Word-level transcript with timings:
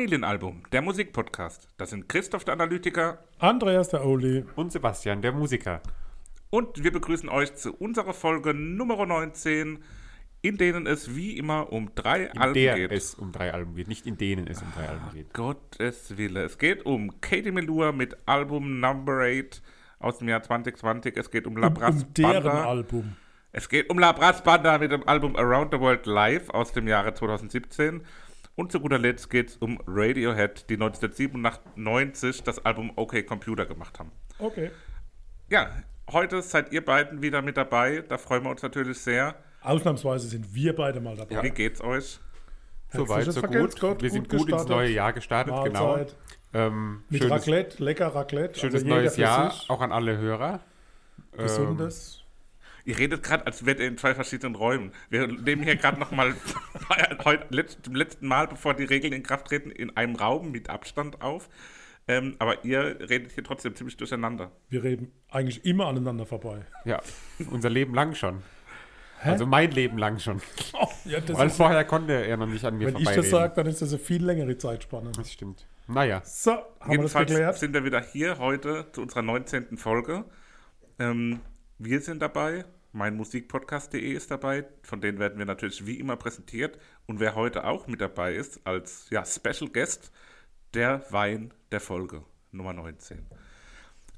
Familienalbum, 0.00 0.62
der 0.72 0.80
Musikpodcast. 0.80 1.68
Das 1.76 1.90
sind 1.90 2.08
Christoph 2.08 2.44
der 2.44 2.54
Analytiker 2.54 3.18
Andreas 3.38 3.90
der 3.90 4.02
Oli. 4.02 4.46
Und 4.56 4.72
Sebastian, 4.72 5.20
der 5.20 5.32
Musiker. 5.32 5.82
und 6.48 6.82
wir 6.82 6.90
begrüßen 6.90 7.28
euch 7.28 7.54
zu 7.54 7.74
unserer 7.74 8.14
Folge 8.14 8.54
Nummer 8.54 9.04
19, 9.04 9.80
in 10.40 10.56
denen 10.56 10.86
es 10.86 11.14
wie 11.14 11.36
immer 11.36 11.70
um 11.70 11.94
drei 11.94 12.22
In 12.24 12.38
Alben 12.38 12.54
der 12.54 12.76
geht. 12.76 12.92
es 12.92 13.14
um 13.14 13.30
drei 13.30 13.52
Alben 13.52 13.74
geht, 13.74 13.88
nicht 13.88 14.06
in 14.06 14.16
denen 14.16 14.46
es 14.46 14.62
um 14.62 14.68
drei 14.74 14.88
Alben 14.88 15.10
geht. 15.12 15.34
Gottes 15.34 16.16
Wille. 16.16 16.44
Es 16.44 16.56
geht 16.56 16.86
um 16.86 17.20
Katie 17.20 17.50
Melua 17.52 17.92
mit 17.92 18.16
Album 18.24 18.80
Number 18.80 19.20
8 19.26 19.60
aus 19.98 20.16
dem 20.16 20.30
Jahr 20.30 20.42
2020. 20.42 21.14
Es 21.18 21.30
geht 21.30 21.46
um 21.46 21.56
Um, 21.56 21.60
Labras 21.60 22.04
um 22.04 22.14
deren 22.14 22.42
Banda. 22.44 22.64
Album. 22.64 23.16
Es 23.52 23.68
geht 23.68 23.90
um 23.90 23.98
Labras 23.98 24.42
Banda 24.42 24.78
mit 24.78 24.92
dem 24.92 25.06
Album 25.06 25.36
Around 25.36 25.74
the 25.74 25.78
World 25.80 26.06
Live 26.06 26.48
aus 26.48 26.72
dem 26.72 26.88
Jahre 26.88 27.12
2017. 27.12 28.00
Und 28.60 28.70
zu 28.70 28.78
guter 28.78 28.98
Letzt 28.98 29.30
geht 29.30 29.48
es 29.48 29.56
um 29.56 29.80
Radiohead, 29.86 30.68
die 30.68 30.74
1997 30.74 32.42
das 32.42 32.62
Album 32.66 32.92
OK 32.94 33.24
Computer 33.24 33.64
gemacht 33.64 33.98
haben. 33.98 34.12
Okay. 34.38 34.70
Ja, 35.48 35.70
heute 36.12 36.42
seid 36.42 36.70
ihr 36.70 36.84
beiden 36.84 37.22
wieder 37.22 37.40
mit 37.40 37.56
dabei. 37.56 38.04
Da 38.06 38.18
freuen 38.18 38.44
wir 38.44 38.50
uns 38.50 38.62
natürlich 38.62 38.98
sehr. 38.98 39.34
Ausnahmsweise 39.62 40.28
sind 40.28 40.54
wir 40.54 40.76
beide 40.76 41.00
mal 41.00 41.16
dabei. 41.16 41.42
Wie 41.42 41.48
geht's 41.52 41.80
euch? 41.80 42.20
So 42.92 43.08
weit, 43.08 43.24
Herzliches 43.24 43.34
so 43.36 43.40
Vergelt's 43.40 43.74
gut. 43.76 43.80
Gott, 43.80 44.02
Wir 44.02 44.10
sind 44.10 44.28
gut 44.28 44.40
gut 44.40 44.50
ins 44.50 44.66
neue 44.66 44.90
Jahr 44.90 45.14
gestartet, 45.14 45.54
genau. 45.64 45.96
Mahlzeit. 45.96 46.16
Ähm, 46.52 47.04
Mit 47.08 47.22
schönes 47.22 47.40
Raclette, 47.40 47.82
lecker 47.82 48.08
Raclette. 48.08 48.60
schönes 48.60 48.82
also 48.82 48.94
neues 48.94 49.16
Jahr, 49.16 49.54
auch 49.68 49.80
an 49.80 49.90
alle 49.90 50.18
Hörer. 50.18 50.60
Ähm, 51.32 51.44
Gesundes. 51.44 52.19
Ihr 52.90 52.98
redet 52.98 53.22
gerade, 53.22 53.46
als 53.46 53.64
wärt 53.64 53.78
ihr 53.78 53.86
in 53.86 53.96
zwei 53.96 54.16
verschiedenen 54.16 54.56
Räumen. 54.56 54.90
Wir 55.10 55.28
nehmen 55.28 55.62
hier 55.62 55.76
gerade 55.76 56.00
nochmal 56.00 56.34
zum 57.82 57.94
letzten 57.94 58.26
Mal, 58.26 58.48
bevor 58.48 58.74
die 58.74 58.82
Regeln 58.82 59.12
in 59.12 59.22
Kraft 59.22 59.46
treten, 59.46 59.70
in 59.70 59.96
einem 59.96 60.16
Raum 60.16 60.50
mit 60.50 60.68
Abstand 60.70 61.22
auf. 61.22 61.48
Ähm, 62.08 62.34
aber 62.40 62.64
ihr 62.64 62.98
redet 63.08 63.30
hier 63.30 63.44
trotzdem 63.44 63.76
ziemlich 63.76 63.96
durcheinander. 63.96 64.50
Wir 64.70 64.82
reden 64.82 65.12
eigentlich 65.30 65.64
immer 65.64 65.86
aneinander 65.86 66.26
vorbei. 66.26 66.66
ja, 66.84 67.00
unser 67.48 67.70
Leben 67.70 67.94
lang 67.94 68.16
schon. 68.16 68.42
Also 69.22 69.46
mein 69.46 69.70
Leben 69.70 69.96
lang 69.96 70.18
schon. 70.18 70.42
Oh, 70.72 70.88
ja, 71.04 71.20
das 71.20 71.38
Weil 71.38 71.46
ist, 71.46 71.56
vorher 71.58 71.84
konnte 71.84 72.14
er 72.14 72.36
noch 72.38 72.46
nicht 72.46 72.64
an 72.64 72.76
mir 72.76 72.88
wenn 72.88 72.96
ich 72.96 73.08
das 73.08 73.30
sage, 73.30 73.52
dann 73.54 73.66
ist 73.66 73.82
das 73.82 73.90
eine 73.90 74.00
viel 74.00 74.24
längere 74.24 74.58
Zeitspanne. 74.58 75.12
Das 75.12 75.30
stimmt. 75.32 75.64
Naja, 75.86 76.22
So, 76.24 76.50
haben 76.50 76.62
wir 76.64 76.86
das 76.86 76.90
Jedenfalls 76.90 77.30
geklärt? 77.30 77.58
sind 77.58 77.72
wir 77.72 77.84
wieder 77.84 78.00
hier 78.00 78.38
heute 78.38 78.86
zu 78.90 79.02
unserer 79.02 79.22
19. 79.22 79.76
Folge. 79.76 80.24
Ähm, 80.98 81.38
wir 81.78 82.00
sind 82.00 82.20
dabei, 82.20 82.64
mein 82.92 83.16
Musikpodcast.de 83.16 84.12
ist 84.12 84.30
dabei, 84.30 84.66
von 84.82 85.00
denen 85.00 85.18
werden 85.18 85.38
wir 85.38 85.46
natürlich 85.46 85.86
wie 85.86 85.98
immer 85.98 86.16
präsentiert. 86.16 86.78
Und 87.06 87.20
wer 87.20 87.34
heute 87.34 87.64
auch 87.64 87.86
mit 87.86 88.00
dabei 88.00 88.34
ist, 88.34 88.66
als 88.66 89.08
ja, 89.10 89.24
Special 89.24 89.70
Guest, 89.70 90.12
der 90.74 91.04
Wein 91.10 91.52
der 91.70 91.80
Folge, 91.80 92.24
Nummer 92.52 92.72
19. 92.72 93.26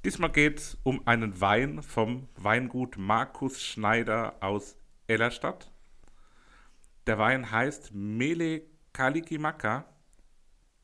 Diesmal 0.04 0.32
geht 0.32 0.58
es 0.58 0.78
um 0.82 1.06
einen 1.06 1.40
Wein 1.40 1.82
vom 1.82 2.28
Weingut 2.36 2.96
Markus 2.98 3.62
Schneider 3.62 4.36
aus 4.40 4.76
Ellerstadt. 5.06 5.70
Der 7.06 7.18
Wein 7.18 7.50
heißt 7.50 7.92
Mele 7.94 8.62
Kalikimaka. 8.92 9.84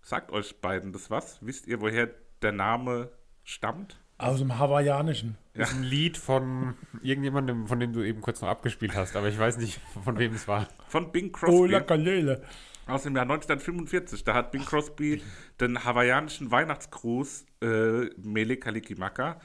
Sagt 0.03 0.31
euch 0.31 0.61
beiden 0.61 0.93
das 0.93 1.11
was? 1.11 1.39
Wisst 1.45 1.67
ihr, 1.67 1.81
woher 1.81 2.09
der 2.43 2.53
Name 2.53 3.11
stammt? 3.45 4.01
Aus 4.19 4.39
dem 4.41 4.59
Hawaiianischen. 4.59 5.37
das 5.55 5.71
ist 5.71 5.77
ein 5.77 5.83
Lied 5.85 6.19
von 6.19 6.75
irgendjemandem, 7.03 7.67
von 7.69 7.79
dem 7.79 7.93
du 7.93 8.03
eben 8.03 8.21
kurz 8.21 8.41
noch 8.41 8.49
abgespielt 8.49 8.95
hast, 8.97 9.15
aber 9.15 9.29
ich 9.29 9.39
weiß 9.39 9.59
nicht, 9.59 9.81
von 10.05 10.19
wem 10.19 10.35
es 10.35 10.49
war. 10.49 10.67
Von 10.89 11.13
Bing 11.13 11.29
Oh, 11.29 11.39
Crosby 11.39 11.69
la 11.69 11.81
Kalele. 11.81 12.43
aus 12.87 13.05
dem 13.05 13.15
Jahr 13.15 13.23
1945. 13.23 14.25
Da 14.25 14.35
hat 14.35 14.51
Bing 14.51 14.65
Crosby 14.65 15.23
den 15.61 15.85
hawaiianischen 15.85 16.51
Weihnachtsgruß 16.51 17.47
äh, 17.63 18.07
Mele 18.17 18.57
Kalikimaka 18.57 19.41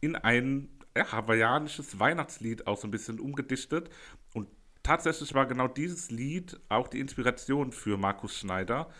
in 0.00 0.16
ein 0.16 0.68
ja, 0.96 1.10
hawaiianisches 1.12 1.98
Weihnachtslied 1.98 2.66
auch 2.66 2.76
so 2.76 2.86
ein 2.88 2.90
bisschen 2.90 3.20
umgedichtet. 3.20 3.88
Und 4.34 4.48
tatsächlich 4.82 5.32
war 5.34 5.46
genau 5.46 5.66
dieses 5.68 6.10
Lied 6.10 6.60
auch 6.68 6.88
die 6.88 7.00
Inspiration 7.00 7.72
für 7.72 7.96
Markus 7.96 8.36
Schneider, 8.38 8.90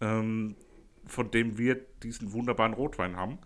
ähm, 0.00 0.54
von 1.06 1.30
dem 1.32 1.58
wir 1.58 1.74
diesen 2.04 2.32
wunderbaren 2.32 2.74
Rotwein 2.74 3.16
haben. 3.16 3.38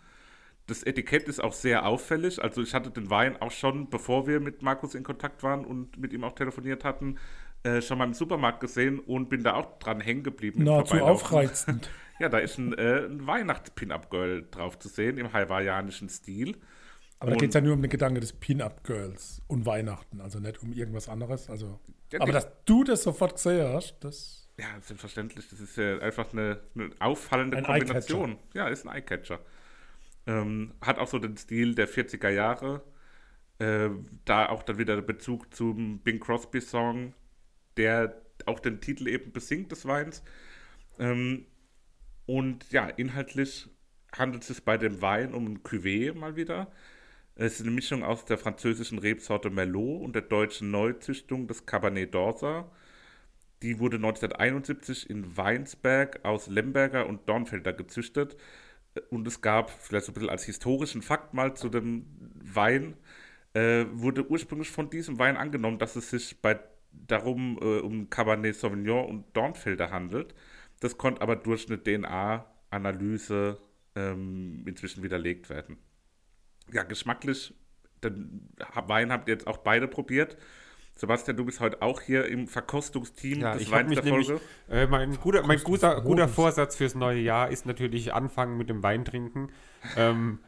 Das 0.66 0.82
Etikett 0.82 1.28
ist 1.28 1.40
auch 1.42 1.52
sehr 1.52 1.86
auffällig. 1.86 2.42
Also 2.42 2.62
ich 2.62 2.72
hatte 2.74 2.90
den 2.90 3.10
Wein 3.10 3.40
auch 3.42 3.50
schon, 3.50 3.90
bevor 3.90 4.26
wir 4.26 4.40
mit 4.40 4.62
Markus 4.62 4.94
in 4.94 5.02
Kontakt 5.04 5.42
waren 5.42 5.64
und 5.64 5.98
mit 5.98 6.12
ihm 6.12 6.24
auch 6.24 6.32
telefoniert 6.32 6.84
hatten, 6.84 7.18
äh, 7.64 7.82
schon 7.82 7.98
mal 7.98 8.04
im 8.04 8.14
Supermarkt 8.14 8.60
gesehen 8.60 8.98
und 8.98 9.28
bin 9.28 9.42
da 9.42 9.54
auch 9.54 9.78
dran 9.78 10.00
hängen 10.00 10.22
geblieben. 10.22 10.64
Nahezu 10.64 10.96
Vorbeilaufen. 10.96 11.24
aufreizend. 11.26 11.90
Ja, 12.20 12.28
da 12.28 12.38
ist 12.38 12.58
ein, 12.58 12.72
äh, 12.78 13.06
ein 13.06 13.26
Weihnachts-Pin-Up-Girl 13.26 14.46
drauf 14.52 14.78
zu 14.78 14.88
sehen, 14.88 15.18
im 15.18 15.32
hawaiianischen 15.32 16.08
Stil. 16.08 16.56
Aber 17.18 17.30
da 17.30 17.34
Und- 17.34 17.40
geht 17.40 17.48
es 17.48 17.54
ja 17.56 17.60
nur 17.60 17.74
um 17.74 17.82
den 17.82 17.90
Gedanke 17.90 18.20
des 18.20 18.32
Pin-Up-Girls 18.32 19.42
und 19.48 19.66
Weihnachten, 19.66 20.20
also 20.20 20.38
nicht 20.38 20.62
um 20.62 20.72
irgendwas 20.72 21.08
anderes. 21.08 21.50
Also, 21.50 21.80
Ja, 22.12 22.20
aber 22.20 22.30
dass 22.30 22.46
du 22.66 22.84
das 22.84 23.02
sofort 23.02 23.34
gesehen 23.34 23.66
hast, 23.74 23.96
das 24.04 24.48
Ja, 24.58 24.66
selbstverständlich. 24.80 25.48
Das 25.50 25.58
ist 25.58 25.76
ja 25.76 25.98
einfach 25.98 26.32
eine, 26.32 26.60
eine 26.76 26.90
auffallende 27.00 27.56
Ein 27.56 27.64
Kombination. 27.64 28.38
Ja, 28.52 28.68
ist 28.68 28.86
ein 28.86 28.94
Eyecatcher. 28.94 29.40
Ähm, 30.26 30.74
hat 30.80 30.98
auch 30.98 31.08
so 31.08 31.18
den 31.18 31.36
Stil 31.36 31.74
der 31.74 31.88
40er 31.88 32.30
Jahre. 32.30 32.82
Äh, 33.58 33.90
da 34.24 34.48
auch 34.48 34.62
dann 34.62 34.78
wieder 34.78 34.96
der 34.96 35.02
Bezug 35.02 35.54
zum 35.54 36.00
Bing 36.00 36.20
Crosby-Song, 36.20 37.14
der 37.76 38.20
auch 38.46 38.60
den 38.60 38.80
Titel 38.80 39.08
eben 39.08 39.32
besingt 39.32 39.72
des 39.72 39.86
Weins. 39.86 40.22
Ähm, 40.98 41.46
und 42.26 42.70
ja, 42.72 42.88
inhaltlich 42.88 43.68
handelt 44.12 44.42
es 44.42 44.48
sich 44.48 44.64
bei 44.64 44.78
dem 44.78 45.02
Wein 45.02 45.34
um 45.34 45.46
ein 45.46 45.62
Cuvée 45.62 46.14
mal 46.14 46.36
wieder. 46.36 46.72
Es 47.36 47.54
ist 47.54 47.62
eine 47.62 47.72
Mischung 47.72 48.04
aus 48.04 48.24
der 48.24 48.38
französischen 48.38 48.98
Rebsorte 48.98 49.50
Merlot 49.50 50.02
und 50.02 50.14
der 50.14 50.22
deutschen 50.22 50.70
Neuzüchtung 50.70 51.48
des 51.48 51.66
Cabernet 51.66 52.14
d'Orsa. 52.14 52.66
Die 53.62 53.78
wurde 53.80 53.96
1971 53.96 55.10
in 55.10 55.36
Weinsberg 55.36 56.24
aus 56.24 56.46
Lemberger 56.48 57.06
und 57.06 57.28
Dornfelder 57.28 57.72
gezüchtet. 57.72 58.36
Und 59.10 59.26
es 59.26 59.40
gab, 59.40 59.70
vielleicht 59.70 60.06
so 60.06 60.12
ein 60.12 60.14
bisschen 60.14 60.30
als 60.30 60.44
historischen 60.44 61.02
Fakt 61.02 61.34
mal 61.34 61.54
zu 61.54 61.68
dem 61.68 62.06
Wein, 62.34 62.96
äh, 63.54 63.86
wurde 63.92 64.28
ursprünglich 64.28 64.70
von 64.70 64.90
diesem 64.90 65.18
Wein 65.18 65.36
angenommen, 65.36 65.78
dass 65.78 65.96
es 65.96 66.10
sich 66.10 66.40
bei, 66.40 66.60
darum 66.92 67.58
äh, 67.60 67.80
um 67.80 68.10
Cabernet 68.10 68.56
Sauvignon 68.56 69.06
und 69.08 69.36
Dornfelder 69.36 69.90
handelt. 69.90 70.34
Das 70.80 70.98
konnte 70.98 71.22
aber 71.22 71.36
durch 71.36 71.68
eine 71.68 71.82
DNA-Analyse 71.82 73.58
ähm, 73.96 74.64
inzwischen 74.66 75.02
widerlegt 75.02 75.50
werden. 75.50 75.78
Ja, 76.72 76.82
geschmacklich, 76.82 77.54
den 78.02 78.48
Wein 78.74 79.12
habt 79.12 79.28
ihr 79.28 79.34
jetzt 79.34 79.46
auch 79.46 79.58
beide 79.58 79.88
probiert. 79.88 80.36
Sebastian, 80.96 81.36
du 81.36 81.44
bist 81.44 81.58
heute 81.60 81.82
auch 81.82 82.00
hier 82.00 82.26
im 82.26 82.46
Verkostungsteam 82.46 83.40
Ja, 83.40 83.54
des 83.54 83.62
ich 83.62 83.70
Weins 83.70 83.88
mich 83.88 83.98
der 83.98 84.04
nämlich, 84.12 84.28
Folge. 84.28 84.42
äh, 84.70 84.86
mein 84.86 85.16
guter, 85.16 85.44
mein 85.44 85.58
guter, 85.58 86.00
guter. 86.00 86.28
Vorsatz 86.28 86.76
fürs 86.76 86.94
neue 86.94 87.20
Jahr 87.20 87.50
ist 87.50 87.66
natürlich 87.66 88.14
anfangen 88.14 88.56
mit 88.56 88.70
dem 88.70 88.82
Wein 88.82 89.04
trinken. 89.04 89.48
Ähm, 89.96 90.38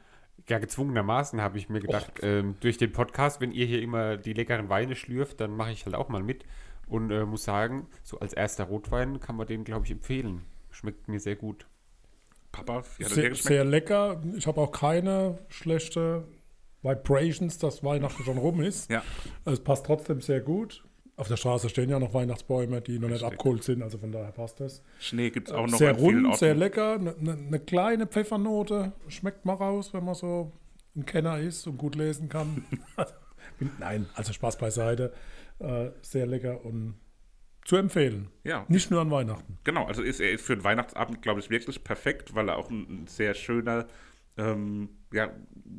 ja, 0.49 0.59
gezwungenermaßen 0.61 1.41
habe 1.41 1.59
ich 1.59 1.69
mir 1.69 1.81
gedacht, 1.81 2.12
ähm, 2.23 2.55
durch 2.61 2.79
den 2.79 2.93
Podcast, 2.93 3.41
wenn 3.41 3.50
ihr 3.50 3.67
hier 3.67 3.82
immer 3.82 4.17
die 4.17 4.32
leckeren 4.32 4.69
Weine 4.69 4.94
schlürft, 4.94 5.41
dann 5.41 5.56
mache 5.56 5.73
ich 5.73 5.85
halt 5.85 5.97
auch 5.97 6.09
mal 6.09 6.23
mit 6.23 6.44
und 6.87 7.11
äh, 7.11 7.25
muss 7.25 7.43
sagen, 7.43 7.88
so 8.05 8.21
als 8.21 8.32
erster 8.32 8.65
Rotwein 8.65 9.19
kann 9.19 9.35
man 9.35 9.49
den, 9.49 9.65
glaube 9.65 9.87
ich, 9.87 9.91
empfehlen. 9.91 10.43
Schmeckt 10.71 11.09
mir 11.09 11.19
sehr 11.19 11.35
gut. 11.35 11.67
Papa, 12.53 12.85
wie 12.99 13.05
hat 13.05 13.11
dir 13.11 13.15
sehr, 13.15 13.35
sehr 13.35 13.65
lecker. 13.65 14.23
Ich 14.37 14.47
habe 14.47 14.61
auch 14.61 14.71
keine 14.71 15.38
schlechte 15.49 16.23
Vibrations, 16.87 17.59
dass 17.59 17.83
Weihnachten 17.85 18.23
schon 18.25 18.38
rum 18.38 18.61
ist. 18.61 18.91
Ja, 18.91 19.03
Es 19.44 19.61
passt 19.61 19.87
trotzdem 19.87 20.21
sehr 20.21 20.41
gut. 20.41 20.85
Auf 21.17 21.29
der 21.29 21.37
Straße 21.37 21.69
stehen 21.71 21.88
ja 21.88 21.99
noch 21.99 22.12
Weihnachtsbäume, 22.12 22.83
die 22.83 22.99
noch 22.99 23.09
nicht 23.09 23.25
abgeholt 23.25 23.62
sind, 23.65 23.83
also 23.83 23.97
von 23.97 24.12
daher 24.12 24.33
passt 24.33 24.61
das. 24.61 24.83
Schnee 25.00 25.31
gibt 25.31 25.49
es 25.49 25.55
auch 25.55 25.67
noch 25.67 25.79
sehr 25.79 25.94
rund, 25.94 26.37
sehr 26.37 26.55
lecker, 26.55 26.94
eine 26.97 27.15
ne, 27.19 27.37
ne 27.37 27.59
kleine 27.59 28.06
Pfeffernote, 28.06 28.93
schmeckt 29.09 29.47
mal 29.47 29.55
raus, 29.55 29.94
wenn 29.94 30.05
man 30.05 30.15
so 30.15 30.53
ein 30.94 31.06
Kenner 31.06 31.38
ist 31.38 31.67
und 31.67 31.79
gut 31.79 31.94
lesen 31.94 32.29
kann. 32.29 32.67
Nein, 33.79 34.06
also 34.15 34.33
Spaß 34.35 34.59
beiseite. 34.59 35.12
Äh, 35.59 35.91
sehr 36.03 36.27
lecker 36.27 36.62
und 36.67 36.97
zu 37.65 37.77
empfehlen. 37.77 38.29
Ja, 38.44 38.65
Nicht 38.69 38.91
nur 38.91 39.00
an 39.00 39.11
Weihnachten. 39.11 39.59
genau. 39.65 39.87
Also 39.87 40.03
ist 40.03 40.21
er 40.21 40.31
ist 40.33 40.44
für 40.44 40.55
den 40.55 40.65
Weihnachtsabend, 40.65 41.23
glaube 41.23 41.41
ich, 41.41 41.49
wirklich 41.50 41.83
perfekt, 41.83 42.35
weil 42.35 42.49
er 42.50 42.59
auch 42.59 42.71
ein, 42.71 43.05
ein 43.05 43.06
sehr 43.06 43.33
schöner, 43.35 43.87
ähm, 44.37 44.91
ja, 45.17 45.33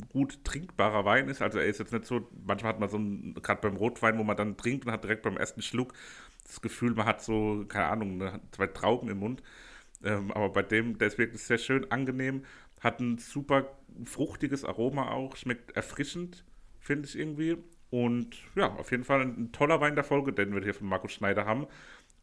gut 0.10 0.44
trinkbarer 0.44 1.06
Wein 1.06 1.30
ist. 1.30 1.42
Also 1.42 1.60
er 1.60 1.66
ist 1.66 1.80
jetzt 1.80 1.94
nicht 1.94 2.06
so, 2.06 2.28
manchmal 2.46 2.74
hat 2.74 2.80
man 2.80 2.90
so 2.90 3.00
gerade 3.42 3.62
beim 3.62 3.78
Rotwein, 3.78 4.18
wo 4.18 4.24
man 4.24 4.38
dann 4.38 4.58
trinkt 4.58 4.86
und 4.86 4.92
hat 4.92 5.04
direkt 5.04 5.24
beim 5.24 5.38
ersten 5.38 5.62
Schluck 5.62 5.94
das 6.46 6.62
Gefühl, 6.62 6.94
man 6.94 7.06
hat 7.06 7.22
so, 7.22 7.66
keine 7.68 7.86
Ahnung, 7.86 8.22
eine, 8.22 8.40
zwei 8.52 8.68
Trauben 8.68 9.10
im 9.10 9.20
Mund. 9.20 9.44
Ähm, 10.04 10.32
aber 10.32 10.50
bei 10.50 10.64
dem, 10.64 10.98
der 10.98 11.08
ist 11.08 11.18
wirklich 11.18 11.42
sehr 11.42 11.58
schön 11.58 11.92
angenehm, 11.92 12.44
hat 12.80 13.00
ein 13.00 13.18
super 13.18 13.78
fruchtiges 14.06 14.64
Aroma 14.64 15.12
auch, 15.12 15.36
schmeckt 15.36 15.76
erfrischend, 15.76 16.46
finde 16.80 17.08
ich 17.08 17.18
irgendwie. 17.18 17.58
Und 17.90 18.38
ja, 18.56 18.68
auf 18.74 18.92
jeden 18.92 19.04
Fall 19.04 19.22
ein 19.22 19.52
toller 19.52 19.82
Wein 19.82 19.96
der 19.96 20.04
Folge, 20.04 20.34
den 20.34 20.54
wir 20.54 20.62
hier 20.62 20.74
von 20.74 20.88
Markus 20.88 21.14
Schneider 21.14 21.46
haben. 21.46 21.68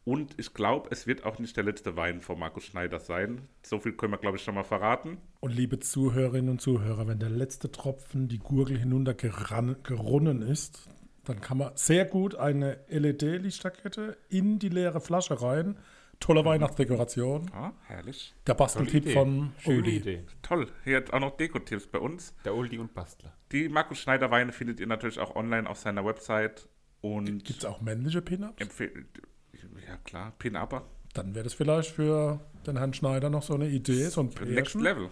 Und 0.05 0.35
ich 0.39 0.53
glaube, 0.53 0.89
es 0.91 1.07
wird 1.07 1.25
auch 1.25 1.39
nicht 1.39 1.57
der 1.57 1.63
letzte 1.63 1.95
Wein 1.97 2.21
von 2.21 2.37
Markus 2.37 2.63
Schneider 2.65 2.99
sein. 2.99 3.41
So 3.63 3.79
viel 3.79 3.93
können 3.93 4.13
wir, 4.13 4.19
glaube 4.19 4.37
ich, 4.37 4.43
schon 4.43 4.53
mal 4.53 4.63
verraten. 4.63 5.17
Und 5.39 5.51
liebe 5.51 5.79
Zuhörerinnen 5.79 6.51
und 6.51 6.61
Zuhörer, 6.61 7.07
wenn 7.07 7.17
der 7.17 7.31
letzte 7.31 7.71
Tropfen 7.71 8.27
die 8.27 8.37
Gurgel 8.37 8.77
hinuntergerunnen 8.77 10.43
ist, 10.43 10.87
dann 11.25 11.41
kann 11.41 11.57
man 11.57 11.71
sehr 11.75 12.05
gut 12.05 12.35
eine 12.35 12.77
LED-Lichterkette 12.87 14.15
in 14.29 14.59
die 14.59 14.69
leere 14.69 15.01
Flasche 15.01 15.41
rein. 15.41 15.75
Tolle 16.19 16.45
Weihnachtsdekoration. 16.45 17.49
Ja, 17.51 17.73
herrlich. 17.87 18.35
Der 18.45 18.53
Basteltipp 18.53 19.09
von 19.09 19.53
Schöne 19.57 19.79
Uli. 19.79 19.97
Idee. 19.97 20.23
Toll. 20.43 20.67
Hier 20.83 20.97
hat 20.97 21.11
auch 21.13 21.19
noch 21.19 21.35
Deko-Tipps 21.35 21.87
bei 21.87 21.99
uns. 21.99 22.35
Der 22.45 22.55
Oldie 22.55 22.77
und 22.77 22.93
Bastler. 22.93 23.33
Die 23.51 23.67
Markus 23.69 23.97
Schneider 23.97 24.29
Weine 24.29 24.51
findet 24.51 24.79
ihr 24.79 24.87
natürlich 24.87 25.19
auch 25.19 25.35
online 25.35 25.67
auf 25.67 25.77
seiner 25.77 26.05
Website. 26.05 26.69
Und 27.01 27.43
Gibt 27.43 27.59
es 27.59 27.65
auch 27.65 27.81
männliche 27.81 28.21
Pin-Ups? 28.21 28.57
Ja, 29.87 29.97
klar, 30.03 30.33
Pin-Upper. 30.39 30.83
Dann 31.13 31.33
wäre 31.33 31.43
das 31.43 31.53
vielleicht 31.53 31.91
für 31.91 32.39
den 32.67 32.77
Herrn 32.77 32.93
Schneider 32.93 33.29
noch 33.29 33.43
so 33.43 33.53
eine 33.53 33.67
Idee, 33.67 34.07
so 34.09 34.21
ein 34.21 34.27
Next 34.27 34.39
Pärchen. 34.73 34.81
Level. 34.81 35.09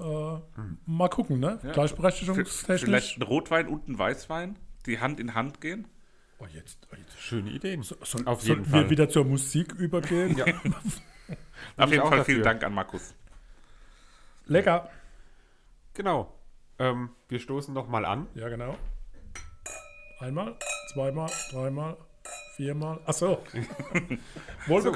Äh, 0.00 0.38
Mal 0.86 1.08
gucken, 1.08 1.40
ne? 1.40 1.58
Ja. 1.62 1.72
Gleichberechtigungstechnisch. 1.72 2.82
Vielleicht 2.82 3.18
ein 3.18 3.22
Rotwein 3.22 3.68
und 3.68 3.88
ein 3.88 3.98
Weißwein, 3.98 4.58
die 4.86 5.00
Hand 5.00 5.20
in 5.20 5.34
Hand 5.34 5.60
gehen. 5.60 5.86
Oh, 6.38 6.46
jetzt, 6.52 6.86
oh, 6.92 6.96
jetzt. 6.96 7.18
Schöne 7.18 7.50
Ideen. 7.50 7.82
So, 7.82 7.96
soll, 8.02 8.26
Auf 8.26 8.42
sollten 8.42 8.62
jeden 8.62 8.72
wir 8.72 8.80
Fall. 8.82 8.90
wieder 8.90 9.08
zur 9.08 9.24
Musik 9.24 9.72
übergehen? 9.74 10.36
Ja. 10.36 10.46
Auf 11.76 11.90
jeden 11.90 12.06
Fall 12.06 12.24
vielen. 12.24 12.42
Dank 12.42 12.62
an 12.64 12.74
Markus. 12.74 13.14
Lecker. 14.46 14.90
Genau. 15.94 16.34
Ähm, 16.78 17.10
wir 17.28 17.38
stoßen 17.38 17.72
noch 17.72 17.88
mal 17.88 18.04
an. 18.04 18.26
Ja, 18.34 18.48
genau. 18.48 18.76
Einmal, 20.18 20.56
zweimal, 20.92 21.30
dreimal, 21.50 21.96
viermal. 22.56 23.00
Ach 23.06 23.12
so. 23.12 23.42
Wohl 24.66 24.82
So. 24.82 24.92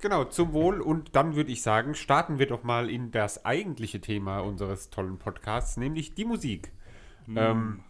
Genau, 0.00 0.24
zum 0.24 0.52
Wohl. 0.52 0.80
Und 0.80 1.16
dann 1.16 1.34
würde 1.34 1.52
ich 1.52 1.62
sagen, 1.62 1.94
starten 1.94 2.38
wir 2.38 2.46
doch 2.46 2.62
mal 2.62 2.90
in 2.90 3.10
das 3.10 3.44
eigentliche 3.44 4.00
Thema 4.00 4.40
unseres 4.40 4.90
tollen 4.90 5.18
Podcasts, 5.18 5.76
nämlich 5.76 6.14
die 6.14 6.24
Musik. 6.24 6.72
Ähm, 7.34 7.82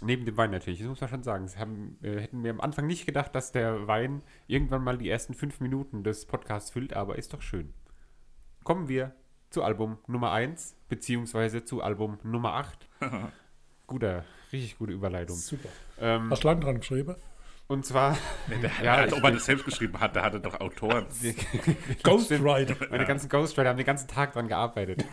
neben 0.00 0.24
dem 0.24 0.36
Wein 0.36 0.50
natürlich, 0.50 0.80
das 0.80 0.88
muss 0.88 1.00
man 1.00 1.10
schon 1.10 1.22
sagen. 1.22 1.48
Sie 1.48 1.58
haben, 1.58 1.98
äh, 2.02 2.20
hätten 2.20 2.42
wir 2.42 2.50
am 2.50 2.60
Anfang 2.60 2.86
nicht 2.86 3.06
gedacht, 3.06 3.34
dass 3.34 3.52
der 3.52 3.86
Wein 3.86 4.22
irgendwann 4.46 4.82
mal 4.82 4.98
die 4.98 5.08
ersten 5.08 5.34
fünf 5.34 5.60
Minuten 5.60 6.04
des 6.04 6.26
Podcasts 6.26 6.70
füllt, 6.70 6.94
aber 6.94 7.18
ist 7.18 7.34
doch 7.34 7.42
schön. 7.42 7.74
Kommen 8.64 8.88
wir 8.88 9.14
zu 9.50 9.62
Album 9.62 9.98
Nummer 10.06 10.32
1, 10.32 10.76
beziehungsweise 10.88 11.64
zu 11.64 11.82
Album 11.82 12.18
Nummer 12.22 12.54
8. 12.54 12.88
Guter, 13.86 14.24
richtig 14.52 14.78
gute 14.78 14.92
Überleitung. 14.92 15.36
Super. 15.36 15.68
Ähm, 16.00 16.30
Hast 16.30 16.44
du 16.44 16.48
lang 16.48 16.60
dran 16.60 16.76
geschrieben? 16.76 17.16
Und 17.72 17.84
zwar, 17.84 18.16
Ja, 18.82 18.94
als 18.94 19.12
ob 19.12 19.24
er 19.24 19.32
das 19.32 19.46
selbst 19.46 19.64
geschrieben 19.64 19.98
hat, 19.98 20.14
der 20.14 20.22
hatte 20.22 20.40
doch 20.40 20.60
Autoren. 20.60 21.06
Ghostwriter. 22.02 22.76
meine 22.90 23.06
ganzen 23.06 23.28
Ghostwriter 23.28 23.70
haben 23.70 23.76
den 23.76 23.86
ganzen 23.86 24.08
Tag 24.08 24.32
dran 24.34 24.48
gearbeitet. 24.48 25.04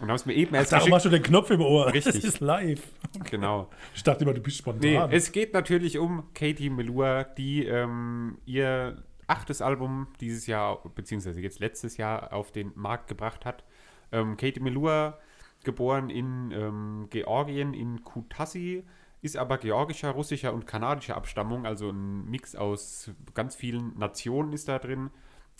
Und 0.00 0.08
haben 0.08 0.16
es 0.16 0.24
mir 0.24 0.32
eben 0.32 0.54
erst 0.54 0.72
Darum 0.72 0.94
hast 0.94 1.04
du 1.04 1.10
den 1.10 1.22
Knopf 1.22 1.50
im 1.50 1.60
Ohr. 1.60 1.92
Richtig. 1.92 2.14
Das 2.14 2.24
ist 2.24 2.40
live. 2.40 2.82
Genau. 3.30 3.70
Ich 3.94 4.02
dachte 4.02 4.24
immer, 4.24 4.32
du 4.32 4.40
bist 4.40 4.56
spontan. 4.56 5.10
Nee, 5.10 5.16
es 5.16 5.30
geht 5.32 5.52
natürlich 5.52 5.98
um 5.98 6.32
Katie 6.32 6.70
Melua, 6.70 7.24
die 7.24 7.66
ähm, 7.66 8.38
ihr 8.46 9.02
achtes 9.26 9.60
Album 9.60 10.08
dieses 10.20 10.46
Jahr, 10.46 10.82
beziehungsweise 10.94 11.40
jetzt 11.40 11.60
letztes 11.60 11.96
Jahr 11.98 12.32
auf 12.32 12.50
den 12.50 12.72
Markt 12.74 13.08
gebracht 13.08 13.44
hat. 13.44 13.64
Ähm, 14.10 14.36
Katie 14.36 14.60
Melua, 14.60 15.18
geboren 15.64 16.08
in 16.08 16.50
ähm, 16.52 17.06
Georgien, 17.10 17.74
in 17.74 18.02
Kutaisi, 18.02 18.84
ist 19.22 19.36
aber 19.36 19.58
georgischer, 19.58 20.10
russischer 20.10 20.52
und 20.54 20.66
kanadischer 20.66 21.16
Abstammung, 21.16 21.66
also 21.66 21.90
ein 21.90 22.24
Mix 22.30 22.54
aus 22.56 23.10
ganz 23.34 23.54
vielen 23.54 23.96
Nationen 23.98 24.52
ist 24.52 24.68
da 24.68 24.78
drin. 24.78 25.10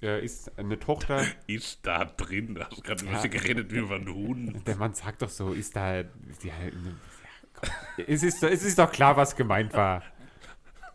Äh, 0.03 0.25
ist 0.25 0.59
eine 0.59 0.79
Tochter 0.79 1.23
Ist 1.47 1.81
da 1.87 2.07
drin. 2.07 2.55
Da 2.55 2.67
hast 2.69 2.79
du 2.79 2.83
gerade 2.83 3.01
ein 3.03 3.07
Ja. 3.09 3.13
bisschen 3.15 3.31
geredet 3.31 3.71
wie 3.73 3.79
über 3.79 3.97
einen 3.97 4.09
Huhn. 4.15 4.63
Der 4.67 4.77
Mann 4.77 4.95
sagt 4.95 5.21
doch 5.23 5.29
so, 5.29 5.53
ist 5.53 5.77
da. 5.77 5.97
Ja, 5.97 6.03
ja, 6.43 6.53
es, 8.07 8.23
ist, 8.23 8.43
es 8.43 8.63
ist 8.65 8.79
doch 8.79 8.91
klar, 8.91 9.17
was 9.19 9.37
gemeint 9.37 9.75
war. 9.75 10.03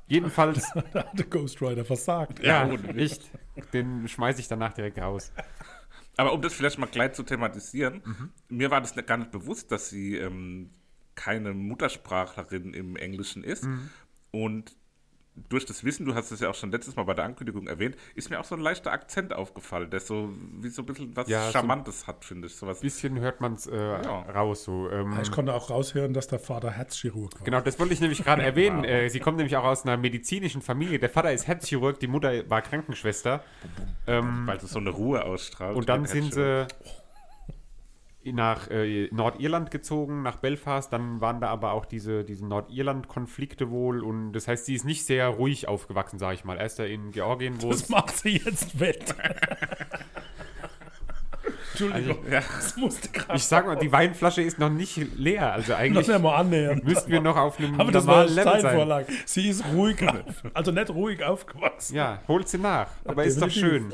Jedenfalls, 0.08 0.68
Da 0.94 1.00
hat 1.06 1.18
der 1.20 1.26
Ghostwriter 1.26 1.86
versagt. 1.86 2.40
ja, 2.44 2.70
Witz. 2.72 2.96
echt. 2.96 3.32
Den 3.74 4.08
schmeiße 4.08 4.40
ich 4.40 4.48
danach 4.48 4.74
direkt 4.74 5.00
raus. 5.00 5.32
Aber 6.18 6.34
um 6.34 6.42
das 6.42 6.54
vielleicht 6.54 6.78
mal 6.80 6.86
gleich 6.88 7.14
zu 7.14 7.24
thematisieren, 7.24 8.02
Mhm. 8.06 8.32
mir 8.50 8.72
war 8.72 8.82
das 8.82 8.96
gar 9.06 9.18
nicht 9.18 9.32
bewusst, 9.32 9.72
dass 9.72 9.90
sie 9.90 10.16
ähm, 10.18 10.72
keine 11.16 11.54
Muttersprachlerin 11.54 12.74
im 12.74 12.96
Englischen 12.96 13.44
ist. 13.44 13.64
Mhm. 13.66 13.90
Und 14.32 14.76
durch 15.50 15.66
das 15.66 15.84
Wissen, 15.84 16.06
du 16.06 16.16
hast 16.16 16.32
es 16.32 16.40
ja 16.40 16.50
auch 16.50 16.56
schon 16.56 16.72
letztes 16.72 16.96
Mal 16.96 17.04
bei 17.04 17.14
der 17.14 17.26
Ankündigung 17.26 17.68
erwähnt, 17.68 17.98
ist 18.16 18.30
mir 18.30 18.40
auch 18.40 18.46
so 18.46 18.56
ein 18.56 18.62
leichter 18.62 18.94
Akzent 18.94 19.34
aufgefallen, 19.34 19.90
der 19.90 20.00
so 20.00 20.30
wie 20.62 20.70
so 20.70 20.82
ein 20.82 20.86
bisschen 20.86 21.14
was 21.14 21.28
Ja, 21.28 21.48
so- 21.48 21.52
Charmantes 21.52 22.08
hat, 22.08 22.24
finde 22.24 22.48
ich. 22.48 22.56
Sowas. 22.56 22.80
Ein 22.80 22.84
bisschen 22.84 23.20
hört 23.20 23.42
man 23.42 23.52
es 23.56 23.68
äh, 23.68 23.76
raus. 23.78 24.64
So. 24.64 24.90
Ähm, 24.90 25.18
Ich 25.22 25.32
konnte 25.32 25.54
auch 25.54 25.70
raushören, 25.70 26.14
dass 26.14 26.28
der 26.28 26.40
Vater 26.40 26.72
Herzchirurg 26.72 27.38
war. 27.38 27.44
Genau, 27.44 27.60
das 27.60 27.78
wollte 27.80 27.94
ich 27.94 28.00
nämlich 28.00 28.24
gerade 28.24 28.44
erwähnen. 28.44 28.86
Äh, 28.86 29.10
sie 29.10 29.20
kommt 29.20 29.36
nämlich 29.36 29.58
auch 29.58 29.66
aus 29.66 29.84
einer 29.84 29.98
medizinischen 29.98 30.62
Familie. 30.62 31.00
Der 31.00 31.10
Vater 31.10 31.34
ist 31.34 31.48
Herzchirurg, 31.48 32.00
die 32.00 32.08
Mutter 32.08 32.50
war 32.50 32.62
Krankenschwester. 32.62 33.44
Ähm, 34.08 34.48
Weil 34.48 34.56
es 34.56 34.70
so 34.70 34.80
eine 34.80 34.92
Ruhe 34.92 35.26
ausstrahlt. 35.26 35.76
Und 35.76 35.90
dann 35.90 36.06
sind 36.06 36.34
sie 36.34 36.66
nach 38.34 38.70
äh, 38.70 39.08
Nordirland 39.12 39.72
gezogen, 39.72 40.22
nach 40.24 40.38
Belfast. 40.38 40.92
Dann 40.92 41.22
waren 41.22 41.42
da 41.42 41.50
aber 41.50 41.74
auch 41.74 41.86
diese, 41.86 42.24
diese 42.24 42.46
Nordirland-Konflikte 42.46 43.70
wohl. 43.70 44.04
Und 44.04 44.34
das 44.34 44.48
heißt, 44.48 44.66
sie 44.66 44.76
ist 44.76 44.86
nicht 44.86 45.06
sehr 45.06 45.28
ruhig 45.28 45.68
aufgewachsen, 45.68 46.20
sage 46.20 46.36
ich 46.36 46.46
mal. 46.46 46.58
Erst 46.58 46.80
da 46.80 46.86
in 46.86 47.12
Georgien, 47.12 47.62
wo 47.62 47.70
Das 47.70 47.90
macht 47.90 48.18
sie 48.18 48.38
jetzt 48.38 48.80
wett. 48.80 49.16
Entschuldigung, 51.84 52.18
Also, 52.24 52.32
Ja, 52.32 52.42
das 52.56 52.78
musste 52.78 53.10
gerade 53.10 53.36
Ich 53.36 53.44
sag 53.44 53.66
mal, 53.66 53.76
die 53.76 53.92
Weinflasche 53.92 54.42
ist 54.42 54.60
noch 54.60 54.70
nicht 54.70 54.98
leer. 55.18 55.54
Also 55.54 55.74
noch 55.74 55.80
eigentlich 55.80 56.08
nicht 56.08 56.22
mal 56.22 56.36
annähern. 56.36 56.82
müssten 56.84 57.12
wir 57.12 57.22
noch 57.22 57.38
auf 57.38 57.60
einem 57.60 57.80
Aber 57.80 57.92
das 57.92 58.08
war 58.08 58.26
normalen 58.26 58.36
Level 58.36 58.62
sein. 58.62 59.06
Sie 59.26 59.50
ist 59.50 59.64
ruhig, 59.74 59.98
also 60.54 60.72
nicht 60.72 60.90
ruhig 60.90 61.24
aufgewachsen. 61.24 61.96
Ja, 61.96 62.22
holt 62.28 62.48
sie 62.48 62.58
nach. 62.58 62.88
Aber 63.06 63.24
ist 63.24 63.42
doch 63.42 63.50
schön. 63.50 63.92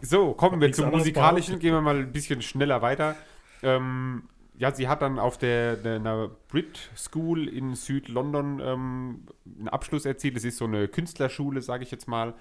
So, 0.00 0.32
kommen 0.34 0.60
wir 0.60 0.72
zum 0.72 0.90
musikalischen. 0.90 1.58
Gehen 1.58 1.72
wir 1.72 1.80
mal 1.80 1.96
ein 1.96 2.12
bisschen 2.12 2.42
schneller 2.42 2.82
weiter. 2.82 3.16
Ähm, 3.62 4.24
ja, 4.58 4.74
sie 4.74 4.88
hat 4.88 5.02
dann 5.02 5.18
auf 5.18 5.36
der, 5.36 5.76
der 5.76 5.96
einer 5.96 6.30
Brit 6.48 6.90
School 6.96 7.46
in 7.46 7.74
Süd-London 7.74 8.60
ähm, 8.64 9.26
einen 9.58 9.68
Abschluss 9.68 10.06
erzielt. 10.06 10.36
Das 10.36 10.44
ist 10.44 10.56
so 10.56 10.64
eine 10.64 10.88
Künstlerschule, 10.88 11.60
sage 11.60 11.82
ich 11.82 11.90
jetzt 11.90 12.08
mal. 12.08 12.34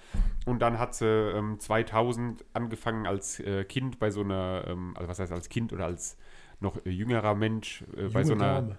Und 0.46 0.60
dann 0.60 0.80
hat 0.80 0.96
sie 0.96 1.06
ähm, 1.06 1.60
2000 1.60 2.46
angefangen 2.54 3.06
als 3.06 3.40
äh, 3.42 3.66
Kind 3.66 4.00
bei 4.00 4.12
so 4.12 4.22
einer, 4.22 4.64
ähm, 4.68 4.94
also 4.96 5.10
was 5.10 5.20
heißt 5.20 5.32
als 5.32 5.50
Kind 5.50 5.74
oder 5.74 5.86
als 5.86 6.18
noch 6.62 6.86
äh, 6.86 6.90
jüngerer 6.90 7.36
Mensch 7.36 7.84
äh, 7.98 8.08
bei 8.08 8.24
so 8.24 8.34
einer. 8.34 8.78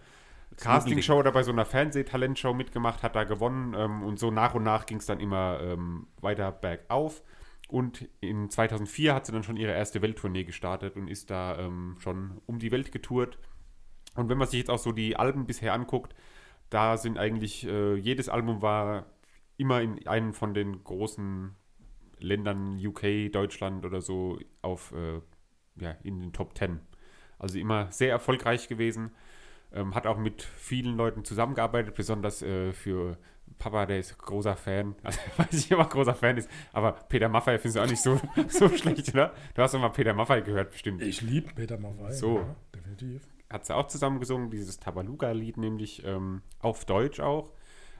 Castingshow 0.56 1.18
oder 1.18 1.32
bei 1.32 1.42
so 1.42 1.52
einer 1.52 1.66
Fernsehtalentshow 1.66 2.54
mitgemacht, 2.54 3.02
hat 3.02 3.14
da 3.14 3.24
gewonnen 3.24 3.74
ähm, 3.76 4.02
und 4.02 4.18
so 4.18 4.30
nach 4.30 4.54
und 4.54 4.62
nach 4.62 4.86
ging 4.86 4.96
es 4.96 5.04
dann 5.04 5.20
immer 5.20 5.58
ähm, 5.60 6.06
weiter 6.22 6.50
bergauf. 6.50 7.22
Und 7.68 8.08
in 8.20 8.48
2004 8.48 9.14
hat 9.14 9.26
sie 9.26 9.32
dann 9.32 9.42
schon 9.42 9.56
ihre 9.56 9.72
erste 9.72 10.00
Welttournee 10.02 10.44
gestartet 10.44 10.96
und 10.96 11.08
ist 11.08 11.30
da 11.30 11.58
ähm, 11.58 11.96
schon 11.98 12.40
um 12.46 12.58
die 12.58 12.70
Welt 12.70 12.92
getourt. 12.92 13.38
Und 14.14 14.28
wenn 14.28 14.38
man 14.38 14.46
sich 14.46 14.60
jetzt 14.60 14.70
auch 14.70 14.78
so 14.78 14.92
die 14.92 15.16
Alben 15.16 15.46
bisher 15.46 15.72
anguckt, 15.72 16.14
da 16.70 16.96
sind 16.96 17.18
eigentlich, 17.18 17.66
äh, 17.66 17.94
jedes 17.96 18.28
Album 18.28 18.62
war 18.62 19.06
immer 19.56 19.80
in 19.80 20.06
einem 20.06 20.32
von 20.32 20.54
den 20.54 20.82
großen 20.84 21.54
Ländern, 22.18 22.78
UK, 22.84 23.30
Deutschland 23.32 23.84
oder 23.84 24.00
so, 24.00 24.38
auf, 24.62 24.92
äh, 24.92 25.20
ja, 25.76 25.92
in 26.02 26.20
den 26.20 26.32
Top 26.32 26.56
10. 26.56 26.80
Also 27.38 27.58
immer 27.58 27.90
sehr 27.92 28.10
erfolgreich 28.10 28.68
gewesen. 28.68 29.10
Ähm, 29.72 29.94
hat 29.94 30.06
auch 30.06 30.18
mit 30.18 30.42
vielen 30.42 30.96
Leuten 30.96 31.24
zusammengearbeitet, 31.24 31.94
besonders 31.94 32.42
äh, 32.42 32.72
für 32.72 33.18
Papa, 33.58 33.86
der 33.86 34.00
ist 34.00 34.16
großer 34.18 34.56
Fan. 34.56 34.94
Also 35.02 35.20
ich 35.26 35.38
weiß 35.38 35.52
nicht, 35.52 35.72
ob 35.72 35.78
er 35.78 35.86
großer 35.86 36.14
Fan 36.14 36.36
ist, 36.36 36.50
aber 36.72 36.92
Peter 36.92 37.28
Maffay 37.28 37.58
findest 37.58 37.76
du 37.76 37.80
auch 37.82 37.86
nicht 37.88 38.02
so, 38.02 38.20
so 38.48 38.68
schlecht, 38.76 39.12
oder? 39.14 39.32
Du 39.54 39.62
hast 39.62 39.74
doch 39.74 39.80
mal 39.80 39.88
Peter 39.90 40.14
Maffay 40.14 40.42
gehört, 40.42 40.70
bestimmt. 40.70 41.02
Ich 41.02 41.20
liebe 41.22 41.52
Peter 41.54 41.78
Maffay. 41.78 42.12
So. 42.12 42.38
Ja, 42.38 42.56
definitiv. 42.74 43.22
Hat 43.50 43.64
sie 43.64 43.74
auch 43.74 43.86
zusammen 43.86 44.18
gesungen, 44.18 44.50
dieses 44.50 44.80
Tabaluga-Lied, 44.80 45.56
nämlich 45.56 46.04
ähm, 46.04 46.42
auf 46.60 46.84
Deutsch 46.84 47.20
auch. 47.20 47.52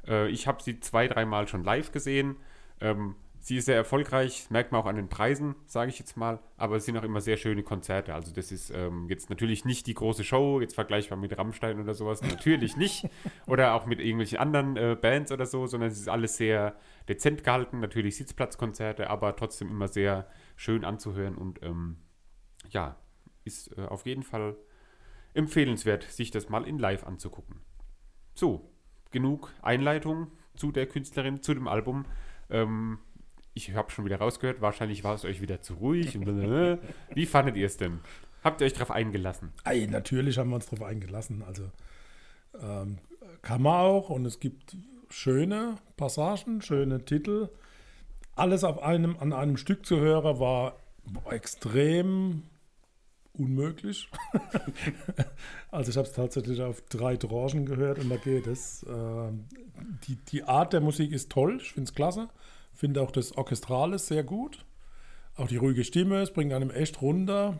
Äh, 0.06 0.28
ich 0.28 0.46
habe 0.46 0.62
sie 0.62 0.80
zwei, 0.80 1.06
dreimal 1.08 1.46
schon 1.48 1.64
live 1.64 1.92
gesehen. 1.92 2.36
Ähm, 2.80 3.14
sie 3.46 3.58
ist 3.58 3.66
sehr 3.66 3.76
erfolgreich, 3.76 4.40
das 4.40 4.50
merkt 4.50 4.72
man 4.72 4.80
auch 4.80 4.86
an 4.86 4.96
den 4.96 5.08
Preisen, 5.08 5.54
sage 5.66 5.88
ich 5.88 6.00
jetzt 6.00 6.16
mal. 6.16 6.40
Aber 6.56 6.74
es 6.74 6.84
sind 6.84 6.96
auch 6.96 7.04
immer 7.04 7.20
sehr 7.20 7.36
schöne 7.36 7.62
Konzerte. 7.62 8.12
Also 8.12 8.34
das 8.34 8.50
ist 8.50 8.70
ähm, 8.70 9.06
jetzt 9.08 9.30
natürlich 9.30 9.64
nicht 9.64 9.86
die 9.86 9.94
große 9.94 10.24
Show, 10.24 10.60
jetzt 10.60 10.74
vergleichbar 10.74 11.16
mit 11.16 11.38
Rammstein 11.38 11.78
oder 11.78 11.94
sowas. 11.94 12.22
Natürlich 12.22 12.76
nicht. 12.76 13.08
Oder 13.46 13.74
auch 13.74 13.86
mit 13.86 14.00
irgendwelchen 14.00 14.38
anderen 14.38 14.76
äh, 14.76 14.96
Bands 15.00 15.30
oder 15.30 15.46
so, 15.46 15.68
sondern 15.68 15.90
es 15.90 16.00
ist 16.00 16.08
alles 16.08 16.36
sehr 16.36 16.74
dezent 17.08 17.44
gehalten. 17.44 17.78
Natürlich 17.78 18.16
Sitzplatzkonzerte, 18.16 19.08
aber 19.08 19.36
trotzdem 19.36 19.68
immer 19.68 19.86
sehr 19.86 20.26
schön 20.56 20.84
anzuhören 20.84 21.36
und 21.36 21.62
ähm, 21.62 21.98
ja, 22.70 22.96
ist 23.44 23.78
äh, 23.78 23.82
auf 23.82 24.06
jeden 24.06 24.24
Fall 24.24 24.56
empfehlenswert, 25.34 26.02
sich 26.02 26.32
das 26.32 26.48
mal 26.48 26.66
in 26.66 26.80
Live 26.80 27.06
anzugucken. 27.06 27.60
So, 28.34 28.72
genug 29.12 29.52
Einleitung 29.62 30.32
zu 30.56 30.72
der 30.72 30.86
Künstlerin, 30.86 31.42
zu 31.42 31.54
dem 31.54 31.68
Album. 31.68 32.06
Ähm, 32.50 32.98
ich 33.56 33.75
habe 33.75 33.90
schon 33.90 34.04
wieder 34.04 34.18
rausgehört, 34.18 34.60
wahrscheinlich 34.60 35.02
war 35.02 35.14
es 35.14 35.25
euch 35.25 35.40
wieder 35.40 35.62
zu 35.62 35.75
ruhig. 35.75 36.18
Wie 37.14 37.26
fandet 37.26 37.56
ihr 37.56 37.66
es 37.66 37.78
denn? 37.78 38.00
Habt 38.44 38.60
ihr 38.60 38.66
euch 38.66 38.75
darauf 38.75 38.90
eingelassen? 38.90 39.50
Ey, 39.64 39.86
natürlich 39.86 40.36
haben 40.36 40.50
wir 40.50 40.56
uns 40.56 40.66
darauf 40.66 40.86
eingelassen. 40.86 41.42
Also 41.42 41.70
ähm, 42.60 42.98
kann 43.40 43.62
man 43.62 43.80
auch 43.80 44.10
und 44.10 44.26
es 44.26 44.40
gibt 44.40 44.76
schöne 45.08 45.76
Passagen, 45.96 46.60
schöne 46.60 47.04
Titel. 47.06 47.48
Alles 48.34 48.62
auf 48.62 48.82
einem, 48.82 49.16
an 49.18 49.32
einem 49.32 49.56
Stück 49.56 49.86
zu 49.86 49.98
hören 49.98 50.38
war 50.38 50.76
extrem 51.30 52.42
unmöglich. 53.32 54.10
also 55.70 55.90
ich 55.90 55.96
habe 55.96 56.06
es 56.06 56.12
tatsächlich 56.12 56.60
auf 56.60 56.82
drei 56.82 57.16
Tranchen 57.16 57.64
gehört 57.64 58.00
und 58.00 58.10
da 58.10 58.16
geht 58.16 58.46
es. 58.46 58.82
Äh, 58.82 59.30
die, 60.06 60.16
die 60.16 60.44
Art 60.44 60.75
der 60.75 60.82
Musik 60.82 61.12
ist 61.12 61.30
toll, 61.30 61.58
ich 61.62 61.72
finde 61.72 61.88
es 61.88 61.94
klasse. 61.94 62.28
Finde 62.76 63.00
auch 63.00 63.11
das 63.11 63.33
Orchestrale 63.33 63.99
sehr 63.99 64.23
gut. 64.23 64.66
Auch 65.35 65.49
die 65.49 65.56
ruhige 65.56 65.83
Stimme, 65.83 66.21
es 66.21 66.30
bringt 66.30 66.52
einem 66.52 66.71
echt 66.71 67.00
runter. 67.00 67.59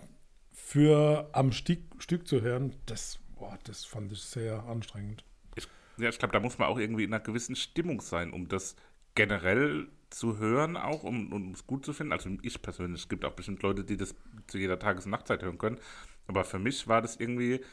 Für 0.53 1.31
am 1.33 1.53
Stück, 1.53 1.81
Stück 1.99 2.29
zu 2.29 2.43
hören, 2.43 2.77
das, 2.85 3.19
boah, 3.35 3.59
das 3.65 3.87
fand 3.87 4.13
ich 4.13 4.21
sehr 4.21 4.65
anstrengend. 4.65 5.25
Ich, 5.55 5.67
ja, 5.97 6.11
ich 6.11 6.19
glaube, 6.19 6.33
da 6.33 6.41
muss 6.41 6.59
man 6.59 6.69
auch 6.69 6.79
irgendwie 6.79 7.05
in 7.05 7.15
einer 7.15 7.23
gewissen 7.23 7.57
Stimmung 7.57 8.03
sein, 8.03 8.33
um 8.35 8.49
das 8.49 8.77
generell 9.15 9.89
zu 10.11 10.37
hören, 10.37 10.77
auch 10.77 11.03
um, 11.03 11.33
um 11.33 11.53
es 11.53 11.67
gut 11.67 11.87
zu 11.87 11.95
finden. 11.95 12.13
Also 12.13 12.29
ich 12.43 12.61
persönlich, 12.61 13.03
es 13.03 13.09
gibt 13.09 13.25
auch 13.25 13.33
bestimmt 13.33 13.63
Leute, 13.63 13.85
die 13.85 13.97
das 13.97 14.15
zu 14.49 14.59
jeder 14.59 14.79
Tages- 14.79 15.07
und 15.07 15.13
Nachtzeit 15.13 15.43
hören 15.43 15.57
können. 15.57 15.79
Aber 16.27 16.45
für 16.45 16.59
mich 16.59 16.89
war 16.89 17.01
das 17.01 17.17
irgendwie 17.17 17.65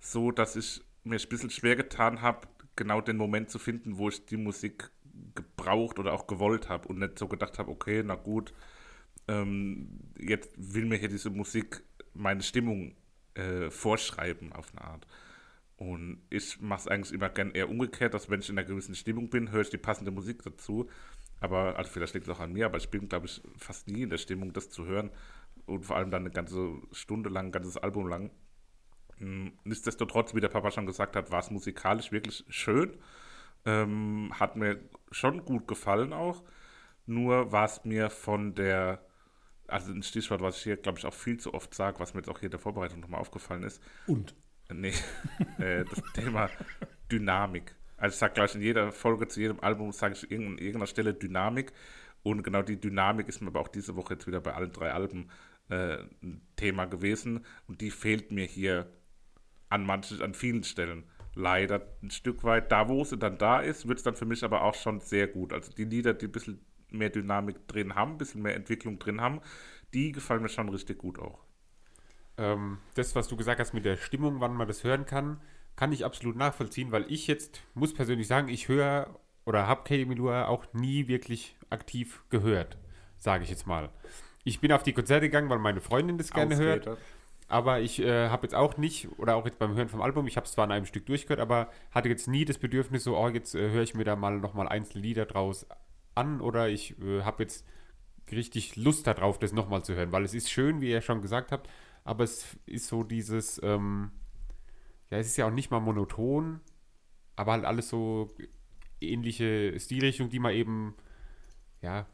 so, 0.00 0.30
dass 0.30 0.56
ich 0.56 0.80
mir 1.04 1.18
ein 1.18 1.28
bisschen 1.28 1.50
schwer 1.50 1.76
getan 1.76 2.22
habe, 2.22 2.48
genau 2.76 3.02
den 3.02 3.18
Moment 3.18 3.50
zu 3.50 3.58
finden, 3.58 3.98
wo 3.98 4.08
ich 4.08 4.24
die 4.24 4.38
Musik 4.38 4.90
gebraucht 5.34 5.98
oder 5.98 6.12
auch 6.12 6.26
gewollt 6.26 6.68
habe 6.68 6.88
und 6.88 6.98
nicht 6.98 7.18
so 7.18 7.28
gedacht 7.28 7.58
habe, 7.58 7.70
okay, 7.70 8.02
na 8.04 8.14
gut, 8.14 8.52
ähm, 9.28 10.00
jetzt 10.18 10.50
will 10.56 10.86
mir 10.86 10.96
hier 10.96 11.08
diese 11.08 11.30
Musik 11.30 11.82
meine 12.14 12.42
Stimmung 12.42 12.94
äh, 13.34 13.70
vorschreiben 13.70 14.52
auf 14.52 14.72
eine 14.72 14.84
Art. 14.84 15.06
Und 15.76 16.22
ich 16.28 16.60
mache 16.60 16.80
es 16.80 16.88
eigentlich 16.88 17.12
immer 17.12 17.28
gern 17.28 17.52
eher 17.52 17.70
umgekehrt, 17.70 18.12
dass 18.12 18.28
wenn 18.28 18.40
ich 18.40 18.48
in 18.48 18.58
einer 18.58 18.66
gewissen 18.66 18.96
Stimmung 18.96 19.30
bin, 19.30 19.52
höre 19.52 19.60
ich 19.60 19.70
die 19.70 19.78
passende 19.78 20.10
Musik 20.10 20.42
dazu. 20.42 20.88
Aber, 21.40 21.76
also 21.76 21.90
vielleicht 21.92 22.14
liegt 22.14 22.26
es 22.26 22.34
auch 22.34 22.40
an 22.40 22.52
mir, 22.52 22.66
aber 22.66 22.78
ich 22.78 22.90
bin, 22.90 23.08
glaube 23.08 23.26
ich, 23.26 23.40
fast 23.56 23.86
nie 23.86 24.02
in 24.02 24.10
der 24.10 24.18
Stimmung, 24.18 24.52
das 24.52 24.70
zu 24.70 24.86
hören. 24.86 25.10
Und 25.66 25.86
vor 25.86 25.96
allem 25.96 26.10
dann 26.10 26.22
eine 26.22 26.30
ganze 26.30 26.72
Stunde 26.90 27.28
lang, 27.28 27.46
ein 27.46 27.52
ganzes 27.52 27.76
Album 27.76 28.08
lang. 28.08 28.30
Hm, 29.18 29.52
nichtsdestotrotz, 29.62 30.34
wie 30.34 30.40
der 30.40 30.48
Papa 30.48 30.72
schon 30.72 30.86
gesagt 30.86 31.14
hat, 31.14 31.30
war 31.30 31.40
es 31.40 31.50
musikalisch 31.50 32.10
wirklich 32.10 32.44
schön. 32.48 32.96
Ähm, 33.64 34.32
hat 34.38 34.56
mir 34.56 34.80
schon 35.10 35.44
gut 35.44 35.68
gefallen 35.68 36.12
auch. 36.12 36.42
Nur 37.06 37.52
war 37.52 37.64
es 37.64 37.84
mir 37.84 38.10
von 38.10 38.54
der, 38.54 39.00
also 39.66 39.92
ein 39.92 40.02
Stichwort, 40.02 40.42
was 40.42 40.58
ich 40.58 40.62
hier, 40.64 40.76
glaube 40.76 40.98
ich, 40.98 41.06
auch 41.06 41.14
viel 41.14 41.38
zu 41.38 41.54
oft 41.54 41.74
sage, 41.74 42.00
was 42.00 42.14
mir 42.14 42.20
jetzt 42.20 42.28
auch 42.28 42.38
hier 42.38 42.48
in 42.48 42.52
der 42.52 42.60
Vorbereitung 42.60 43.00
nochmal 43.00 43.20
aufgefallen 43.20 43.62
ist. 43.62 43.82
Und? 44.06 44.34
Nee, 44.70 44.92
äh, 45.58 45.84
das 45.84 46.02
Thema 46.12 46.50
Dynamik. 47.10 47.74
Also 47.96 48.14
ich 48.14 48.18
sage 48.18 48.34
gleich 48.34 48.54
in 48.54 48.60
jeder 48.60 48.92
Folge 48.92 49.26
zu 49.26 49.40
jedem 49.40 49.60
Album, 49.60 49.92
sage 49.92 50.14
ich 50.14 50.30
an 50.30 50.58
irgendeiner 50.58 50.86
Stelle 50.86 51.14
Dynamik. 51.14 51.72
Und 52.22 52.42
genau 52.42 52.62
die 52.62 52.80
Dynamik 52.80 53.28
ist 53.28 53.40
mir 53.40 53.48
aber 53.48 53.60
auch 53.60 53.68
diese 53.68 53.96
Woche 53.96 54.14
jetzt 54.14 54.26
wieder 54.26 54.40
bei 54.40 54.54
allen 54.54 54.72
drei 54.72 54.92
Alben 54.92 55.30
äh, 55.70 55.98
ein 56.22 56.42
Thema 56.56 56.84
gewesen. 56.86 57.44
Und 57.66 57.80
die 57.80 57.90
fehlt 57.90 58.30
mir 58.30 58.44
hier 58.44 58.92
an 59.68 59.84
manchen, 59.84 60.22
an 60.22 60.34
vielen 60.34 60.64
Stellen 60.64 61.04
leider 61.38 61.86
ein 62.02 62.10
Stück 62.10 62.44
weit. 62.44 62.70
Da, 62.70 62.88
wo 62.88 63.04
sie 63.04 63.16
dann 63.16 63.38
da 63.38 63.60
ist, 63.60 63.88
wird 63.88 63.98
es 63.98 64.04
dann 64.04 64.16
für 64.16 64.26
mich 64.26 64.44
aber 64.44 64.62
auch 64.62 64.74
schon 64.74 65.00
sehr 65.00 65.28
gut. 65.28 65.52
Also 65.52 65.72
die 65.72 65.84
Lieder, 65.84 66.12
die 66.12 66.26
ein 66.26 66.32
bisschen 66.32 66.60
mehr 66.90 67.10
Dynamik 67.10 67.66
drin 67.68 67.94
haben, 67.94 68.12
ein 68.12 68.18
bisschen 68.18 68.42
mehr 68.42 68.56
Entwicklung 68.56 68.98
drin 68.98 69.20
haben, 69.20 69.40
die 69.94 70.12
gefallen 70.12 70.42
mir 70.42 70.48
schon 70.48 70.68
richtig 70.68 70.98
gut 70.98 71.18
auch. 71.18 71.38
Ähm, 72.36 72.78
das, 72.94 73.14
was 73.14 73.28
du 73.28 73.36
gesagt 73.36 73.60
hast 73.60 73.72
mit 73.72 73.84
der 73.84 73.96
Stimmung, 73.96 74.40
wann 74.40 74.54
man 74.54 74.68
das 74.68 74.84
hören 74.84 75.06
kann, 75.06 75.40
kann 75.76 75.92
ich 75.92 76.04
absolut 76.04 76.36
nachvollziehen, 76.36 76.92
weil 76.92 77.10
ich 77.10 77.26
jetzt, 77.26 77.62
muss 77.74 77.94
persönlich 77.94 78.26
sagen, 78.26 78.48
ich 78.48 78.68
höre 78.68 79.18
oder 79.44 79.66
habe 79.66 79.82
Katie 79.84 80.04
Melua 80.04 80.46
auch 80.46 80.72
nie 80.74 81.08
wirklich 81.08 81.56
aktiv 81.70 82.22
gehört, 82.30 82.76
sage 83.16 83.44
ich 83.44 83.50
jetzt 83.50 83.66
mal. 83.66 83.90
Ich 84.44 84.60
bin 84.60 84.72
auf 84.72 84.82
die 84.82 84.92
Konzerte 84.92 85.26
gegangen, 85.26 85.48
weil 85.50 85.58
meine 85.58 85.80
Freundin 85.80 86.18
das 86.18 86.30
gerne 86.30 86.54
Ausräter. 86.54 86.90
hört. 86.90 86.98
Aber 87.48 87.80
ich 87.80 88.00
äh, 88.00 88.28
habe 88.28 88.46
jetzt 88.46 88.54
auch 88.54 88.76
nicht, 88.76 89.08
oder 89.18 89.36
auch 89.36 89.46
jetzt 89.46 89.58
beim 89.58 89.74
Hören 89.74 89.88
vom 89.88 90.02
Album, 90.02 90.26
ich 90.26 90.36
habe 90.36 90.44
es 90.44 90.52
zwar 90.52 90.66
in 90.66 90.72
einem 90.72 90.84
Stück 90.84 91.06
durchgehört, 91.06 91.40
aber 91.40 91.70
hatte 91.90 92.10
jetzt 92.10 92.28
nie 92.28 92.44
das 92.44 92.58
Bedürfnis, 92.58 93.04
so, 93.04 93.16
oh, 93.16 93.28
jetzt 93.28 93.54
äh, 93.54 93.70
höre 93.70 93.82
ich 93.82 93.94
mir 93.94 94.04
da 94.04 94.16
mal 94.16 94.38
nochmal 94.38 94.68
einzelne 94.68 95.02
Lieder 95.02 95.24
draus 95.24 95.66
an 96.14 96.42
oder 96.42 96.68
ich 96.68 97.00
äh, 97.00 97.22
habe 97.22 97.42
jetzt 97.42 97.66
richtig 98.30 98.76
Lust 98.76 99.06
darauf, 99.06 99.38
das 99.38 99.52
nochmal 99.52 99.82
zu 99.82 99.94
hören, 99.94 100.12
weil 100.12 100.24
es 100.24 100.34
ist 100.34 100.50
schön, 100.50 100.82
wie 100.82 100.90
ihr 100.90 101.00
schon 101.00 101.22
gesagt 101.22 101.50
habt, 101.50 101.70
aber 102.04 102.24
es 102.24 102.58
ist 102.66 102.88
so 102.88 103.02
dieses, 103.02 103.58
ähm, 103.62 104.10
ja, 105.10 105.16
es 105.16 105.28
ist 105.28 105.38
ja 105.38 105.46
auch 105.46 105.50
nicht 105.50 105.70
mal 105.70 105.80
monoton, 105.80 106.60
aber 107.34 107.52
halt 107.52 107.64
alles 107.64 107.88
so 107.88 108.28
ähnliche 109.00 109.78
Stilrichtung, 109.80 110.28
die 110.28 110.38
man 110.38 110.52
eben, 110.52 110.94
ja. 111.80 112.06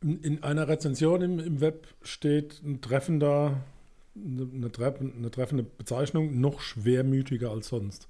In, 0.00 0.20
in 0.20 0.42
einer 0.42 0.66
Rezension 0.66 1.20
im, 1.20 1.38
im 1.38 1.60
Web 1.60 1.88
steht 2.02 2.62
ein 2.62 2.80
treffender, 2.80 3.60
eine, 4.14 4.48
eine 4.52 5.30
treffende 5.30 5.62
Bezeichnung, 5.62 6.40
noch 6.40 6.60
schwermütiger 6.60 7.50
als 7.50 7.68
sonst. 7.68 8.08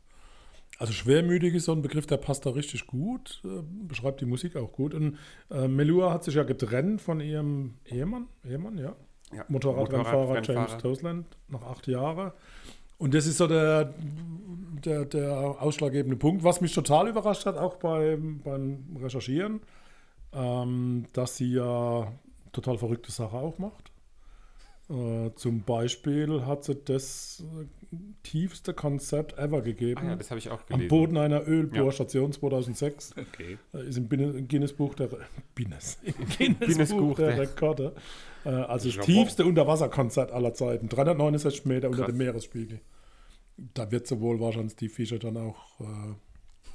Also 0.78 0.92
schwermütig 0.92 1.54
ist 1.54 1.66
so 1.66 1.72
ein 1.72 1.82
Begriff, 1.82 2.06
der 2.06 2.16
passt 2.16 2.46
da 2.46 2.50
richtig 2.50 2.86
gut, 2.86 3.40
äh, 3.44 3.62
beschreibt 3.86 4.20
die 4.20 4.26
Musik 4.26 4.56
auch 4.56 4.72
gut. 4.72 4.94
Und 4.94 5.18
äh, 5.50 5.68
Melua 5.68 6.12
hat 6.12 6.24
sich 6.24 6.34
ja 6.34 6.42
getrennt 6.42 7.00
von 7.00 7.20
ihrem 7.20 7.74
Ehemann, 7.84 8.26
Ehemann, 8.44 8.78
ja. 8.78 8.96
ja. 9.32 9.44
Motorradrennfahrer 9.48 10.34
Motorrad 10.34 10.48
James 10.48 10.76
Toseland 10.78 11.26
nach 11.48 11.62
acht 11.62 11.86
Jahren. 11.86 12.32
Und 12.98 13.14
das 13.14 13.26
ist 13.26 13.38
so 13.38 13.46
der, 13.46 13.94
der, 14.84 15.04
der 15.04 15.32
ausschlaggebende 15.60 16.16
Punkt, 16.16 16.42
was 16.42 16.60
mich 16.60 16.72
total 16.72 17.08
überrascht 17.08 17.46
hat, 17.46 17.58
auch 17.58 17.76
beim, 17.76 18.40
beim 18.40 18.96
Recherchieren, 19.00 19.60
ähm, 20.32 21.04
dass 21.12 21.36
sie 21.36 21.52
ja 21.52 22.12
total 22.52 22.78
verrückte 22.78 23.12
Sache 23.12 23.36
auch 23.36 23.58
macht. 23.58 23.91
Äh, 24.92 25.30
zum 25.36 25.62
Beispiel 25.62 26.44
hat 26.44 26.64
sie 26.64 26.74
das 26.74 27.42
äh, 27.42 27.96
tiefste 28.24 28.74
Konzept 28.74 29.38
ever 29.38 29.62
gegeben. 29.62 30.02
Ah 30.04 30.08
ja, 30.10 30.16
das 30.16 30.30
habe 30.30 30.38
ich 30.38 30.50
auch 30.50 30.66
gelesen. 30.66 30.82
Am 30.82 30.88
Boden 30.88 31.16
einer 31.16 31.48
Ölbohrstation 31.48 32.32
ja. 32.32 32.38
2006. 32.38 33.14
Okay. 33.16 33.58
Äh, 33.72 33.88
ist 33.88 33.96
im 33.96 34.08
Guinness 34.48 34.74
Buch 34.74 34.94
der, 34.94 35.08
Guinness, 35.54 35.98
Guinness, 36.38 36.90
Buch 36.90 37.16
der, 37.16 37.38
Rekorde. 37.38 37.94
Äh, 38.44 38.50
also 38.50 38.90
das 38.90 39.06
tiefste 39.06 39.46
Unterwasserkonzert 39.46 40.30
aller 40.30 40.52
Zeiten. 40.52 40.90
369 40.90 41.64
Meter 41.64 41.88
Krass. 41.88 42.00
unter 42.00 42.12
dem 42.12 42.18
Meeresspiegel. 42.18 42.80
Da 43.72 43.90
wird 43.90 44.06
sie 44.06 44.20
wohl 44.20 44.40
wahrscheinlich 44.40 44.76
die 44.76 44.88
Fische 44.88 45.18
dann 45.18 45.36
auch 45.38 45.80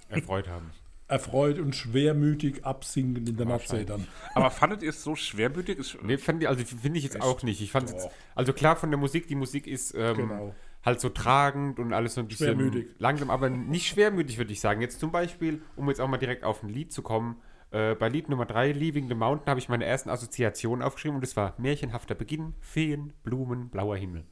erfreut 0.09 0.47
haben 0.47 0.71
erfreut 1.07 1.57
und 1.59 1.73
schwermütig 1.75 2.65
absinken 2.65 3.25
in 3.25 3.37
der 3.37 3.45
Nordsee 3.45 3.85
dann. 3.85 4.07
Aber 4.35 4.51
fandet 4.51 4.83
ihr 4.83 4.89
es 4.89 5.03
so 5.03 5.15
schwermütig? 5.15 5.79
Ich, 5.79 6.01
nee, 6.01 6.17
fand 6.17 6.41
ich, 6.41 6.49
also 6.49 6.63
finde 6.63 6.97
ich 6.97 7.05
jetzt 7.05 7.15
Echt? 7.15 7.23
auch 7.23 7.43
nicht. 7.43 7.61
Ich 7.61 7.71
fand 7.71 7.89
jetzt, 7.89 8.09
also 8.35 8.53
klar 8.53 8.75
von 8.75 8.91
der 8.91 8.99
Musik, 8.99 9.27
die 9.27 9.35
Musik 9.35 9.67
ist 9.67 9.93
ähm, 9.95 10.17
genau. 10.17 10.55
halt 10.83 10.99
so 10.99 11.09
tragend 11.09 11.79
und 11.79 11.93
alles 11.93 12.15
so 12.15 12.21
ein 12.21 12.27
bisschen 12.27 12.47
schwermütig. 12.47 12.87
langsam, 12.99 13.29
aber 13.29 13.49
nicht 13.49 13.87
schwermütig, 13.87 14.37
würde 14.37 14.51
ich 14.51 14.59
sagen. 14.59 14.81
Jetzt 14.81 14.99
zum 14.99 15.11
Beispiel, 15.11 15.61
um 15.77 15.87
jetzt 15.87 16.01
auch 16.01 16.09
mal 16.09 16.17
direkt 16.17 16.43
auf 16.43 16.61
ein 16.61 16.69
Lied 16.69 16.91
zu 16.91 17.01
kommen, 17.01 17.37
äh, 17.71 17.95
bei 17.95 18.09
Lied 18.09 18.27
Nummer 18.27 18.45
3, 18.45 18.73
Leaving 18.73 19.07
the 19.07 19.15
Mountain, 19.15 19.49
habe 19.49 19.61
ich 19.61 19.69
meine 19.69 19.85
ersten 19.85 20.09
Assoziationen 20.09 20.83
aufgeschrieben 20.83 21.15
und 21.15 21.21
das 21.21 21.37
war 21.37 21.53
märchenhafter 21.57 22.15
Beginn, 22.15 22.53
Feen, 22.59 23.13
Blumen, 23.23 23.69
blauer 23.69 23.95
Himmel. 23.95 24.25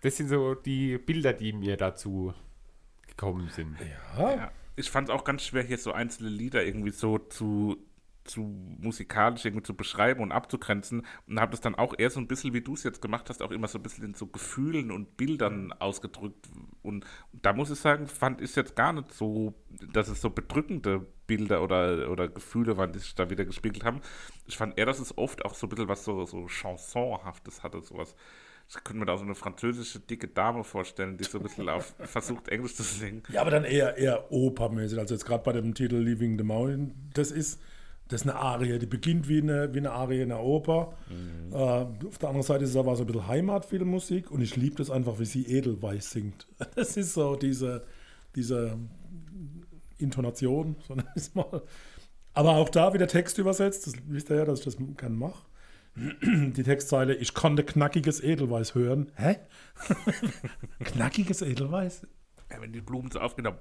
Das 0.00 0.16
sind 0.16 0.28
so 0.28 0.54
die 0.54 0.96
Bilder, 0.96 1.34
die 1.34 1.52
mir 1.52 1.76
dazu 1.76 2.32
gekommen 3.06 3.50
sind. 3.50 3.76
ja. 4.18 4.34
ja 4.34 4.52
ich 4.76 4.90
fand 4.90 5.08
es 5.08 5.14
auch 5.14 5.24
ganz 5.24 5.44
schwer, 5.44 5.62
hier 5.62 5.78
so 5.78 5.92
einzelne 5.92 6.30
Lieder 6.30 6.64
irgendwie 6.64 6.90
so 6.90 7.18
zu, 7.18 7.76
zu 8.24 8.40
musikalisch 8.40 9.44
irgendwie 9.44 9.62
zu 9.62 9.76
beschreiben 9.76 10.22
und 10.22 10.32
abzugrenzen 10.32 11.06
und 11.28 11.40
habe 11.40 11.52
das 11.52 11.60
dann 11.60 11.74
auch 11.74 11.94
eher 11.96 12.10
so 12.10 12.20
ein 12.20 12.26
bisschen, 12.26 12.54
wie 12.54 12.60
du 12.60 12.74
es 12.74 12.82
jetzt 12.82 13.02
gemacht 13.02 13.28
hast, 13.28 13.42
auch 13.42 13.50
immer 13.50 13.68
so 13.68 13.78
ein 13.78 13.82
bisschen 13.82 14.04
in 14.04 14.14
so 14.14 14.26
Gefühlen 14.26 14.90
und 14.90 15.16
Bildern 15.16 15.72
ausgedrückt. 15.72 16.48
Und, 16.82 17.04
da 17.32 17.52
muss 17.52 17.70
ich 17.70 17.78
sagen, 17.78 18.06
fand 18.06 18.40
ich 18.40 18.56
jetzt 18.56 18.76
gar 18.76 18.92
nicht 18.92 19.12
so, 19.12 19.54
dass 19.92 20.08
es 20.08 20.20
so 20.20 20.30
bedrückende 20.30 21.06
Bilder 21.26 21.62
oder, 21.62 22.10
oder 22.10 22.28
Gefühle 22.28 22.76
waren, 22.76 22.92
die 22.92 22.98
sich 22.98 23.14
da 23.14 23.30
wieder 23.30 23.44
gespiegelt 23.44 23.84
haben. 23.84 24.00
Ich 24.46 24.56
fand 24.56 24.78
eher, 24.78 24.86
dass 24.86 24.98
es 24.98 25.16
oft 25.16 25.44
auch 25.44 25.54
so 25.54 25.66
ein 25.66 25.70
bisschen 25.70 25.88
was 25.88 26.04
so, 26.04 26.26
so 26.26 26.46
Chansonhaftes 26.46 27.62
hatte, 27.62 27.80
sowas 27.82 28.14
ich 28.68 28.74
könnte 28.82 29.00
mir 29.00 29.06
da 29.06 29.16
so 29.16 29.24
eine 29.24 29.34
französische 29.34 30.00
dicke 30.00 30.28
Dame 30.28 30.64
vorstellen, 30.64 31.16
die 31.16 31.24
so 31.24 31.38
ein 31.38 31.44
bisschen 31.44 31.68
auf, 31.68 31.94
versucht, 32.00 32.48
Englisch 32.48 32.74
zu 32.74 32.82
singen. 32.82 33.22
Ja, 33.30 33.42
aber 33.42 33.50
dann 33.50 33.64
eher, 33.64 33.96
eher 33.96 34.32
opermäßig. 34.32 34.98
Also 34.98 35.14
jetzt 35.14 35.24
gerade 35.24 35.44
bei 35.44 35.52
dem 35.52 35.74
Titel 35.74 35.96
Leaving 35.96 36.38
the 36.38 36.44
Mountain, 36.44 36.94
das 37.14 37.30
ist, 37.30 37.60
das 38.08 38.22
ist 38.22 38.28
eine 38.28 38.38
Arie, 38.38 38.78
die 38.78 38.86
beginnt 38.86 39.28
wie 39.28 39.40
eine, 39.40 39.72
wie 39.72 39.78
eine 39.78 39.92
Arie 39.92 40.22
in 40.22 40.30
der 40.30 40.40
Oper. 40.40 40.96
Mhm. 41.08 41.52
Äh, 41.52 41.56
auf 41.56 42.18
der 42.18 42.28
anderen 42.28 42.46
Seite 42.46 42.64
ist 42.64 42.70
es 42.70 42.76
aber 42.76 42.96
so 42.96 43.04
ein 43.04 43.06
bisschen 43.06 43.26
Heimatfilmmusik 43.26 44.30
und 44.30 44.40
ich 44.40 44.56
liebe 44.56 44.76
das 44.76 44.90
einfach, 44.90 45.18
wie 45.18 45.24
sie 45.24 45.46
edelweiß 45.46 46.10
singt. 46.10 46.46
Das 46.74 46.96
ist 46.96 47.14
so 47.14 47.36
diese, 47.36 47.84
diese 48.34 48.78
Intonation, 49.98 50.76
sondern 50.86 51.08
ist 51.14 51.36
mal. 51.36 51.62
Aber 52.32 52.56
auch 52.56 52.68
da 52.68 52.92
wieder 52.92 53.06
Text 53.06 53.38
übersetzt. 53.38 53.86
Das 53.86 53.94
wisst 54.06 54.30
ihr 54.30 54.36
ja, 54.36 54.44
dass 54.44 54.58
ich 54.58 54.64
das 54.64 54.76
gerne 54.76 55.14
mache. 55.14 55.44
Die 55.96 56.62
Textzeile, 56.62 57.14
ich 57.14 57.34
konnte 57.34 57.62
knackiges 57.64 58.20
Edelweiß 58.20 58.74
hören. 58.74 59.12
Hä? 59.16 59.36
knackiges 60.84 61.42
Edelweiß? 61.42 62.06
Ja, 62.50 62.60
wenn 62.60 62.72
die 62.72 62.80
Blumen 62.80 63.10
so 63.10 63.20
aufgehen, 63.20 63.44
dann 63.44 63.58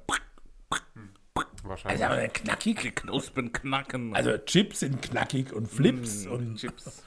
Wahrscheinlich. 1.64 2.04
Also 2.04 2.16
aber 2.20 2.28
knackig. 2.28 2.82
die 2.82 2.92
Knospen 2.92 3.54
knacken. 3.54 4.14
Also 4.16 4.38
Chips 4.38 4.82
sind 4.82 5.02
knackig 5.02 5.54
und 5.54 5.68
Flips 5.70 6.26
Mm, 6.26 6.32
und 6.32 6.56
Chips. 6.58 7.04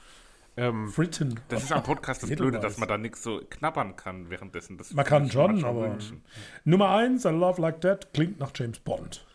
ähm, 0.57 0.87
Fritten. 0.89 1.39
Das 1.49 1.63
ist 1.63 1.71
am 1.71 1.83
Podcast 1.83 2.23
das. 2.23 2.29
Blöde, 2.31 2.59
dass 2.59 2.77
man 2.79 2.87
da 2.89 2.97
nichts 2.97 3.21
so 3.21 3.39
knabbern 3.49 3.95
kann 3.95 4.31
währenddessen. 4.31 4.77
Das 4.79 4.93
Man 4.93 5.05
kann 5.05 5.29
schon, 5.29 5.63
aber. 5.63 5.91
wünschen. 5.91 6.23
Nummer 6.63 6.89
eins, 6.89 7.23
I 7.25 7.29
Love 7.29 7.61
Like 7.61 7.81
That, 7.81 8.13
klingt 8.13 8.39
nach 8.39 8.51
James 8.55 8.79
Bond. 8.79 9.26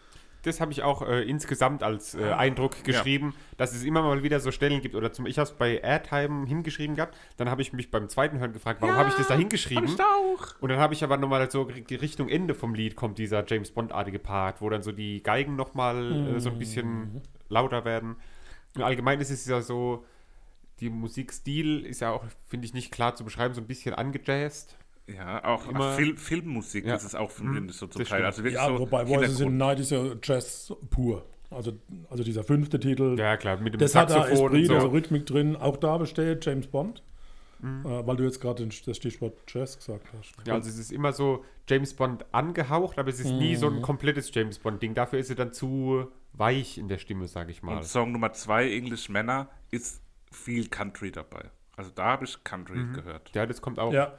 Das 0.43 0.61
habe 0.61 0.73
ich 0.73 0.83
auch 0.83 1.03
äh, 1.03 1.23
insgesamt 1.23 1.83
als 1.83 2.15
äh, 2.15 2.33
Eindruck 2.33 2.85
geschrieben, 2.85 3.35
dass 3.57 3.75
es 3.75 3.85
immer 3.85 4.03
mal 4.03 4.23
wieder 4.23 4.41
so 4.41 4.51
Stellen 4.51 4.81
gibt. 4.83 4.95
Oder 4.95 5.13
zum, 5.13 5.27
ich 5.27 5.39
habe 5.39 5.49
es 5.49 5.57
bei 5.57 5.79
Airtime 5.79 6.47
hingeschrieben 6.47 6.97
gehabt. 6.97 7.17
Dann 7.37 7.49
habe 7.49 7.63
ich 7.63 7.73
mich 7.73 7.91
beim 7.91 8.09
zweiten 8.09 8.39
Hören 8.39 8.53
gefragt, 8.53 8.83
warum 8.83 8.97
habe 8.97 9.09
ich 9.09 9.15
das 9.15 9.29
da 9.29 9.37
hingeschrieben? 9.37 9.89
auch. 10.01 10.61
Und 10.61 10.69
dann 10.71 10.79
habe 10.79 10.95
ich 10.95 11.05
aber 11.05 11.17
nochmal 11.17 11.51
so 11.51 11.65
die 11.65 11.95
Richtung 11.95 12.29
Ende 12.29 12.55
vom 12.55 12.75
Lied 12.75 12.97
kommt 12.97 13.19
dieser 13.19 13.45
James 13.47 13.71
Bond-artige 13.71 14.19
Part, 14.19 14.61
wo 14.61 14.69
dann 14.69 14.83
so 14.83 14.93
die 14.93 15.23
Geigen 15.23 15.57
nochmal 15.57 16.37
äh, 16.37 16.41
so 16.41 16.51
ein 16.51 16.59
bisschen 16.59 17.23
lauter 17.49 17.85
werden. 17.85 18.17
Und 18.75 18.83
allgemein 18.83 19.21
ist 19.21 19.31
es 19.31 19.47
ja 19.47 19.61
so, 19.61 20.05
die 20.81 20.91
Musikstil 20.91 21.87
ist 21.87 22.01
ja 22.01 22.11
auch, 22.11 22.25
finde 22.47 22.67
ich, 22.67 22.75
nicht 22.75 22.91
klar 22.91 23.15
zu 23.15 23.25
beschreiben, 23.25 23.55
so 23.55 23.61
ein 23.61 23.67
bisschen 23.67 23.95
angejazzt. 23.95 24.77
Ja, 25.07 25.45
auch 25.45 25.69
Immer- 25.69 25.93
Film, 25.95 26.17
Filmmusik 26.17 26.87
Ja. 26.87 26.95
ist 26.95 27.05
es 27.05 27.15
auch 27.15 27.31
finde 27.31 27.67
ich, 27.67 27.73
so 27.77 27.87
zum 27.87 28.05
Teil. 28.05 28.25
Also 28.25 28.43
Ja, 28.47 28.69
so 28.69 28.79
wobei 28.79 29.07
Voices 29.09 29.41
in 29.41 29.49
the 29.51 29.55
Night 29.55 29.81
ist 29.81 29.91
ja 29.91 30.15
Jazz 30.23 30.73
pur. 30.91 31.27
Also, 31.51 31.73
also 32.09 32.23
dieser 32.25 32.45
fünfte 32.45 32.81
Titel, 32.81 33.17
Ja, 33.19 33.37
klar, 33.37 33.59
mit 33.59 33.75
dem 33.75 33.79
das 33.81 33.95
hat 33.95 34.09
da 34.11 34.15
Saxophon 34.23 34.39
und 34.47 34.53
Esprit, 34.55 34.67
so. 34.69 34.75
also 34.75 34.87
Rhythmik 34.89 35.27
drin. 35.27 35.57
Auch 35.57 35.77
da 35.77 35.99
besteht 35.99 36.45
James 36.47 36.67
Bond. 36.67 37.03
Äh, 37.63 37.85
weil 37.85 38.17
du 38.17 38.25
jetzt 38.25 38.41
gerade 38.41 38.67
das 38.67 38.97
Stichwort 38.97 39.39
Jazz 39.47 39.77
gesagt 39.77 40.09
hast. 40.19 40.33
Ja, 40.49 40.55
also 40.55 40.69
es 40.69 40.79
ist 40.79 40.91
immer 40.91 41.13
so 41.13 41.45
James 41.69 41.95
Bond 41.95 42.25
angehaucht, 42.33 42.99
aber 42.99 43.09
es 43.09 43.21
ist 43.21 43.31
nie 43.31 43.55
so 43.55 43.71
Mhm. 43.71 43.77
ein 43.77 43.83
komplettes 43.83 44.35
James 44.35 44.59
Bond-Ding. 44.59 44.95
Dafür 44.95 45.21
ist 45.21 45.31
er 45.31 45.37
dann 45.37 45.53
zu 45.53 46.09
weich 46.33 46.77
in 46.77 46.89
der 46.89 46.99
Stimme, 46.99 47.29
sage 47.29 47.53
ich 47.53 47.63
mal. 47.63 47.77
Und 47.77 47.85
Song 47.85 48.11
Nummer 48.11 48.33
zwei, 48.33 48.69
English 48.73 49.09
Männer, 49.11 49.49
ist 49.71 50.03
viel 50.33 50.67
Country 50.71 51.13
dabei. 51.13 51.51
Also 51.77 51.93
da 51.95 52.05
habe 52.07 52.25
ich 52.25 52.43
Country 52.43 52.79
Mhm. 52.79 52.95
gehört. 52.95 53.31
Ja, 53.33 53.47
das 53.47 53.63
kommt 53.63 53.79
auch. 53.79 53.93
Ja. 53.93 54.15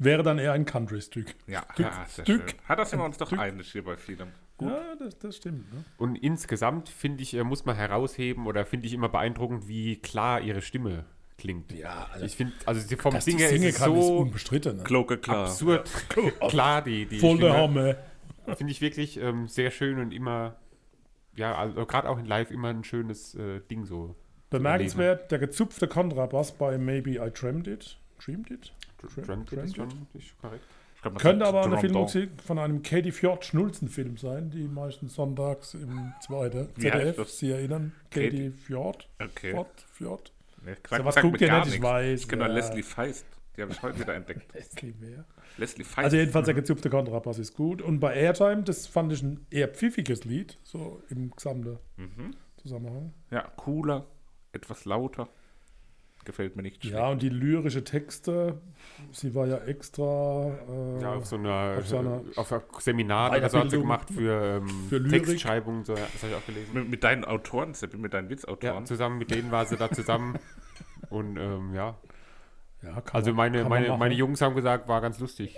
Wäre 0.00 0.22
dann 0.22 0.38
eher 0.38 0.52
ein 0.52 0.64
Country-Stück. 0.64 1.34
Ja, 1.46 1.62
Stück, 1.74 1.86
ja 1.86 2.06
sehr 2.08 2.24
Stück. 2.24 2.50
schön. 2.50 2.58
Hat 2.68 2.78
das 2.78 2.90
sind 2.90 2.98
wir 2.98 3.04
uns 3.04 3.18
doch 3.18 3.26
Stück. 3.26 3.38
einig 3.38 3.70
hier 3.70 3.84
bei 3.84 3.98
vielem. 3.98 4.28
Ja, 4.58 4.94
das, 4.98 5.18
das 5.18 5.36
stimmt. 5.36 5.72
Ne? 5.72 5.84
Und 5.98 6.16
insgesamt 6.16 6.88
finde 6.88 7.22
ich, 7.22 7.34
äh, 7.34 7.44
muss 7.44 7.66
man 7.66 7.76
herausheben 7.76 8.46
oder 8.46 8.64
finde 8.64 8.86
ich 8.86 8.94
immer 8.94 9.10
beeindruckend, 9.10 9.68
wie 9.68 9.96
klar 9.96 10.40
ihre 10.40 10.62
Stimme 10.62 11.04
klingt. 11.36 11.72
Ja, 11.72 12.08
also, 12.12 12.24
Ich 12.24 12.34
finde, 12.34 12.54
also 12.64 12.80
sie 12.80 12.96
vom 12.96 13.14
die 13.14 13.20
Singer 13.20 13.44
ist 13.44 13.50
singen 13.50 13.68
es 13.68 13.78
kann, 13.78 13.94
ist 13.94 14.06
so 14.06 14.18
unbestritten. 14.18 14.78
Ne? 14.78 14.82
Klar. 14.82 15.44
absurd 15.44 15.90
klar, 16.48 16.82
die, 16.82 17.04
die 17.06 17.18
Voll 17.18 17.38
der 17.38 17.50
Stimme. 17.50 17.62
Hammer. 17.62 18.56
Finde 18.56 18.72
ich 18.72 18.80
wirklich 18.80 19.18
ähm, 19.18 19.48
sehr 19.48 19.70
schön 19.70 19.98
und 19.98 20.12
immer, 20.12 20.56
ja, 21.36 21.54
also 21.54 21.84
gerade 21.84 22.08
auch 22.08 22.18
in 22.18 22.24
Live 22.24 22.50
immer 22.50 22.68
ein 22.68 22.84
schönes 22.84 23.34
äh, 23.34 23.60
Ding 23.70 23.84
so. 23.84 24.16
Bemerkenswert, 24.48 25.30
der 25.30 25.38
gezupfte 25.38 25.86
Kontrabass 25.88 26.52
bei 26.52 26.76
Maybe 26.78 27.12
I 27.12 27.30
Dreamed 27.32 27.68
It. 27.68 27.98
Dreamed 28.18 28.50
It? 28.50 28.72
Dreamt 29.24 29.52
ist 29.52 29.76
schon 29.76 29.88
korrekt. 30.40 30.64
Glaub, 31.02 31.18
Könnte 31.18 31.46
aber 31.46 31.64
eine 31.64 31.78
Filmmusik 31.78 32.30
von 32.44 32.58
einem 32.58 32.82
Katie 32.82 33.10
Fjord 33.12 33.44
Schnulzen-Film 33.46 34.18
sein, 34.18 34.50
die 34.50 34.68
meistens 34.68 35.14
sonntags 35.14 35.72
im 35.72 36.12
zweiten 36.20 36.68
ZDF? 36.78 37.26
Sie 37.30 37.50
erinnern? 37.50 37.92
Katie- 38.10 38.50
Fjord? 38.50 39.08
Okay. 39.18 39.52
Fjord? 39.52 39.84
Fjord? 39.92 40.32
Nee, 40.62 40.74
So 40.90 41.04
was 41.06 41.16
guckt 41.16 41.40
ihr 41.40 41.50
nicht, 41.60 41.74
ich 41.74 41.82
weiß, 41.82 42.20
Ich 42.20 42.28
kenne 42.28 42.44
nur 42.44 42.48
ja. 42.48 42.54
Leslie 42.60 42.82
Feist. 42.82 43.24
Die 43.56 43.62
habe 43.62 43.72
ich 43.72 43.80
heute 43.82 43.98
wieder 43.98 44.14
entdeckt. 44.14 44.52
Leslie 44.52 44.92
Mehr. 45.00 45.24
Leslie 45.56 45.84
Feist. 45.84 46.04
Also 46.04 46.16
jedenfalls 46.18 46.44
der 46.44 46.54
gezupfte 46.54 46.90
Kontrabass 46.90 47.38
ist 47.38 47.54
gut. 47.54 47.80
Und 47.80 47.98
bei 47.98 48.14
Airtime, 48.14 48.62
das 48.62 48.86
fand 48.86 49.10
ich 49.14 49.22
ein 49.22 49.46
eher 49.50 49.68
pfiffiges 49.68 50.24
Lied, 50.24 50.58
so 50.62 51.02
im 51.08 51.30
gesamten 51.30 51.78
Mhm. 51.96 52.34
Zusammenhang. 52.58 53.14
Ja, 53.30 53.50
cooler, 53.56 54.04
etwas 54.52 54.84
lauter. 54.84 55.28
Gefällt 56.24 56.54
mir 56.54 56.62
nicht. 56.62 56.84
Ja, 56.84 57.08
und 57.08 57.22
die 57.22 57.30
lyrische 57.30 57.82
Texte, 57.82 58.60
sie 59.10 59.34
war 59.34 59.46
ja 59.46 59.56
extra 59.58 60.50
äh, 60.68 61.00
Ja, 61.02 61.14
auf 61.14 61.24
so 61.26 61.36
einer, 61.36 61.76
auf 61.78 61.86
so 61.88 61.98
einer 61.98 62.22
auf 62.36 62.52
einem 62.52 62.62
Seminar 62.78 63.30
oder 63.36 63.48
so 63.48 63.58
hat 63.58 63.70
sie 63.70 63.78
gemacht 63.78 64.10
für, 64.10 64.58
ähm, 64.58 64.68
für. 64.90 65.02
Textschreibung, 65.08 65.84
so, 65.84 65.94
ja, 65.94 66.06
das 66.12 66.22
habe 66.22 66.32
ich 66.32 66.38
auch 66.38 66.46
gelesen. 66.46 66.74
Mit, 66.74 66.90
mit 66.90 67.04
deinen 67.04 67.24
Autoren, 67.24 67.72
Seppi, 67.72 67.96
mit 67.96 68.12
deinen 68.12 68.26
Ja, 68.26 68.30
Witzautoren. 68.32 68.84
zusammen 68.86 69.16
mit 69.18 69.30
denen 69.30 69.50
war 69.50 69.64
sie 69.64 69.76
da 69.76 69.90
zusammen. 69.90 70.38
Und 71.08 71.38
ähm, 71.38 71.74
ja, 71.74 71.96
ja, 72.82 73.00
kann 73.00 73.14
also 73.14 73.30
man- 73.32 73.52
meine, 73.52 73.64
meine, 73.68 73.96
meine 73.96 74.14
Jungs 74.14 74.42
haben 74.42 74.54
gesagt, 74.54 74.88
war 74.88 75.00
ganz 75.00 75.18
lustig. 75.20 75.56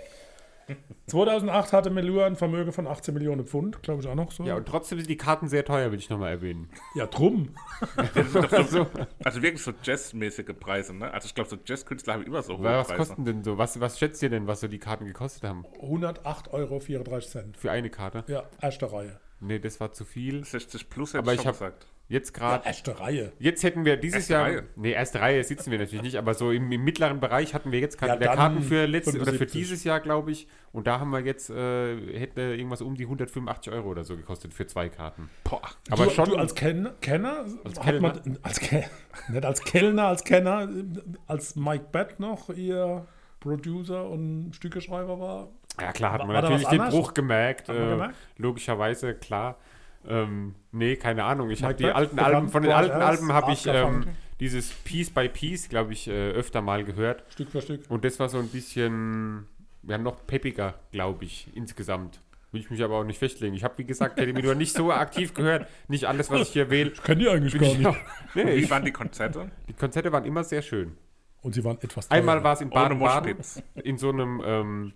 2008 1.07 1.73
hatte 1.73 1.89
Melua 1.89 2.25
ein 2.25 2.35
Vermögen 2.35 2.71
von 2.71 2.87
18 2.87 3.13
Millionen 3.13 3.45
Pfund, 3.45 3.83
glaube 3.83 4.01
ich 4.01 4.07
auch 4.07 4.15
noch 4.15 4.31
so. 4.31 4.43
Ja, 4.45 4.55
und 4.55 4.67
trotzdem 4.67 4.97
sind 4.99 5.09
die 5.09 5.17
Karten 5.17 5.47
sehr 5.47 5.65
teuer, 5.65 5.91
will 5.91 5.99
ich 5.99 6.09
nochmal 6.09 6.31
erwähnen. 6.31 6.69
ja 6.95 7.05
drum. 7.07 7.49
also, 8.51 8.87
Also 9.23 9.41
wirklich 9.41 9.61
so 9.63 9.73
jazzmäßige 9.83 10.53
Preise, 10.59 10.93
ne? 10.93 11.11
Also 11.13 11.25
ich 11.27 11.35
glaube, 11.35 11.49
so 11.49 11.57
Jazzkünstler 11.65 12.13
haben 12.13 12.23
immer 12.23 12.41
so 12.41 12.57
hohe 12.57 12.63
was 12.63 12.87
Preise. 12.87 12.97
kosten 12.99 13.25
denn 13.25 13.43
so? 13.43 13.57
Was, 13.57 13.79
was 13.79 13.99
schätzt 13.99 14.23
ihr 14.23 14.29
denn, 14.29 14.47
was 14.47 14.61
so 14.61 14.67
die 14.67 14.79
Karten 14.79 15.05
gekostet 15.05 15.43
haben? 15.43 15.65
108,34 15.81 16.51
Euro. 16.53 16.79
Für 17.57 17.71
eine 17.71 17.89
Karte? 17.89 18.23
Ja, 18.27 18.43
erste 18.61 18.91
Reihe. 18.91 19.19
Nee, 19.39 19.59
das 19.59 19.79
war 19.81 19.91
zu 19.91 20.05
viel. 20.05 20.45
60 20.45 20.89
plus 20.89 21.09
hätte 21.09 21.19
Aber 21.19 21.33
ich 21.33 21.39
ich 21.39 21.43
schon 21.43 21.47
hab- 21.51 21.59
gesagt. 21.59 21.87
Jetzt 22.09 22.35
Ja, 22.37 22.39
gerade. 22.57 22.67
erste 22.67 22.99
Reihe. 22.99 23.31
Jetzt 23.39 23.63
hätten 23.63 23.85
wir 23.85 23.95
dieses 23.97 24.29
Erste 24.29 24.33
Jahr. 24.33 24.43
Reihe. 24.43 24.63
Nee, 24.75 24.91
erste 24.91 25.21
Reihe 25.21 25.43
sitzen 25.43 25.71
wir 25.71 25.79
natürlich 25.79 26.03
nicht, 26.03 26.17
aber 26.17 26.33
so 26.33 26.51
im, 26.51 26.71
im 26.71 26.83
mittleren 26.83 27.19
Bereich 27.19 27.53
hatten 27.53 27.71
wir 27.71 27.79
jetzt 27.79 27.99
Ja, 28.01 28.15
Karten, 28.17 28.61
für 28.61 28.85
letztes 28.85 29.15
oder 29.15 29.25
für 29.31 29.37
75. 29.47 29.61
dieses 29.61 29.83
Jahr, 29.83 29.99
glaube 30.01 30.31
ich. 30.31 30.47
Und 30.73 30.85
da 30.85 30.99
haben 30.99 31.11
wir 31.11 31.21
jetzt, 31.21 31.49
äh, 31.49 32.19
hätte 32.19 32.41
irgendwas 32.41 32.81
um 32.81 32.95
die 32.95 33.05
185 33.05 33.71
Euro 33.73 33.89
oder 33.89 34.03
so 34.03 34.17
gekostet 34.17 34.53
für 34.53 34.67
zwei 34.67 34.89
Karten. 34.89 35.29
Boah. 35.43 35.61
Aber 35.89 36.03
du, 36.05 36.09
schon. 36.11 36.29
du 36.29 36.35
als 36.35 36.53
Ken 36.55 36.89
Kenner, 37.01 37.45
Als 37.63 37.79
hat 37.79 37.85
Kellner? 37.85 38.01
man, 38.01 38.37
als 38.43 38.59
Ke 38.59 38.83
nicht 39.29 39.45
als 39.45 39.61
Kellner, 39.63 40.07
als 40.07 40.23
Kenner, 40.23 40.69
als 41.27 41.55
Mike 41.55 41.85
Bett 41.91 42.19
noch 42.19 42.49
ihr 42.49 43.07
Producer 43.39 44.09
und 44.09 44.53
Stückeschreiber 44.55 45.19
war. 45.19 45.47
ja, 45.79 45.91
klar, 45.93 46.11
hat 46.13 46.25
man 46.27 46.35
natürlich 46.35 46.63
was 46.65 46.69
den? 46.69 46.89
Bruch 46.89 47.13
gemerkt. 47.13 47.69
Äh, 47.69 47.73
gemerkt? 47.73 48.15
logischerweise, 48.37 49.13
klar. 49.15 49.57
Ähm, 50.07 50.55
nee, 50.71 50.95
keine 50.95 51.23
Ahnung. 51.23 51.49
Ich 51.49 51.63
habe 51.63 51.73
die 51.75 51.85
alten 51.91 52.19
Alben, 52.19 52.49
von 52.49 52.63
den 52.63 52.71
alten 52.71 53.01
Alben 53.01 53.31
habe 53.33 53.51
ich 53.53 53.65
ähm, 53.67 54.05
dieses 54.39 54.71
Piece 54.71 55.09
by 55.09 55.29
Piece, 55.29 55.69
glaube 55.69 55.93
ich, 55.93 56.07
äh, 56.07 56.31
öfter 56.31 56.61
mal 56.61 56.83
gehört. 56.83 57.23
Stück 57.29 57.49
für 57.51 57.61
Stück. 57.61 57.81
Und 57.89 58.03
das 58.03 58.19
war 58.19 58.29
so 58.29 58.39
ein 58.39 58.47
bisschen, 58.49 59.45
ja, 59.83 59.97
noch 59.97 60.25
peppiger, 60.27 60.75
glaube 60.91 61.25
ich, 61.25 61.47
insgesamt. 61.55 62.19
Will 62.51 62.61
ich 62.61 62.69
mich 62.69 62.83
aber 62.83 62.99
auch 62.99 63.03
nicht 63.03 63.17
festlegen. 63.17 63.55
Ich 63.55 63.63
habe, 63.63 63.77
wie 63.79 63.83
gesagt, 63.83 64.17
Teddy 64.17 64.31
Medor 64.33 64.53
nicht 64.53 64.75
so 64.75 64.91
aktiv 64.91 65.33
gehört. 65.33 65.67
Nicht 65.87 66.05
alles, 66.05 66.29
was 66.29 66.41
ich 66.41 66.49
hier 66.49 66.69
wähle. 66.69 66.91
Ich 66.91 67.01
kenne 67.01 67.21
die 67.23 67.29
eigentlich 67.29 67.53
gar 67.53 67.63
ich 67.63 67.77
nicht. 67.79 67.87
auch- 67.87 67.97
Nee, 68.35 68.45
Wie 68.45 68.49
ich, 68.51 68.69
waren 68.69 68.85
die 68.85 68.91
Konzerte? 68.91 69.49
die 69.67 69.73
Konzerte 69.73 70.11
waren 70.11 70.23
immer 70.25 70.43
sehr 70.43 70.61
schön. 70.61 70.95
Und 71.41 71.55
sie 71.55 71.63
waren 71.63 71.77
etwas 71.81 72.11
Einmal 72.11 72.35
teurer. 72.35 72.43
war 72.43 72.53
es 72.53 72.61
in 72.61 72.69
Baden-Baden, 72.69 73.37
in 73.83 73.97
so 73.97 74.09
einem, 74.09 74.41
ähm, 74.45 74.93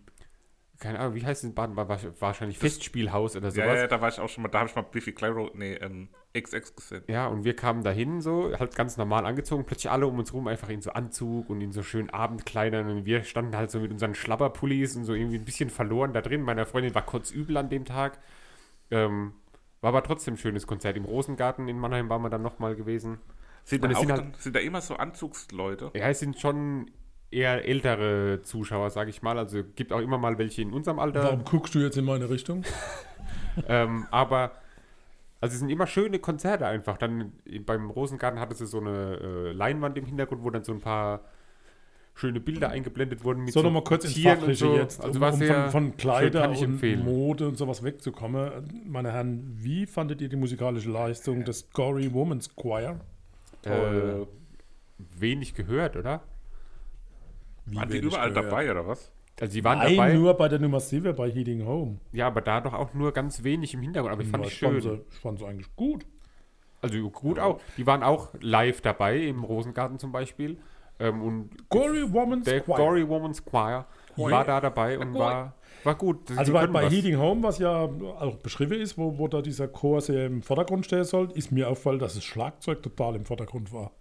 keine 0.80 1.00
Ahnung, 1.00 1.16
wie 1.16 1.26
heißt 1.26 1.44
es 1.44 1.50
in 1.50 1.56
Baden-Baden? 1.56 2.14
Wahrscheinlich 2.20 2.60
Festspielhaus 2.60 3.36
oder 3.36 3.52
sowas. 3.52 3.66
Ja, 3.68 3.76
ja, 3.76 3.88
da 3.88 4.00
war 4.02 4.10
ich 4.10 4.20
auch 4.20 4.30
schon 4.30 4.44
mal, 4.44 4.50
da 4.50 4.60
habe 4.60 4.70
ich 4.70 4.76
mal 4.76 4.84
Biffy 4.84 5.12
Clyro, 5.12 5.50
nee, 5.54 5.74
ähm, 5.74 6.10
XX 6.38 6.76
gesehen. 6.76 7.04
Ja, 7.08 7.28
und 7.28 7.44
wir 7.44 7.56
kamen 7.56 7.84
dahin 7.84 8.22
so, 8.22 8.52
halt 8.58 8.76
ganz 8.76 8.98
normal 8.98 9.26
angezogen, 9.26 9.66
plötzlich 9.66 9.90
alle 9.92 10.06
um 10.08 10.20
uns 10.20 10.34
rum 10.34 10.48
einfach 10.48 10.70
in 10.70 10.82
so 10.82 10.92
Anzug 10.92 11.50
und 11.50 11.62
in 11.62 11.72
so 11.72 11.84
schönen 11.84 12.10
Abendkleidern 12.10 12.90
und 12.90 13.06
wir 13.06 13.24
standen 13.24 13.56
halt 13.56 13.72
so 13.72 13.80
mit 13.80 13.92
unseren 13.92 14.14
Schlapperpullis 14.16 14.96
und 14.96 15.06
so 15.06 15.14
irgendwie 15.14 15.38
ein 15.38 15.46
bisschen 15.46 15.70
verloren 15.70 16.14
da 16.14 16.22
drin. 16.22 16.42
Meiner 16.42 16.66
Freundin 16.66 16.94
war 16.96 17.06
kurz 17.06 17.32
übel 17.32 17.58
an 17.58 17.70
dem 17.70 17.86
Tag. 17.86 18.20
Ähm, 18.92 19.34
war 19.82 19.90
aber 19.90 20.04
trotzdem 20.04 20.36
ein 20.36 20.38
schönes 20.38 20.68
Konzert. 20.68 20.98
Im 20.98 21.06
Rosengarten 21.06 21.68
in 21.68 21.80
Mannheim 21.80 22.10
waren 22.10 22.22
wir 22.22 22.30
dann 22.30 22.42
nochmal 22.42 22.76
gewesen. 22.76 23.20
Sind 23.64 23.84
da, 23.84 23.94
sind 23.94 24.12
halt- 24.12 24.22
dann, 24.22 24.34
sind 24.38 24.56
da 24.56 24.60
immer 24.60 24.82
so 24.82 24.96
Anzugsleute? 24.96 25.92
Ja, 25.94 26.08
es 26.10 26.20
sind 26.20 26.40
schon 26.40 26.90
eher 27.32 27.66
ältere 27.68 28.42
Zuschauer, 28.44 28.90
sage 28.90 29.10
ich 29.10 29.22
mal. 29.22 29.38
Also 29.38 29.64
gibt 29.76 29.92
auch 29.92 30.00
immer 30.00 30.18
mal 30.18 30.38
welche 30.38 30.62
in 30.62 30.74
unserem 30.74 31.00
Alter. 31.00 31.24
Warum 31.24 31.44
guckst 31.44 31.76
du 31.76 31.80
jetzt 31.80 31.98
in 31.98 32.06
meine 32.06 32.30
Richtung? 32.30 32.64
Ähm, 33.68 34.06
aber 34.12 34.52
also 35.42 35.54
es 35.54 35.60
sind 35.60 35.70
immer 35.70 35.88
schöne 35.88 36.20
Konzerte 36.20 36.68
einfach. 36.68 36.98
Dann 36.98 37.34
beim 37.66 37.90
Rosengarten 37.90 38.40
hatte 38.40 38.54
sie 38.54 38.68
so 38.68 38.80
eine 38.80 39.16
äh, 39.16 39.52
Leinwand 39.52 39.98
im 39.98 40.06
Hintergrund, 40.06 40.44
wo 40.44 40.52
dann 40.52 40.64
so 40.64 40.74
ein 40.74 40.80
paar 40.80 41.22
schöne 42.14 42.40
Bilder 42.40 42.70
eingeblendet 42.70 43.24
wurden 43.24 43.44
mit 43.44 43.54
So, 43.54 43.62
nochmal 43.62 43.84
kurz 43.84 44.06
ins 44.06 44.20
Fachliche 44.20 44.56
so. 44.58 44.76
jetzt, 44.76 45.04
Also 45.04 45.20
um, 45.20 45.26
um 45.34 45.42
von, 45.42 45.70
von 45.72 45.98
Kleider 45.98 46.50
und 46.50 46.62
empfehlen. 46.62 47.04
Mode 47.04 47.48
und 47.48 47.58
sowas 47.58 47.84
wegzukommen. 47.84 48.52
Meine 48.86 49.12
Herren, 49.12 49.56
wie 49.56 49.86
fandet 49.86 50.22
ihr 50.22 50.30
die 50.30 50.36
musikalische 50.36 50.90
Leistung 50.90 51.44
des 51.46 51.70
Gory 51.72 52.14
Woman's 52.14 52.56
Choir? 52.56 53.00
äh, 53.64 54.26
wenig 55.20 55.54
gehört, 55.54 55.96
oder? 55.96 56.22
Wie 57.68 57.76
Waren 57.76 57.90
die 57.90 57.98
überall 57.98 58.30
gehört? 58.32 58.46
dabei, 58.52 58.72
oder 58.72 58.88
was? 58.88 59.12
Also 59.40 59.52
sie 59.54 59.64
waren 59.64 59.78
Nein, 59.80 59.96
dabei. 59.98 60.14
nur 60.14 60.34
bei 60.34 60.48
der 60.48 60.58
Nummer 60.60 60.80
7 60.80 61.16
bei 61.16 61.30
Heating 61.30 61.66
Home. 61.66 61.98
Ja, 62.12 62.28
aber 62.28 62.42
da 62.42 62.60
doch 62.62 62.74
auch 62.74 62.94
nur 62.94 63.12
ganz 63.12 63.44
wenig 63.44 63.74
im 63.74 63.82
Hintergrund. 63.82 64.14
Aber 64.14 64.24
ich 64.24 64.30
fand 64.30 64.44
Ja, 64.46 64.50
ich 64.50 64.58
schön. 64.58 64.82
sie, 64.82 65.02
ich 65.12 65.20
fand 65.20 65.38
sie 65.40 65.46
eigentlich 65.46 65.76
gut. 65.76 66.06
Also 66.82 67.10
gut 67.10 67.38
auch. 67.40 67.60
Die 67.78 67.86
waren 67.86 68.02
auch 68.04 68.30
live 68.42 68.82
dabei 68.82 69.18
im 69.18 69.44
Rosengarten 69.44 70.00
zum 70.00 70.12
Beispiel. 70.12 70.58
Ähm, 71.00 71.22
und 71.22 71.70
Gory 71.70 72.12
Woman's 72.12 72.46
der 72.46 72.62
Choir. 72.62 72.78
Gory 72.78 73.08
Woman's 73.08 73.44
Choir 73.46 73.86
war 74.16 74.44
da 74.44 74.60
dabei 74.60 74.98
und 74.98 75.14
war, 75.14 75.54
war 75.84 75.94
gut. 75.96 76.32
Also 76.36 76.52
Die 76.52 76.58
bei, 76.58 76.66
bei 76.66 76.86
was. 76.86 76.94
Heating 76.94 77.18
Home, 77.20 77.44
was 77.44 77.60
ja 77.60 77.82
auch 77.84 78.38
beschrieben 78.38 78.82
ist, 78.82 78.98
wo, 78.98 79.20
wo 79.20 79.28
da 79.28 79.44
dieser 79.44 79.68
Chor 79.68 80.02
sehr 80.02 80.26
im 80.26 80.42
Vordergrund 80.42 80.86
stehen 80.86 81.04
soll, 81.04 81.30
ist 81.34 81.52
mir 81.52 81.70
auffallen, 81.70 82.00
dass 82.00 82.16
das 82.16 82.24
Schlagzeug 82.24 82.82
total 82.82 83.16
im 83.16 83.26
Vordergrund 83.26 83.72
war. 83.72 83.92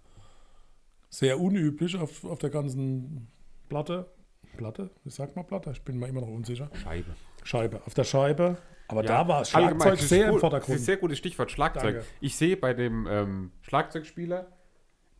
Sehr 1.09 1.39
unüblich 1.39 1.95
auf, 1.97 2.25
auf 2.25 2.39
der 2.39 2.49
ganzen 2.49 3.27
Platte. 3.69 4.05
Platte? 4.57 4.89
Wie 5.03 5.09
sagt 5.09 5.35
man 5.35 5.45
Platte? 5.45 5.71
Ich 5.71 5.81
bin 5.83 5.99
mir 5.99 6.07
immer 6.07 6.21
noch 6.21 6.27
unsicher. 6.29 6.69
Scheibe. 6.83 7.15
Scheibe. 7.43 7.81
Auf 7.85 7.93
der 7.93 8.03
Scheibe. 8.03 8.57
Aber 8.87 9.03
Ja, 9.03 9.23
da 9.23 9.27
war 9.27 9.45
Schlagzeug 9.45 9.99
sehr 9.99 10.27
im 10.27 10.31
gut. 10.31 10.35
Das 10.35 10.35
ist 10.35 10.41
Vordergrund. 10.41 10.77
ein 10.77 10.81
sehr 10.83 10.97
gutes 10.97 11.17
Stichwort, 11.17 11.51
Schlagzeug. 11.51 11.95
Danke. 11.95 12.05
Ich 12.21 12.35
sehe 12.37 12.55
bei 12.57 12.73
dem 12.73 13.05
ähm, 13.09 13.51
Schlagzeugspieler, 13.61 14.47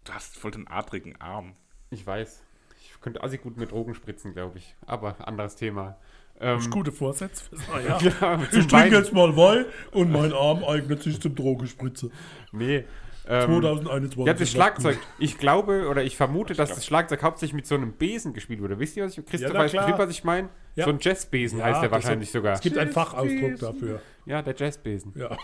Du 0.06 0.14
hast 0.14 0.38
voll 0.38 0.52
den 0.52 0.68
adrigen 0.70 1.18
Arm. 1.20 1.54
ich 1.90 2.08
weiß, 2.08 2.42
ich 2.82 3.02
könnte 3.02 3.22
assi 3.24 3.38
gut 3.38 3.58
mit 3.58 3.72
Drogen 3.72 3.94
spritzen, 3.94 4.34
glaube 4.34 4.58
ich. 4.58 4.74
Aber 4.86 5.16
anderes 5.28 5.58
Thema. 5.58 5.98
Ähm, 6.40 6.62
Gute 6.70 6.94
Vorsätze 6.94 7.44
fürs 7.44 7.68
neue 7.70 7.88
Jahr. 7.88 8.02
ja, 8.02 8.42
Ich 8.44 8.52
zum 8.52 8.68
trinke 8.70 8.96
jetzt 8.96 9.12
mal 9.12 9.36
Wein 9.36 9.66
und 9.92 10.10
mein 10.12 10.32
Arm 10.32 10.64
eignet 10.64 11.04
sich 11.04 11.20
zum 11.20 11.36
Drogenspritze. 11.36 12.10
Nee. 12.54 12.86
Ähm, 13.30 13.62
2021. 13.62 14.26
ja, 14.26 14.34
das 14.34 14.42
ist 14.42 14.52
Schlagzeug. 14.52 14.98
Ich 15.20 15.38
glaube 15.38 15.88
oder 15.90 16.04
ich 16.04 16.16
vermute, 16.16 16.54
dass 16.54 16.70
das 16.70 16.86
Schlagzeug 16.86 17.24
hauptsächlich 17.24 17.56
mit 17.56 17.66
so 17.66 17.76
einem 17.76 17.94
Besen 17.94 18.34
gespielt 18.34 18.62
wurde. 18.62 18.80
Wisst 18.80 18.98
ihr, 18.98 19.06
was 19.06 19.18
ich, 19.18 19.26
Christoph 19.26 19.54
na 19.54 19.60
weiß 19.60 19.74
was 19.98 20.10
ich 20.10 20.24
meine? 20.24 20.50
Ja. 20.78 20.86
So 20.86 20.92
ein 20.92 21.00
Jazzbesen 21.02 21.60
Ja, 21.60 21.66
heißt 21.66 21.82
der 21.84 21.92
wahrscheinlich 21.92 22.30
hat- 22.30 22.34
sogar. 22.34 22.54
Es 22.54 22.62
gibt 22.62 22.78
einen 22.78 22.92
Fachausdruck 22.92 23.58
dafür. 23.60 24.02
Ja, 24.28 24.42
der 24.42 24.56
Jazzbesen. 24.56 25.14
Ja. 25.16 25.36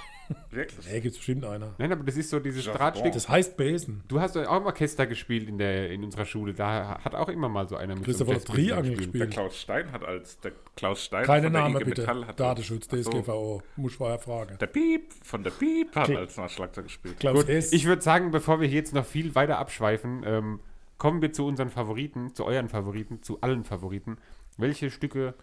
Wirklich? 0.52 0.86
Nee, 0.88 1.00
gibt 1.02 1.13
es 1.13 1.17
bestimmt 1.17 1.43
einer. 1.46 1.74
Nein, 1.78 1.91
aber 1.91 2.04
das 2.04 2.17
ist 2.17 2.30
so 2.30 2.39
dieses. 2.39 2.65
Drahtstück. 2.65 3.12
Das 3.13 3.28
heißt 3.28 3.58
Besen. 3.58 4.04
Du 4.08 4.19
hast 4.22 4.38
auch 4.38 4.58
im 4.58 4.65
Orchester 4.65 5.08
gespielt 5.08 5.50
in, 5.50 5.58
der, 5.58 5.89
in 5.89 6.04
unserer 6.04 6.26
Schule. 6.26 6.54
Da 6.54 7.00
hat 7.04 7.15
auch 7.15 7.30
immer 7.30 7.50
mal 7.50 7.67
so 7.67 7.76
einer 7.78 7.96
mit 7.96 8.04
Christopher 8.06 8.39
so 8.39 8.39
hat 8.41 8.50
einem 8.50 8.58
Jazzbesen 8.58 8.76
Triangel 8.84 8.96
gespielt. 8.98 9.22
Der. 9.24 9.28
Klaus 9.30 9.60
Stein 9.60 9.91
hat 9.91 10.04
als 10.04 10.39
der 10.41 10.52
Klaus 10.76 11.04
Stein 11.04 11.26
Keine 11.26 11.46
von 11.48 11.54
der 11.54 11.62
Name 11.63 11.80
IG 11.80 11.86
bitte. 11.86 12.02
Metall 12.02 12.28
hat 12.28 12.39
Datenschutz, 12.39 12.88
Ach 12.91 12.98
so, 12.98 13.12
DSGVO. 13.12 13.62
Muss 13.78 13.91
ich 13.93 13.98
vorher 13.98 14.19
fragen. 14.19 14.58
Der 14.60 14.67
Piep 14.67 15.13
von 15.24 15.43
der 15.43 15.52
Piep 15.52 15.96
hat 15.96 16.10
Okay. 16.10 16.17
als 16.17 16.36
Schlagzeug 16.54 16.86
gespielt. 16.86 17.19
Klaus 17.19 17.36
Gut, 17.39 17.50
S. 17.50 17.74
ich 17.74 17.86
würde 17.86 18.02
sagen, 18.02 18.30
bevor 18.32 18.62
wir 18.62 18.67
hier 18.67 18.78
jetzt 18.80 18.93
noch 18.93 19.06
viel 19.06 19.34
weiter 19.36 19.58
abschweifen, 19.58 20.24
ähm, 20.26 20.60
kommen 21.00 21.22
wir 21.22 21.34
zu 21.34 21.46
unseren 21.48 21.69
Favoriten, 21.69 22.34
zu 22.36 22.46
euren 22.46 22.69
Favoriten, 22.69 23.24
zu 23.24 23.41
allen 23.41 23.63
Favoriten. 23.63 24.17
Welche 24.58 24.92
Stücke 24.92 25.34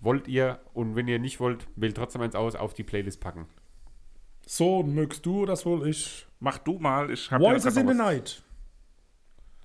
wollt 0.00 0.28
ihr 0.28 0.60
und 0.74 0.96
wenn 0.96 1.08
ihr 1.08 1.18
nicht 1.18 1.40
wollt, 1.40 1.66
wählt 1.76 1.96
trotzdem 1.96 2.22
eins 2.22 2.34
aus, 2.34 2.54
auf 2.54 2.74
die 2.74 2.84
Playlist 2.84 3.20
packen? 3.20 3.46
so, 4.46 4.82
mögst 4.82 5.26
du 5.26 5.42
oder 5.42 5.56
soll 5.56 5.86
ich? 5.88 6.26
Mach 6.40 6.56
du 6.58 6.78
mal, 6.78 7.10
ich 7.10 7.30
habe 7.30 7.44
Voices 7.44 7.76
in 7.76 7.86
the 7.86 7.92
Night. 7.94 8.42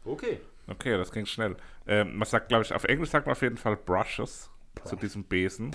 Okay. 0.04 0.42
Okay, 0.68 0.98
das 0.98 1.12
ging 1.12 1.26
schnell. 1.26 1.56
Ähm, 1.88 2.18
man 2.18 2.28
sagt, 2.28 2.50
glaube 2.50 2.64
ich, 2.64 2.74
auf 2.74 2.84
Englisch 2.84 3.10
sagt 3.10 3.26
man 3.26 3.32
auf 3.34 3.42
jeden 3.42 3.56
Fall 3.58 3.78
Brushes 3.78 4.50
zu 4.84 4.96
diesem 4.98 5.24
Besen. 5.24 5.74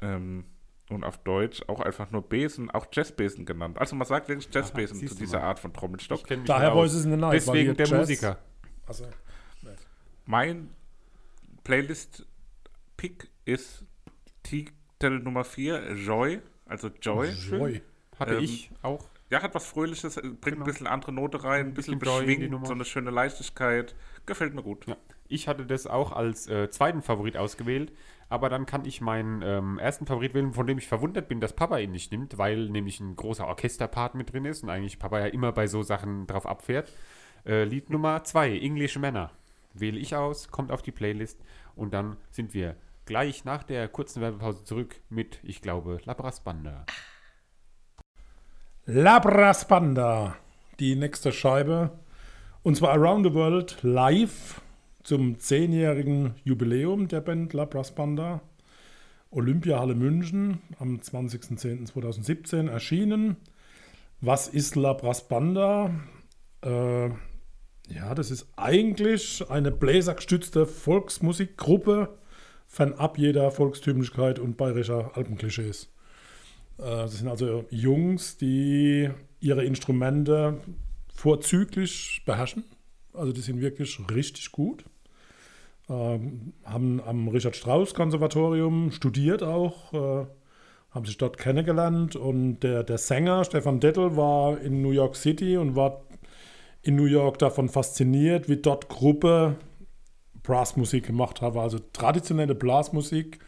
Ähm, 0.00 0.44
und 0.90 1.02
auf 1.02 1.18
Deutsch 1.18 1.62
auch 1.66 1.80
einfach 1.80 2.10
nur 2.12 2.22
Besen, 2.22 2.70
auch 2.70 2.86
Jazzbesen 2.92 3.44
genannt. 3.44 3.78
Also 3.78 3.96
man 3.96 4.06
sagt 4.06 4.28
wirklich 4.28 4.48
Jazzbesen 4.52 4.98
siehst 4.98 5.14
zu 5.14 5.18
dieser 5.18 5.38
mal. 5.40 5.46
Art 5.46 5.58
von 5.58 5.72
Trommelstock. 5.72 6.22
Daher. 6.44 6.74
Voices 6.74 7.04
in 7.04 7.10
the 7.12 7.16
Night. 7.16 7.32
Deswegen 7.34 7.76
der 7.76 7.86
Jazz- 7.86 7.98
Musiker. 7.98 8.38
Also, 8.86 9.06
Mein 10.26 10.70
Playlist-Pick 11.66 13.28
ist 13.44 13.84
Titel 14.44 15.18
Nummer 15.18 15.42
4, 15.42 15.94
Joy, 15.94 16.40
also 16.64 16.90
Joy. 17.02 17.30
Joy. 17.50 17.82
Hatte 18.20 18.36
Ähm, 18.36 18.44
ich 18.44 18.70
auch. 18.82 19.08
Ja, 19.30 19.42
hat 19.42 19.52
was 19.56 19.66
Fröhliches, 19.66 20.16
äh, 20.16 20.28
bringt 20.40 20.58
ein 20.58 20.64
bisschen 20.64 20.86
andere 20.86 21.10
Note 21.10 21.42
rein, 21.42 21.66
ein 21.66 21.74
bisschen, 21.74 21.98
bisschen 21.98 22.20
beschwingt, 22.24 22.66
so 22.68 22.72
eine 22.72 22.84
schöne 22.84 23.10
Leichtigkeit. 23.10 23.96
Gefällt 24.26 24.54
mir 24.54 24.62
gut. 24.62 24.86
Ja. 24.86 24.96
Ich 25.26 25.48
hatte 25.48 25.66
das 25.66 25.88
auch 25.88 26.12
als 26.12 26.46
äh, 26.46 26.70
zweiten 26.70 27.02
Favorit 27.02 27.36
ausgewählt, 27.36 27.92
aber 28.28 28.48
dann 28.48 28.66
kann 28.66 28.84
ich 28.84 29.00
meinen 29.00 29.42
ähm, 29.42 29.80
ersten 29.80 30.06
Favorit 30.06 30.34
wählen, 30.34 30.52
von 30.52 30.68
dem 30.68 30.78
ich 30.78 30.86
verwundert 30.86 31.26
bin, 31.26 31.40
dass 31.40 31.56
Papa 31.56 31.78
ihn 31.78 31.90
nicht 31.90 32.12
nimmt, 32.12 32.38
weil 32.38 32.68
nämlich 32.68 33.00
ein 33.00 33.16
großer 33.16 33.44
Orchesterpart 33.44 34.14
mit 34.14 34.32
drin 34.32 34.44
ist 34.44 34.62
und 34.62 34.70
eigentlich 34.70 35.00
Papa 35.00 35.18
ja 35.18 35.26
immer 35.26 35.50
bei 35.50 35.66
so 35.66 35.82
Sachen 35.82 36.28
drauf 36.28 36.46
abfährt. 36.46 36.92
Äh, 37.44 37.64
Lied 37.64 37.90
Nummer 37.90 38.22
zwei, 38.22 38.56
English 38.56 38.96
Männer. 38.98 39.32
Wähle 39.80 39.98
ich 39.98 40.14
aus, 40.14 40.48
kommt 40.48 40.72
auf 40.72 40.82
die 40.82 40.92
Playlist 40.92 41.40
und 41.74 41.92
dann 41.94 42.16
sind 42.30 42.54
wir 42.54 42.76
gleich 43.04 43.44
nach 43.44 43.62
der 43.62 43.88
kurzen 43.88 44.20
Werbepause 44.20 44.64
zurück 44.64 45.00
mit, 45.08 45.40
ich 45.42 45.62
glaube, 45.62 46.00
Labras 46.04 46.40
Banda. 46.40 46.84
Labras 48.84 49.66
Banda. 49.66 50.36
Die 50.78 50.94
nächste 50.94 51.32
Scheibe. 51.32 51.98
Und 52.62 52.76
zwar 52.76 52.90
Around 52.90 53.26
the 53.26 53.34
World 53.34 53.78
live 53.82 54.60
zum 55.02 55.38
zehnjährigen 55.38 56.34
Jubiläum 56.44 57.08
der 57.08 57.20
Band 57.20 57.52
Labras 57.52 57.94
Banda. 57.94 58.42
Olympiahalle 59.30 59.94
München 59.94 60.60
am 60.78 60.96
20.10.2017 60.96 62.68
erschienen. 62.68 63.36
Was 64.20 64.48
ist 64.48 64.76
Labras 64.76 65.28
Banda? 65.28 65.90
Äh, 66.62 67.10
ja, 67.88 68.14
das 68.14 68.30
ist 68.30 68.46
eigentlich 68.56 69.48
eine 69.48 69.70
bläsergestützte 69.70 70.66
Volksmusikgruppe, 70.66 72.08
fernab 72.66 73.18
jeder 73.18 73.50
Volkstümlichkeit 73.50 74.38
und 74.38 74.56
bayerischer 74.56 75.16
Alpenklischees. 75.16 75.88
Äh, 76.78 76.82
Das 76.82 77.18
sind 77.18 77.28
also 77.28 77.64
Jungs, 77.70 78.36
die 78.36 79.10
ihre 79.40 79.64
Instrumente 79.64 80.60
vorzüglich 81.14 82.22
beherrschen. 82.26 82.64
Also 83.12 83.32
die 83.32 83.40
sind 83.40 83.60
wirklich 83.60 83.98
richtig 84.10 84.52
gut. 84.52 84.84
Ähm, 85.88 86.52
haben 86.64 87.00
am 87.00 87.28
Richard 87.28 87.56
Strauss 87.56 87.94
Konservatorium 87.94 88.90
studiert 88.90 89.42
auch, 89.42 89.92
äh, 89.94 90.26
haben 90.90 91.06
sich 91.06 91.16
dort 91.16 91.38
kennengelernt 91.38 92.16
und 92.16 92.60
der, 92.60 92.82
der 92.82 92.98
Sänger 92.98 93.44
Stefan 93.44 93.78
Dettel 93.78 94.16
war 94.16 94.60
in 94.60 94.82
New 94.82 94.90
York 94.90 95.14
City 95.14 95.56
und 95.56 95.76
war 95.76 96.02
in 96.86 96.94
New 96.94 97.06
York 97.06 97.38
davon 97.38 97.68
fasziniert, 97.68 98.48
wie 98.48 98.58
dort 98.58 98.88
Gruppe 98.88 99.56
Brassmusik 100.44 101.06
gemacht 101.06 101.40
habe, 101.42 101.60
also 101.60 101.80
traditionelle 101.92 102.54
Blasmusik, 102.54 103.40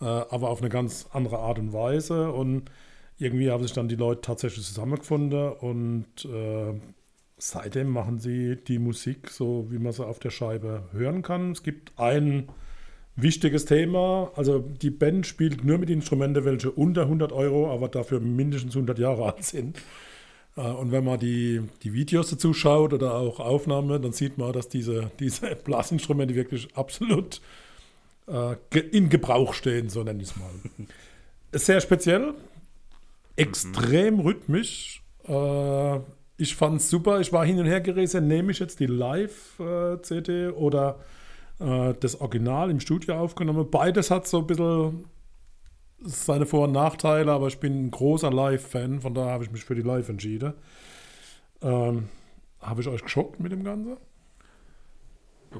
äh, 0.00 0.04
aber 0.04 0.50
auf 0.50 0.60
eine 0.60 0.68
ganz 0.68 1.06
andere 1.12 1.38
Art 1.38 1.58
und 1.58 1.72
Weise. 1.72 2.30
Und 2.30 2.70
irgendwie 3.16 3.50
haben 3.50 3.62
sich 3.62 3.72
dann 3.72 3.88
die 3.88 3.96
Leute 3.96 4.20
tatsächlich 4.20 4.66
zusammengefunden 4.66 5.52
und 5.52 6.06
äh, 6.26 6.78
seitdem 7.38 7.88
machen 7.88 8.18
sie 8.18 8.56
die 8.56 8.78
Musik 8.78 9.30
so, 9.30 9.66
wie 9.70 9.78
man 9.78 9.92
sie 9.92 10.06
auf 10.06 10.18
der 10.18 10.30
Scheibe 10.30 10.84
hören 10.92 11.22
kann. 11.22 11.52
Es 11.52 11.62
gibt 11.62 11.98
ein 11.98 12.50
wichtiges 13.16 13.64
Thema, 13.64 14.30
also 14.36 14.58
die 14.58 14.90
Band 14.90 15.26
spielt 15.26 15.64
nur 15.64 15.78
mit 15.78 15.88
Instrumenten, 15.88 16.44
welche 16.44 16.70
unter 16.70 17.02
100 17.02 17.32
Euro, 17.32 17.72
aber 17.72 17.88
dafür 17.88 18.20
mindestens 18.20 18.74
100 18.74 18.98
Jahre 18.98 19.32
alt 19.32 19.44
sind. 19.44 19.78
Äh, 20.56 20.60
Und 20.62 20.92
wenn 20.92 21.04
man 21.04 21.18
die, 21.18 21.62
die 21.82 21.92
Videos 21.92 22.30
dazu 22.30 22.52
schaut 22.54 22.92
oder 22.92 23.14
auch 23.14 23.40
Aufnahmen, 23.40 24.02
dann 24.02 24.12
sieht 24.12 24.38
man, 24.38 24.52
dass 24.52 24.68
diese, 24.68 25.10
diese 25.20 25.54
Blasinstrumente 25.56 26.34
wirklich 26.34 26.68
absolut 26.76 27.40
äh, 28.26 28.56
in 28.90 29.08
Gebrauch 29.08 29.54
stehen, 29.54 29.88
so 29.88 30.02
nenne 30.02 30.22
ich 30.22 30.30
es 30.30 30.36
mal. 30.36 30.50
Sehr 31.52 31.80
speziell, 31.80 32.34
extrem 33.36 34.20
rhythmisch. 34.20 35.02
Äh, 35.26 35.98
ich 36.38 36.56
fand 36.56 36.80
es 36.80 36.90
super. 36.90 37.20
Ich 37.20 37.32
war 37.32 37.44
hin 37.44 37.58
und 37.58 37.66
her 37.66 37.80
gerissen, 37.80 38.26
nehme 38.26 38.52
ich 38.52 38.58
jetzt 38.58 38.80
die 38.80 38.86
Live-CD 38.86 40.48
oder 40.48 40.98
äh, 41.60 41.94
das 42.00 42.20
Original 42.20 42.70
im 42.70 42.80
Studio 42.80 43.16
aufgenommen. 43.16 43.70
Beides 43.70 44.10
hat 44.10 44.26
so 44.26 44.38
ein 44.38 44.46
bisschen 44.46 45.04
seine 46.04 46.46
Vor- 46.46 46.64
und 46.64 46.72
Nachteile, 46.72 47.32
aber 47.32 47.46
ich 47.48 47.60
bin 47.60 47.86
ein 47.86 47.90
großer 47.90 48.30
Live-Fan, 48.30 49.00
von 49.00 49.14
daher 49.14 49.32
habe 49.32 49.44
ich 49.44 49.50
mich 49.50 49.64
für 49.64 49.74
die 49.74 49.82
Live 49.82 50.08
entschieden. 50.08 50.54
Ähm, 51.60 52.08
habe 52.60 52.80
ich 52.80 52.88
euch 52.88 53.02
geschockt 53.02 53.40
mit 53.40 53.52
dem 53.52 53.64
Ganzen? 53.64 53.96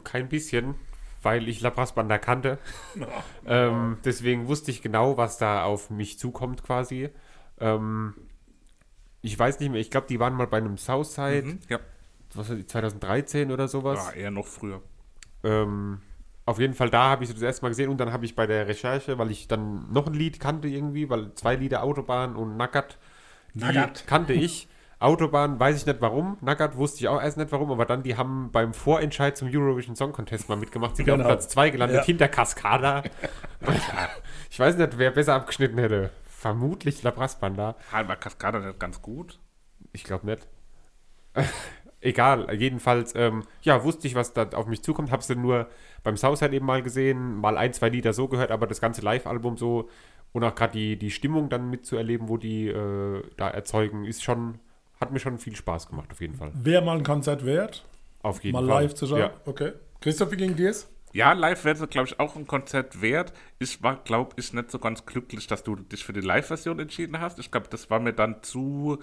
Kein 0.05 0.29
bisschen, 0.29 0.75
weil 1.23 1.49
ich 1.49 1.61
Labras 1.61 1.95
Banda 1.95 2.19
kannte. 2.19 2.59
ähm, 3.47 3.99
deswegen 4.05 4.49
wusste 4.49 4.71
ich 4.71 4.83
genau, 4.83 5.17
was 5.17 5.39
da 5.39 5.65
auf 5.65 5.91
mich 5.91 6.19
zukommt 6.19 6.63
quasi. 6.65 7.11
Ähm, 7.61 8.15
ich 9.21 9.39
weiß 9.39 9.61
nicht 9.61 9.71
mehr, 9.71 9.81
ich 9.81 9.91
glaube, 9.91 10.07
die 10.09 10.19
waren 10.19 10.35
mal 10.35 10.47
bei 10.47 10.57
einem 10.59 10.79
Southside, 10.79 11.43
Mhm, 11.47 11.59
ja. 11.69 11.79
was 12.35 12.49
war 12.49 12.57
die, 12.57 12.67
2013 12.67 13.53
oder 13.53 13.69
sowas. 13.69 13.99
ja, 14.15 14.21
eher 14.23 14.31
noch 14.31 14.47
früher. 14.47 14.81
Ähm, 15.45 16.01
auf 16.45 16.59
jeden 16.59 16.75
Fall 16.75 16.91
da 16.91 17.05
habe 17.05 17.23
ich 17.25 17.29
sie 17.29 17.35
das 17.35 17.43
erste 17.43 17.63
Mal 17.65 17.69
gesehen 17.69 17.89
und 17.91 17.99
dann 17.99 18.13
habe 18.13 18.25
ich 18.25 18.35
bei 18.35 18.47
der 18.47 18.67
Recherche, 18.67 19.19
weil 19.19 19.31
ich 19.31 19.49
dann 19.49 19.93
noch 19.93 20.07
ein 20.07 20.15
Lied 20.15 20.41
kannte 20.41 20.69
irgendwie, 20.69 21.09
weil 21.09 21.33
zwei 21.35 21.55
Lieder 21.57 21.83
Autobahn 21.83 22.35
und 22.37 22.57
Nackert, 22.57 22.99
Nackert. 23.55 24.07
kannte 24.07 24.33
ich. 24.33 24.69
Autobahn 24.99 25.59
weiß 25.59 25.77
ich 25.79 25.87
nicht 25.87 26.01
warum, 26.01 26.37
Nackert 26.43 26.77
wusste 26.77 27.01
ich 27.01 27.09
auch 27.09 27.21
erst 27.21 27.37
nicht 27.37 27.51
warum, 27.51 27.73
aber 27.73 27.87
dann 27.87 28.05
die 28.05 28.17
haben 28.17 28.51
beim 28.53 28.73
Vorentscheid 28.73 29.37
zum 29.37 29.49
Eurovision 29.53 29.97
Song 29.97 30.13
Contest 30.13 30.49
mal 30.49 30.57
mitgemacht, 30.57 30.97
sind 30.97 31.07
Genau. 31.07 31.23
auf 31.25 31.27
Platz 31.29 31.49
2 31.49 31.71
gelandet 31.71 31.97
Ja. 31.99 32.05
hinter 32.05 32.29
Cascada. 32.29 33.03
ich 34.51 34.59
weiß 34.61 34.77
nicht, 34.77 34.99
wer 34.99 35.11
besser 35.11 35.35
abgeschnitten 35.35 35.79
hätte. 35.79 36.11
Vermutlich 36.25 37.03
Labras 37.03 37.39
Banda. 37.41 37.75
Ah, 37.93 38.07
war 38.07 38.15
Cascada 38.17 38.61
nicht 38.61 38.79
ganz 38.79 39.03
gut? 39.03 39.39
Ich 39.93 40.05
glaube 40.05 40.27
nicht. 40.27 40.47
Egal, 42.03 42.53
jedenfalls, 42.55 43.15
ähm, 43.15 43.45
ja, 43.63 43.85
wusste 43.85 44.09
ich, 44.09 44.15
was 44.15 44.33
da 44.35 44.49
auf 44.55 44.67
mich 44.67 44.83
zukommt. 44.83 45.11
Hab's 45.13 45.29
dann 45.29 45.41
nur 45.41 45.69
beim 46.03 46.17
Southside 46.17 46.55
eben 46.55 46.67
mal 46.67 46.83
gesehen, 46.83 47.37
mal 47.37 47.57
ein, 47.57 47.73
zwei 47.73 47.89
Lieder 47.89 48.13
so 48.13 48.27
gehört, 48.27 48.51
aber 48.51 48.67
das 48.67 48.81
ganze 48.81 49.03
Live-Album 49.03 49.57
so 49.57 49.89
und 50.33 50.43
auch 50.45 50.55
gerade 50.55 50.73
die, 50.73 50.97
die 50.97 51.11
Stimmung 51.11 51.49
dann 51.49 51.71
mitzuerleben, 51.71 52.29
wo 52.29 52.39
die 52.39 52.67
äh, 52.69 53.23
da 53.37 53.49
erzeugen, 53.49 54.05
ist 54.05 54.25
schon, 54.25 54.59
hat 55.01 55.13
mir 55.13 55.21
schon 55.21 55.39
viel 55.39 55.55
Spaß 55.55 55.89
gemacht, 55.89 56.09
auf 56.11 56.21
jeden 56.21 56.35
Fall. 56.35 56.51
Wäre 56.55 56.83
mal 56.83 56.99
ein 56.99 57.05
Konzert 57.05 57.47
wert, 57.47 57.85
Auf 58.23 58.43
jeden 58.43 58.55
mal 58.55 58.67
Fall. 58.67 58.83
live 58.85 58.95
zu 58.95 59.07
schauen. 59.07 59.19
Ja. 59.19 59.33
Okay. 59.45 59.73
Christoph, 60.01 60.33
wie 60.33 60.37
ging 60.37 60.57
dir's? 60.57 60.89
Ja, 61.13 61.35
live 61.35 61.65
wäre 61.65 61.87
glaube 61.87 62.09
ich, 62.09 62.19
auch 62.19 62.35
ein 62.37 62.47
Konzert 62.47 63.03
wert. 63.03 63.35
Ich 63.59 63.83
war, 63.83 63.97
glaube 64.03 64.33
ich, 64.37 64.53
nicht 64.55 64.71
so 64.71 64.79
ganz 64.79 65.05
glücklich, 65.05 65.47
dass 65.47 65.63
du 65.63 65.77
dich 65.77 66.05
für 66.05 66.15
die 66.15 66.23
Live-Version 66.23 66.81
entschieden 66.81 67.21
hast. 67.21 67.39
Ich 67.39 67.51
glaube, 67.51 67.69
das 67.69 67.91
war 67.91 68.01
mir 68.01 68.15
dann 68.15 68.43
zu 68.43 68.99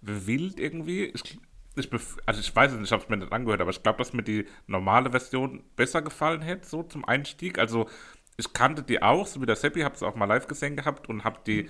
wild 0.00 0.60
irgendwie. 0.60 1.06
Ich, 1.06 1.40
ich 1.78 1.90
also 2.26 2.40
ich 2.40 2.54
weiß 2.54 2.72
es 2.72 2.78
nicht, 2.78 2.88
ich 2.88 2.92
habe 2.92 3.02
es 3.02 3.08
mir 3.08 3.16
nicht 3.16 3.32
angehört, 3.32 3.60
aber 3.60 3.70
ich 3.70 3.82
glaube, 3.82 3.98
dass 3.98 4.12
mir 4.12 4.22
die 4.22 4.46
normale 4.66 5.10
Version 5.10 5.62
besser 5.76 6.02
gefallen 6.02 6.42
hätte, 6.42 6.66
so 6.66 6.82
zum 6.82 7.04
Einstieg. 7.04 7.58
Also 7.58 7.88
ich 8.36 8.52
kannte 8.52 8.82
die 8.82 9.02
auch, 9.02 9.26
so 9.26 9.40
wie 9.42 9.46
der 9.46 9.56
Seppi, 9.56 9.80
habe 9.80 9.94
es 9.94 10.02
auch 10.02 10.14
mal 10.14 10.26
live 10.26 10.46
gesehen 10.46 10.76
gehabt 10.76 11.08
und 11.08 11.24
habe 11.24 11.40
die 11.46 11.68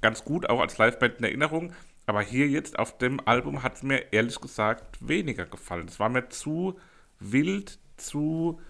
ganz 0.00 0.24
gut 0.24 0.48
auch 0.48 0.60
als 0.60 0.78
Liveband 0.78 1.18
in 1.18 1.24
Erinnerung. 1.24 1.72
Aber 2.06 2.22
hier 2.22 2.48
jetzt 2.48 2.78
auf 2.78 2.98
dem 2.98 3.20
Album 3.26 3.62
hat 3.62 3.74
es 3.74 3.82
mir 3.82 4.12
ehrlich 4.12 4.40
gesagt 4.40 4.96
weniger 5.06 5.44
gefallen. 5.44 5.86
Es 5.88 5.98
war 5.98 6.08
mir 6.08 6.28
zu 6.28 6.78
wild, 7.18 7.78
zu 7.96 8.60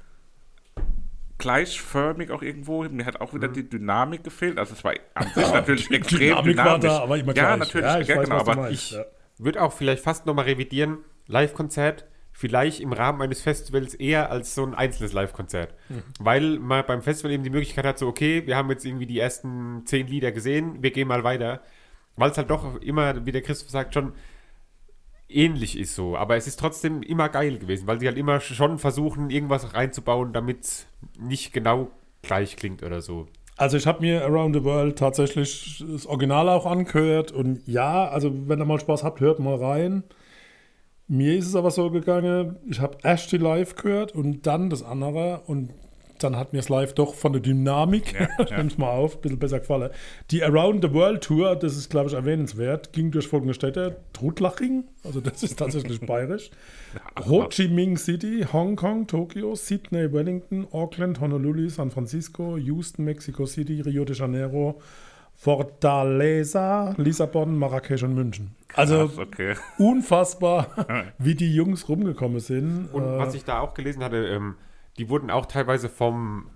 gleichförmig 1.39 2.31
auch 2.31 2.43
irgendwo. 2.43 2.83
Mir 2.85 3.05
hat 3.05 3.21
auch 3.21 3.35
wieder 3.35 3.49
die 3.49 3.69
Dynamik 3.69 4.25
gefehlt. 4.25 4.59
Also 4.59 4.73
es 4.75 4.83
war 4.85 4.95
an 5.15 5.29
sich 5.35 5.53
natürlich 5.53 5.91
extrem 5.91 6.19
Dynamik 6.21 6.57
war 6.57 6.65
dynamisch. 6.65 6.85
da, 6.85 6.99
aber 7.03 7.19
immer 7.19 7.35
ja, 7.35 7.57
gleich. 7.57 7.73
natürlich, 7.73 7.87
Ja, 7.87 7.97
ja, 7.97 8.01
ich 8.01 8.09
weiß, 8.09 8.25
genau. 8.25 8.39
Aber. 8.39 8.71
Ich 8.71 8.91
Ja. 8.93 9.05
Würde 9.39 9.63
auch 9.63 9.73
vielleicht 9.73 10.03
fast 10.03 10.27
nochmal 10.27 10.47
revidieren, 10.47 10.99
Live-Konzert 11.27 12.07
vielleicht 12.37 12.81
im 12.81 12.93
Rahmen 12.93 13.23
eines 13.23 13.41
Festivals 13.41 13.95
eher 13.95 14.31
als 14.31 14.55
so 14.55 14.63
ein 14.63 14.75
einzelnes 14.75 15.15
Live-Konzert. 15.15 15.75
Mhm. 15.89 16.03
Weil 16.21 16.59
man 16.59 16.85
beim 16.85 17.01
Festival 17.01 17.33
eben 17.33 17.45
die 17.45 17.51
Möglichkeit 17.51 17.87
hat, 17.87 17.99
so, 17.99 18.07
okay, 18.07 18.47
wir 18.47 18.59
haben 18.59 18.69
jetzt 18.69 18.85
irgendwie 18.85 19.07
die 19.07 19.19
ersten 19.19 19.87
zehn 19.87 20.07
Lieder 20.07 20.33
gesehen, 20.33 20.83
wir 20.83 20.91
gehen 20.91 21.09
mal 21.09 21.25
weiter. 21.25 21.63
Weil 22.15 22.31
es 22.31 22.37
halt 22.37 22.51
doch 22.51 22.79
immer, 22.83 23.25
wie 23.25 23.33
der 23.33 23.41
Christoph 23.41 23.71
sagt, 23.71 23.95
schon 23.95 24.13
ähnlich 25.31 25.79
ist 25.79 25.95
so. 25.95 26.15
Aber 26.15 26.37
es 26.37 26.47
ist 26.47 26.61
trotzdem 26.61 27.03
immer 27.03 27.31
geil 27.31 27.59
gewesen, 27.59 27.87
weil 27.87 28.01
sie 28.01 28.07
halt 28.07 28.19
immer 28.19 28.41
schon 28.41 28.79
versuchen, 28.79 29.31
irgendwas 29.31 29.73
reinzubauen, 29.73 30.35
damit 30.35 30.65
es 30.65 30.87
nicht 31.19 31.55
genau 31.55 31.91
gleich 32.21 32.57
klingt 32.57 32.83
oder 32.83 33.01
so. 33.01 33.29
Also 33.57 33.79
ich 33.79 33.87
habe 33.87 34.03
mir 34.03 34.23
Around 34.25 34.55
the 34.55 34.65
World 34.65 34.99
tatsächlich 34.99 35.83
das 35.91 36.07
Original 36.07 36.49
auch 36.51 36.67
angehört 36.67 37.33
und 37.33 37.67
ja, 37.67 38.07
also 38.09 38.31
wenn 38.49 38.59
ihr 38.59 38.67
mal 38.67 38.79
Spaß 38.79 39.03
habt, 39.03 39.21
hört 39.21 39.39
mal 39.39 39.57
rein. 39.57 40.05
Mir 41.09 41.37
ist 41.37 41.47
es 41.47 41.57
aber 41.57 41.71
so 41.71 41.91
gegangen, 41.91 42.57
ich 42.69 42.81
habe 42.81 42.99
erst 43.03 43.33
die 43.33 43.39
Live 43.39 43.77
gehört 43.77 44.13
und 44.13 44.47
dann 44.47 44.69
das 44.69 44.83
andere 44.83 45.43
und 45.47 45.73
dann 46.23 46.37
hat 46.37 46.53
mir 46.53 46.59
das 46.59 46.69
Live 46.69 46.95
doch 46.95 47.15
von 47.15 47.33
der 47.33 47.43
Dynamik, 47.43 48.15
Ja, 48.19 48.29
ich 48.45 48.51
nehme 48.51 48.69
es 48.69 48.79
mal 48.79 48.91
auf, 48.91 49.17
ein 49.17 49.21
bisschen 49.21 49.39
besser 49.39 49.61
gefallen. 49.61 49.91
Die 50.31 50.43
Around 50.43 50.85
the 50.85 50.93
World 50.93 51.23
Tour, 51.23 51.57
das 51.57 51.77
ist 51.77 51.91
glaube 51.91 52.09
ich 52.09 52.15
erwähnenswert, 52.15 52.93
ging 52.93 53.11
durch 53.11 53.29
folgende 53.29 53.55
Städte, 53.55 53.97
Trutlaching, 54.13 54.85
also 55.05 55.21
das 55.21 55.43
ist 55.43 55.59
tatsächlich 55.59 56.01
bayerisch, 56.07 56.51
Ho 57.27 57.47
Chi 57.49 57.69
Minh 57.69 57.97
City, 57.97 58.47
Hongkong, 58.53 59.07
Tokio, 59.07 59.55
Sydney, 59.55 60.13
Wellington, 60.13 60.67
Auckland, 60.73 61.21
Honolulu, 61.21 61.69
San 61.69 61.91
Francisco, 61.91 62.57
Houston, 62.57 63.05
Mexico 63.05 63.47
City, 63.47 63.81
Rio 63.81 64.05
de 64.05 64.17
Janeiro, 64.17 64.81
Fortaleza, 65.35 66.95
Lissabon, 66.97 67.59
Marrakesch 67.59 68.03
und 68.03 68.15
München. 68.15 68.57
Also 68.75 69.09
Krass, 69.09 69.19
okay. 69.19 69.55
unfassbar, 69.79 70.69
wie 71.19 71.35
die 71.35 71.55
Jungs 71.55 71.89
rumgekommen 71.89 72.41
sind. 72.41 72.89
Und 72.93 73.05
Äh, 73.05 73.19
was 73.19 73.35
ich 73.35 73.45
da 73.45 73.61
auch 73.61 73.75
gelesen 73.75 74.03
hatte, 74.03 74.17
ähm, 74.17 74.55
die 74.99 75.09
wurden 75.09 75.31
auch 75.31 75.47
teilweise 75.47 75.89
vom 75.89 76.49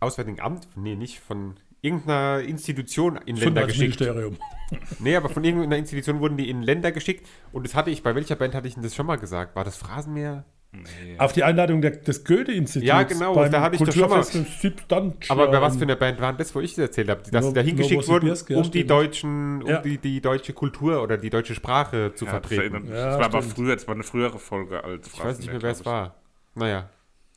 Auswärtigen 0.00 0.40
Amt, 0.40 0.68
nee, 0.76 0.94
nicht 0.94 1.20
von 1.20 1.54
irgendeiner 1.80 2.40
Institution 2.40 3.16
in 3.24 3.36
Länder 3.36 3.66
geschickt. 3.66 3.98
Gesundheitsministerium. 3.98 4.36
Nee, 4.98 5.16
aber 5.16 5.30
von 5.30 5.44
irgendeiner 5.44 5.78
Institution 5.78 6.20
wurden 6.20 6.36
die 6.36 6.50
in 6.50 6.62
Länder 6.62 6.92
geschickt. 6.92 7.26
Und 7.52 7.64
das 7.66 7.74
hatte 7.74 7.90
ich, 7.90 8.02
bei 8.02 8.14
welcher 8.14 8.36
Band 8.36 8.54
hatte 8.54 8.68
ich 8.68 8.74
denn 8.74 8.82
das 8.82 8.94
schon 8.94 9.06
mal 9.06 9.16
gesagt? 9.16 9.56
War 9.56 9.64
das 9.64 9.78
Phrasenmeer? 9.78 10.44
Auf 11.16 11.32
die 11.32 11.42
Einladung 11.42 11.80
der, 11.80 11.92
des 11.92 12.22
Goethe-Instituts. 12.24 12.86
Ja, 12.86 13.02
genau, 13.04 13.34
beim 13.34 13.50
da 13.50 13.62
hatte 13.62 13.76
ich 13.76 13.82
doch 13.82 13.90
schon 13.94 14.10
mal-. 14.10 15.14
Aber 15.30 15.48
bei 15.50 15.62
was 15.62 15.76
für 15.78 15.84
eine 15.84 15.96
Band 15.96 16.20
war 16.20 16.34
das, 16.34 16.54
wo 16.54 16.60
ich 16.60 16.72
das 16.74 16.82
erzählt 16.88 17.08
habe? 17.08 17.22
Dass 17.30 17.42
No- 17.42 17.48
sie 17.48 17.54
da 17.54 17.60
hingeschickt 17.62 18.06
wurden, 18.08 18.26
ja, 18.26 18.56
um 18.58 18.70
die 18.70 18.86
deutschen, 18.86 19.62
um 19.62 19.68
Ja. 19.70 19.80
die, 19.80 19.96
die 19.96 20.20
deutsche 20.20 20.52
Kultur 20.52 21.02
oder 21.02 21.16
die 21.16 21.30
deutsche 21.30 21.54
Sprache 21.54 22.12
zu 22.14 22.26
Ja, 22.26 22.32
das, 22.38 22.46
vertreten. 22.50 22.88
Ja, 22.88 23.06
das 23.06 23.18
war 23.18 23.24
aber 23.24 23.42
früher, 23.42 23.74
das 23.74 23.88
war 23.88 23.94
eine 23.94 24.04
frühere 24.04 24.38
Folge 24.38 24.84
als 24.84 25.06
Ich 25.06 25.24
weiß 25.24 25.38
nicht 25.38 25.50
mehr, 25.50 25.62
wer 25.62 25.70
es 25.70 25.86
war. 25.86 26.16
Naja. 26.54 26.90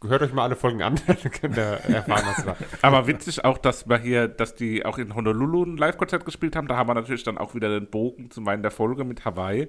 Hört 0.08 0.22
euch 0.24 0.34
mal 0.34 0.44
alle 0.44 0.56
Folgen 0.56 0.82
an, 0.82 0.96
dann 1.08 1.18
könnt 1.18 1.58
ihr 1.58 1.64
erfahren, 1.64 2.24
was 2.26 2.40
es 2.40 2.46
war. 2.46 2.58
Aber 2.82 3.06
witzig 3.08 3.46
auch, 3.46 3.58
dass 3.60 3.88
wir 3.88 3.98
hier, 4.00 4.28
dass 4.28 4.56
die 4.56 4.84
auch 4.86 4.98
in 4.98 5.14
Honolulu 5.14 5.64
ein 5.64 5.78
Live-Konzert 5.78 6.26
gespielt 6.26 6.56
haben. 6.56 6.68
Da 6.68 6.76
haben 6.78 6.90
wir 6.90 6.96
natürlich 6.96 7.24
dann 7.24 7.38
auch 7.38 7.54
wieder 7.54 7.70
den 7.70 7.88
Bogen 7.90 8.32
zum 8.32 8.48
Ende 8.48 8.64
der 8.64 8.72
Folge 8.72 9.04
mit 9.04 9.26
Hawaii. 9.26 9.68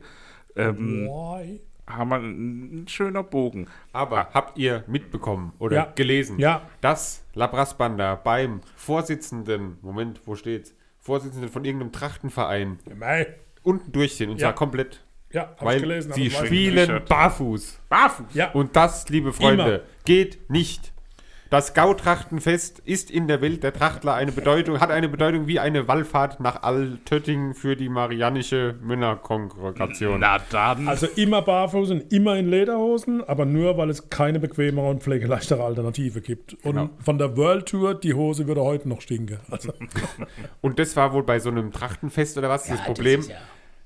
Ähm, 0.57 1.07
Why? 1.07 1.61
haben 1.87 2.09
wir 2.11 2.17
ein, 2.17 2.83
ein 2.85 2.89
schöner 2.89 3.23
Bogen. 3.23 3.67
Aber 3.93 4.29
habt 4.33 4.57
ihr 4.57 4.85
mitbekommen 4.87 5.53
oder 5.59 5.77
Ja. 5.77 5.93
gelesen, 5.95 6.39
Ja. 6.39 6.63
dass 6.81 7.25
Labras 7.35 7.77
Banda 7.77 8.15
beim 8.15 8.61
Vorsitzenden, 8.77 9.79
Moment, 9.83 10.21
wo 10.27 10.35
steht's? 10.37 10.75
Vorsitzenden 11.01 11.51
von 11.51 11.65
irgendeinem 11.65 11.91
Trachtenverein 11.93 12.79
Mei. 12.97 13.27
unten 13.65 13.91
durch 13.93 14.17
sind 14.17 14.31
und 14.31 14.37
Ja. 14.41 14.47
zwar 14.49 14.55
komplett, 14.55 15.05
Ja, 15.33 15.43
hab 15.43 15.65
weil 15.65 15.77
ich 15.77 15.83
gelesen. 15.83 16.13
sie 16.13 16.31
spielen 16.31 17.01
barfuß. 17.09 17.81
Barfuß! 17.89 18.27
Ja, 18.35 18.51
Und 18.53 18.77
das, 18.77 19.09
liebe 19.09 19.33
Freunde, 19.33 19.63
Immer. 19.65 19.81
geht 20.05 20.51
nicht. 20.51 20.93
Das 21.51 21.75
Gautrachtenfest 21.75 22.79
ist 22.79 23.11
in 23.11 23.29
der 23.29 23.43
Welt 23.43 23.63
der 23.63 23.75
Trachtler 23.75 24.15
eine 24.15 24.33
Bedeutung, 24.33 24.81
hat 24.81 24.91
eine 24.91 25.11
Bedeutung 25.11 25.47
wie 25.47 25.61
eine 25.61 25.87
Wallfahrt 25.87 26.41
nach 26.41 26.63
Altötting 26.63 27.53
für 27.53 27.77
die 27.77 27.91
Marianische 27.91 28.75
Männerkongregation. 28.83 30.21
Na 30.21 30.39
dann. 30.51 30.89
also 30.89 31.07
immer 31.17 31.43
barfuß 31.43 31.91
und 31.91 32.11
immer 32.11 32.37
in 32.37 32.49
Lederhosen, 32.49 33.23
aber 33.29 33.45
nur, 33.45 33.77
weil 33.77 33.91
es 33.91 34.09
keine 34.09 34.41
bequemere 34.41 34.89
und 34.89 35.03
pflegeleichtere 35.03 35.63
Alternative 35.63 36.23
gibt. 36.23 36.55
Und 36.65 36.73
Genau. 36.77 36.91
von 37.05 37.19
der 37.19 37.37
World 37.37 37.67
Tour, 37.67 37.95
die 37.95 38.15
Hose 38.15 38.47
würde 38.47 38.63
heute 38.63 38.89
noch 38.89 39.03
stinken. 39.03 39.39
Also, 39.51 39.75
Und 40.63 40.79
das 40.79 40.97
war 40.97 41.13
wohl 41.13 41.23
bei 41.23 41.39
so 41.39 41.51
einem 41.51 41.71
Trachtenfest 41.71 42.39
oder 42.39 42.49
was 42.49 42.67
das 42.67 42.83
Problem, 42.83 43.23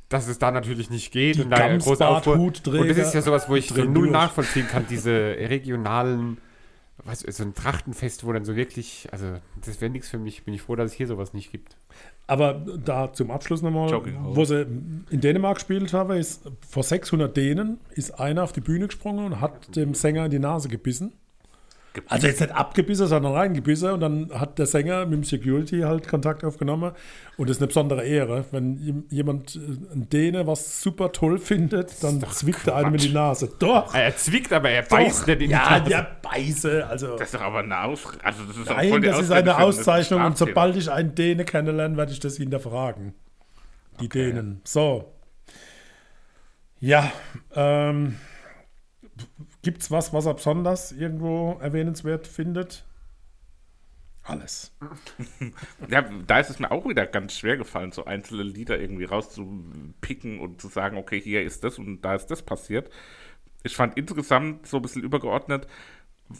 dass 0.08 0.28
es 0.28 0.38
da 0.38 0.50
natürlich 0.50 0.90
nicht 0.90 1.12
geht 1.12 1.40
und 1.40 1.50
da 1.50 1.56
ein 1.56 1.78
großer 1.78 2.06
Gamsbart, 2.06 2.28
Aufruhr. 2.28 2.80
Und 2.80 2.88
das 2.88 2.98
ist 2.98 3.14
ja 3.14 3.22
sowas, 3.22 3.48
wo 3.48 3.56
ich 3.56 3.68
so 3.68 3.82
null 3.82 4.04
durch. 4.04 4.10
nachvollziehen 4.10 4.68
kann, 4.68 4.86
diese 4.90 5.12
regionalen, 5.12 6.38
was, 7.04 7.20
so 7.20 7.42
ein 7.42 7.54
Trachtenfest, 7.54 8.24
wo 8.24 8.32
dann 8.32 8.44
so 8.44 8.54
wirklich, 8.54 9.08
also 9.10 9.38
das 9.64 9.80
wäre 9.80 9.90
nichts 9.90 10.08
für 10.08 10.18
mich. 10.18 10.44
Bin 10.44 10.54
ich 10.54 10.62
froh, 10.62 10.76
dass 10.76 10.92
es 10.92 10.96
hier 10.96 11.06
sowas 11.06 11.34
nicht 11.34 11.50
gibt. 11.50 11.76
Aber 12.28 12.54
da 12.54 13.12
zum 13.12 13.30
Abschluss 13.30 13.62
nochmal, 13.62 13.90
wo 14.22 14.44
sie 14.44 14.62
in 15.10 15.20
Dänemark 15.20 15.56
gespielt 15.56 15.92
haben, 15.92 16.16
ist 16.16 16.50
vor 16.68 16.82
600 16.82 17.36
Dänen 17.36 17.78
ist 17.90 18.18
einer 18.18 18.42
auf 18.42 18.52
die 18.52 18.60
Bühne 18.60 18.86
gesprungen 18.86 19.26
und 19.26 19.40
hat 19.40 19.74
dem 19.76 19.94
Sänger 19.94 20.24
in 20.24 20.30
die 20.30 20.38
Nase 20.38 20.68
gebissen. 20.68 21.12
Also 22.08 22.26
jetzt 22.26 22.40
nicht 22.40 22.52
abgebissen, 22.54 23.06
sondern 23.06 23.32
reingebissen 23.34 23.90
und 23.90 24.00
dann 24.00 24.30
hat 24.38 24.58
der 24.58 24.66
Sänger 24.66 25.04
mit 25.06 25.14
dem 25.14 25.24
Security 25.24 25.80
halt 25.80 26.06
Kontakt 26.08 26.44
aufgenommen 26.44 26.92
und 27.36 27.48
das 27.48 27.56
ist 27.56 27.62
eine 27.62 27.68
besondere 27.68 28.04
Ehre. 28.04 28.44
Wenn 28.50 28.76
jem- 28.78 29.04
jemand, 29.10 29.56
äh, 29.56 29.58
ein 29.94 30.08
Däne, 30.10 30.46
was 30.46 30.80
super 30.82 31.12
toll 31.12 31.38
findet, 31.38 32.02
dann 32.02 32.20
zwickt 32.30 32.66
er 32.66 32.76
einem 32.76 32.94
in 32.94 33.00
die 33.00 33.12
Nase. 33.12 33.50
Doch! 33.58 33.94
Er 33.94 34.16
zwickt, 34.16 34.52
aber 34.52 34.70
er 34.70 34.82
beißt 34.82 35.22
doch. 35.22 35.26
nicht 35.28 35.42
in 35.42 35.48
die 35.48 35.52
Ja, 35.54 35.78
Nase. 35.78 35.90
ja, 35.90 36.06
beiße. 36.22 36.86
Also, 36.86 37.16
das 37.16 37.28
ist 37.28 37.34
doch 37.34 37.40
aber 37.42 37.58
eine 37.60 37.80
Aus 37.80 38.06
also 38.22 38.44
das 38.44 38.56
ist 38.56 38.68
nein, 38.68 39.02
das 39.02 39.20
ist 39.20 39.30
eine 39.30 39.58
Auszeichnung 39.58 40.22
und 40.24 40.36
sobald 40.38 40.76
ich 40.76 40.90
einen 40.90 41.14
Däne 41.14 41.44
kennenlerne, 41.44 41.96
werde 41.96 42.12
ich 42.12 42.20
das 42.20 42.36
hinterfragen. 42.36 43.14
Die 44.00 44.08
Dänen. 44.08 44.60
So. 44.64 45.12
Ja, 46.78 47.10
ähm, 47.54 48.16
gibt 49.66 49.82
es 49.82 49.90
was, 49.90 50.12
was 50.12 50.26
er 50.26 50.34
besonders 50.34 50.92
irgendwo 50.92 51.58
erwähnenswert 51.60 52.28
findet? 52.28 52.84
Alles. 54.22 54.72
Ja, 55.90 56.02
da 56.02 56.38
ist 56.38 56.50
es 56.50 56.60
mir 56.60 56.70
auch 56.70 56.88
wieder 56.88 57.04
ganz 57.04 57.36
schwer 57.36 57.56
gefallen, 57.56 57.90
so 57.90 58.04
einzelne 58.04 58.44
Lieder 58.44 58.78
irgendwie 58.78 59.06
rauszupicken 59.06 60.38
und 60.38 60.60
zu 60.60 60.68
sagen, 60.68 60.96
okay, 60.96 61.20
hier 61.20 61.42
ist 61.42 61.64
das 61.64 61.80
und 61.80 62.00
da 62.02 62.14
ist 62.14 62.28
das 62.28 62.42
passiert. 62.42 62.90
Ich 63.64 63.74
fand 63.74 63.96
insgesamt 63.96 64.68
so 64.68 64.76
ein 64.76 64.82
bisschen 64.82 65.02
übergeordnet, 65.02 65.66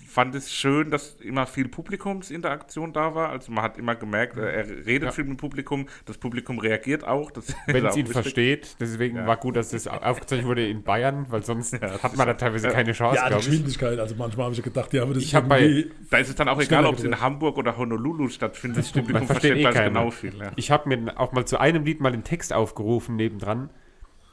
fand 0.09 0.35
es 0.35 0.53
schön, 0.53 0.91
dass 0.91 1.15
immer 1.21 1.47
viel 1.47 1.69
Publikumsinteraktion 1.69 2.93
da 2.93 3.15
war. 3.15 3.29
Also 3.29 3.53
man 3.53 3.63
hat 3.63 3.79
immer 3.79 3.95
gemerkt, 3.95 4.37
äh, 4.37 4.41
er 4.53 4.69
redet 4.87 5.05
Ja. 5.05 5.13
viel 5.13 5.25
mit 5.25 5.35
dem 5.35 5.37
Publikum, 5.37 5.87
das 6.07 6.19
Publikum 6.19 6.59
reagiert 6.59 7.07
auch. 7.07 7.31
Das 7.31 7.49
ist 7.51 7.57
Wenn 7.67 7.85
es 7.87 7.95
ihn 7.97 8.01
wichtig. 8.09 8.13
versteht. 8.13 8.77
Deswegen 8.81 9.17
Ja. 9.19 9.27
war 9.27 9.37
gut, 9.37 9.55
dass 9.57 9.71
das 9.71 9.87
aufgezeichnet 9.87 10.47
wurde 10.49 10.67
in 10.67 10.83
Bayern, 10.83 11.27
weil 11.31 11.45
sonst 11.45 11.73
das 11.75 12.03
hat 12.03 12.13
ist 12.13 12.19
man 12.19 12.27
da 12.27 12.35
teilweise 12.35 12.67
ja. 12.69 12.73
keine 12.73 12.93
Chance, 12.93 13.17
Ja, 13.17 13.29
die. 13.29 13.37
Geschwindigkeit. 13.37 13.99
Also 13.99 14.15
manchmal 14.17 14.47
habe 14.47 14.55
ich 14.55 14.63
gedacht, 14.63 14.93
ja, 14.93 15.03
aber 15.03 15.15
das 15.15 15.23
Ich 15.23 15.35
hab 15.35 15.49
bei- 15.49 15.87
Da 16.11 16.19
ist 16.19 16.29
es 16.31 16.35
dann 16.35 16.49
auch 16.49 16.61
egal, 16.61 16.85
ob 16.87 16.97
es 16.97 17.05
in. 17.05 17.21
Hamburg 17.21 17.57
oder 17.57 17.77
Honolulu 17.77 18.29
stattfindet. 18.29 18.79
Das 18.79 18.93
Publikum 18.93 19.21
Man 19.21 19.27
versteht 19.27 19.57
eh 19.57 19.63
keiner. 19.63 19.85
genau 19.85 20.11
viel. 20.11 20.37
Ja. 20.37 20.51
Ich 20.57 20.71
habe 20.71 20.89
mir 20.89 21.19
auch 21.19 21.33
mal 21.33 21.45
zu 21.47 21.59
einem 21.59 21.85
Lied 21.85 22.01
mal 22.01 22.11
den 22.13 22.25
Text 22.25 22.53
aufgerufen 22.53 23.17
nebendran. 23.17 23.71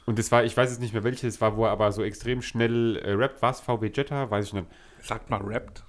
Und 0.06 0.18
das 0.18 0.30
war, 0.32 0.44
ich 0.44 0.56
weiß 0.56 0.70
jetzt 0.70 0.80
nicht 0.80 0.92
mehr 0.92 1.04
welches, 1.04 1.34
es 1.36 1.40
war, 1.40 1.56
wo 1.56 1.64
er 1.64 1.70
aber 1.70 1.90
so 1.92 2.02
extrem 2.02 2.42
schnell 2.42 2.96
äh, 2.96 3.12
rappt. 3.12 3.40
Was? 3.42 3.60
VW 3.60 3.90
Jetta? 3.94 4.30
Weiß 4.30 4.46
ich 4.46 4.52
nicht. 4.52 4.66
Sagt 5.02 5.30
mal 5.30 5.40
rappt. 5.40 5.84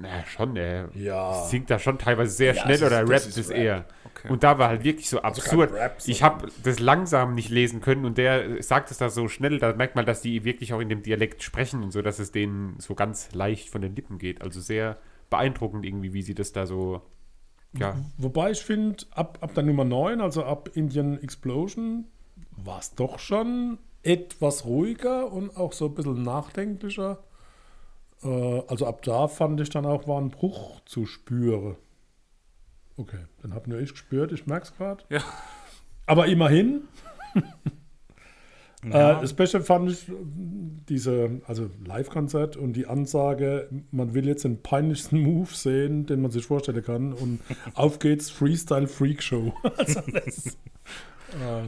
Naja, 0.00 0.24
schon, 0.26 0.54
er 0.54 0.90
Ja. 0.94 1.42
singt 1.44 1.70
da 1.70 1.78
schon 1.80 1.98
teilweise 1.98 2.30
sehr 2.30 2.54
Ja, 2.54 2.62
schnell 2.62 2.76
ist- 2.76 2.82
oder 2.84 3.00
rappt 3.08 3.26
ist 3.26 3.36
es 3.38 3.50
eher. 3.50 3.84
Okay. 4.04 4.28
Und 4.28 4.44
da 4.44 4.56
war 4.58 4.68
halt 4.68 4.84
wirklich 4.84 5.08
so 5.08 5.22
absurd. 5.22 5.70
kein 5.70 5.78
Rap, 5.80 5.98
ich 6.06 6.22
habe 6.22 6.48
das 6.62 6.78
langsam 6.78 7.34
nicht 7.34 7.48
lesen 7.50 7.80
können 7.80 8.04
und 8.04 8.16
der 8.16 8.62
sagt 8.62 8.90
es 8.92 8.98
da 8.98 9.08
so 9.10 9.26
schnell, 9.28 9.58
da 9.58 9.72
merkt 9.72 9.96
man, 9.96 10.06
dass 10.06 10.20
die 10.20 10.44
wirklich 10.44 10.72
auch 10.72 10.78
in 10.80 10.88
dem 10.88 11.02
Dialekt 11.02 11.42
sprechen 11.42 11.82
und 11.82 11.90
so, 11.90 12.00
dass 12.00 12.18
es 12.20 12.30
denen 12.30 12.78
so 12.78 12.94
ganz 12.94 13.32
leicht 13.34 13.70
von 13.70 13.82
den 13.82 13.96
Lippen 13.96 14.18
geht. 14.18 14.40
Also 14.40 14.60
sehr 14.60 14.98
beeindruckend 15.30 15.84
irgendwie, 15.84 16.12
wie 16.12 16.22
sie 16.22 16.34
das 16.34 16.52
da 16.52 16.64
so, 16.66 17.02
ja, 17.76 17.96
Wobei 18.18 18.52
ich 18.52 18.60
finde, 18.62 19.04
ab, 19.10 19.38
ab 19.40 19.52
der 19.54 19.62
Nummer 19.64 19.84
9, 19.84 20.20
also 20.20 20.44
ab 20.44 20.70
Indian 20.74 21.20
Explosion, 21.20 22.06
war 22.56 22.78
es 22.78 22.94
doch 22.94 23.18
schon 23.18 23.78
etwas 24.02 24.64
ruhiger 24.64 25.32
und 25.32 25.56
auch 25.56 25.72
so 25.72 25.86
ein 25.86 25.94
bisschen 25.94 26.22
nachdenklicher. 26.22 27.18
Äh, 28.22 28.62
also 28.66 28.86
ab 28.86 29.02
da 29.02 29.28
fand 29.28 29.60
ich 29.60 29.70
dann 29.70 29.86
auch, 29.86 30.06
war 30.06 30.20
ein 30.20 30.30
Bruch 30.30 30.80
zu 30.84 31.06
spüren. 31.06 31.76
Okay, 32.96 33.24
dann 33.42 33.54
hab 33.54 33.66
nur 33.66 33.78
ich 33.78 33.92
gespürt, 33.92 34.32
ich 34.32 34.46
merke 34.46 34.66
es 34.66 34.76
gerade. 34.76 35.04
Ja. 35.08 35.22
Aber 36.06 36.26
immerhin. 36.26 36.82
Ja. 38.84 39.22
Äh, 39.22 39.26
Beste 39.34 39.60
fand 39.60 39.90
ich 39.90 40.08
äh, 40.08 40.12
diese, 40.88 41.40
also 41.46 41.68
Live-Konzert 41.84 42.56
und 42.56 42.74
die 42.74 42.86
Ansage, 42.86 43.68
man 43.90 44.14
will 44.14 44.26
jetzt 44.26 44.44
den 44.44 44.62
peinlichsten 44.62 45.20
Move 45.20 45.52
sehen, 45.52 46.06
den 46.06 46.22
man 46.22 46.30
sich 46.30 46.46
vorstellen 46.46 46.82
kann. 46.84 47.12
Und 47.12 47.40
auf 47.74 47.98
geht's, 47.98 48.30
Freestyle 48.30 48.86
Freak 48.86 49.22
Show. 49.22 49.52
also 49.76 50.00
das, 50.12 50.56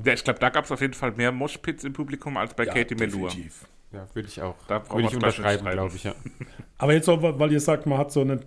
Ja, 0.04 0.12
ich 0.12 0.24
glaube, 0.24 0.38
da 0.38 0.48
gab 0.48 0.64
es 0.64 0.72
auf 0.72 0.80
jeden 0.80 0.94
Fall 0.94 1.12
mehr 1.12 1.32
Moshpits 1.32 1.84
im 1.84 1.92
Publikum 1.92 2.36
als 2.36 2.54
bei 2.54 2.64
ja, 2.64 2.72
Katie 2.74 2.94
Melua. 2.94 3.28
definitiv. 3.28 3.66
ja 3.92 4.06
würde 4.14 4.28
ich 4.28 4.40
auch, 4.40 4.54
Da 4.68 4.78
brauchen 4.78 4.96
würde 4.98 5.08
ich 5.08 5.14
unterschreiben, 5.14 5.70
glaube 5.70 5.96
ich, 5.96 6.04
ja. 6.04 6.14
Aber 6.78 6.94
jetzt 6.94 7.08
auch, 7.08 7.22
weil 7.22 7.52
ihr 7.52 7.60
sagt, 7.60 7.86
man 7.86 7.98
hat 7.98 8.10
so 8.10 8.22
eine 8.22 8.40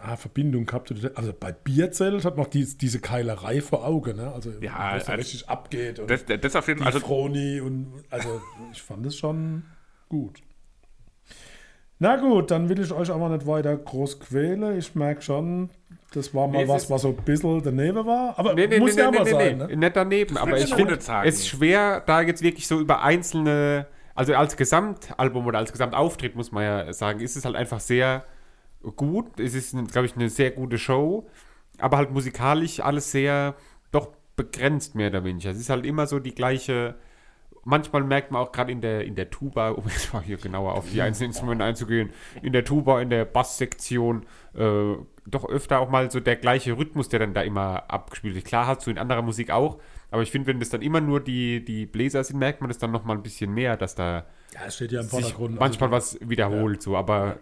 ah, 0.00 0.16
Verbindung 0.16 0.66
gehabt. 0.66 0.92
Also 1.14 1.32
bei 1.38 1.52
Bierzelt 1.52 2.24
hat 2.24 2.36
man 2.36 2.50
die, 2.50 2.64
diese 2.76 2.98
Keilerei 3.00 3.60
vor 3.60 3.86
Augen. 3.86 4.16
Ne? 4.16 4.32
Also, 4.32 4.50
Ja, 4.60 4.92
wo 4.92 4.96
es 4.96 5.06
so 5.06 5.12
also- 5.12 5.20
richtig 5.20 5.48
abgeht. 5.48 6.00
Und 6.00 6.10
Das, 6.10 6.24
das 6.26 6.56
auf 6.56 6.66
jeden 6.66 6.78
die 6.80 6.84
Fall. 6.84 6.92
Also, 6.94 7.06
Froni 7.06 7.60
und 7.60 8.02
also 8.10 8.40
ich 8.72 8.82
fand 8.82 9.06
es 9.06 9.16
schon 9.16 9.62
gut. 10.08 10.42
Na 11.98 12.16
gut, 12.16 12.50
dann 12.50 12.68
will 12.68 12.80
ich 12.80 12.92
euch 12.92 13.10
aber 13.10 13.28
nicht 13.30 13.46
weiter 13.46 13.76
groß 13.76 14.20
quälen. 14.20 14.78
Ich 14.78 14.94
merke 14.94 15.22
schon, 15.22 15.70
das 16.12 16.34
war 16.34 16.46
mal 16.46 16.62
Nee, 16.64 16.68
was, 16.68 16.90
was 16.90 17.02
so 17.02 17.08
ein 17.08 17.16
bisschen 17.16 17.62
daneben 17.62 18.04
war. 18.06 18.38
Aber 18.38 18.54
Nee, 18.54 18.66
nee, 18.66 18.78
muss 18.78 18.94
nee, 18.94 19.00
ja 19.02 19.10
nee, 19.10 19.18
mal 19.18 19.24
nee, 19.24 19.30
sein. 19.30 19.58
nee, 19.58 19.66
Ne? 19.66 19.76
nicht 19.76 19.96
daneben. 19.96 20.36
Aber 20.36 20.58
ich 20.58 20.74
finde 20.74 20.94
es 20.94 21.08
ist 21.24 21.48
schwer, 21.48 22.02
da 22.04 22.20
jetzt 22.20 22.42
wirklich 22.42 22.66
so 22.66 22.78
über 22.80 23.02
einzelne, 23.02 23.86
also 24.14 24.34
als 24.34 24.56
Gesamtalbum 24.56 25.46
oder 25.46 25.58
als 25.58 25.72
Gesamtauftritt, 25.72 26.36
muss 26.36 26.52
man 26.52 26.64
ja 26.64 26.92
sagen, 26.92 27.20
ist 27.20 27.36
es 27.36 27.44
halt 27.44 27.56
einfach 27.56 27.80
sehr 27.80 28.24
gut. 28.96 29.40
Es 29.40 29.54
ist, 29.54 29.74
glaube 29.90 30.06
ich, 30.06 30.16
eine 30.16 30.28
sehr 30.28 30.50
gute 30.50 30.78
Show, 30.78 31.26
aber 31.78 31.96
halt 31.96 32.10
musikalisch 32.12 32.80
alles 32.80 33.10
sehr 33.10 33.54
doch 33.90 34.10
begrenzt, 34.36 34.94
mehr 34.94 35.08
oder 35.08 35.24
weniger. 35.24 35.50
Es 35.50 35.58
ist 35.58 35.70
halt 35.70 35.86
immer 35.86 36.06
so 36.06 36.18
die 36.18 36.34
gleiche. 36.34 36.94
Manchmal 37.68 38.04
merkt 38.04 38.30
man 38.30 38.40
auch 38.40 38.52
gerade 38.52 38.70
in 38.70 38.80
der, 38.80 39.04
in 39.04 39.16
der 39.16 39.28
Tuba, 39.28 39.70
um 39.78 39.84
jetzt 39.88 40.12
mal 40.14 40.22
hier 40.22 40.36
genauer 40.36 40.74
auf 40.74 40.88
die 40.88 41.02
einzelnen 41.02 41.30
Instrumente 41.30 41.64
einzugehen, 41.64 42.10
in 42.40 42.52
der 42.52 42.64
Tuba, 42.64 43.00
in 43.02 43.10
der 43.10 43.24
Basssektion, 43.24 44.24
äh, 44.54 44.94
doch 45.26 45.44
öfter 45.48 45.80
auch 45.80 45.90
mal 45.90 46.08
so 46.10 46.20
der 46.20 46.36
gleiche 46.36 46.78
Rhythmus, 46.78 47.08
der 47.08 47.18
dann 47.18 47.34
da 47.34 47.42
immer 47.42 47.90
abgespielt 47.90 48.36
wird. 48.36 48.44
Klar 48.44 48.68
hast 48.68 48.86
du 48.86 48.90
in 48.90 48.98
anderer 48.98 49.22
Musik 49.22 49.50
auch, 49.50 49.80
aber 50.12 50.22
ich 50.22 50.30
finde, 50.30 50.46
wenn 50.46 50.60
das 50.60 50.70
dann 50.70 50.82
immer 50.82 51.00
nur 51.00 51.18
die, 51.20 51.64
die 51.64 51.86
Bläser 51.86 52.22
sind, 52.22 52.38
merkt 52.38 52.60
man 52.60 52.68
das 52.68 52.78
dann 52.78 52.92
nochmal 52.92 53.16
ein 53.16 53.22
bisschen 53.24 53.52
mehr, 53.52 53.76
dass 53.76 53.96
da 53.96 54.26
Ja, 54.54 54.70
steht 54.70 54.92
ja 54.92 55.00
im 55.00 55.08
Vordergrund. 55.08 55.58
manchmal 55.58 55.92
also, 55.92 56.18
was 56.20 56.28
wiederholt, 56.30 56.80
so, 56.80 56.96
aber 56.96 57.40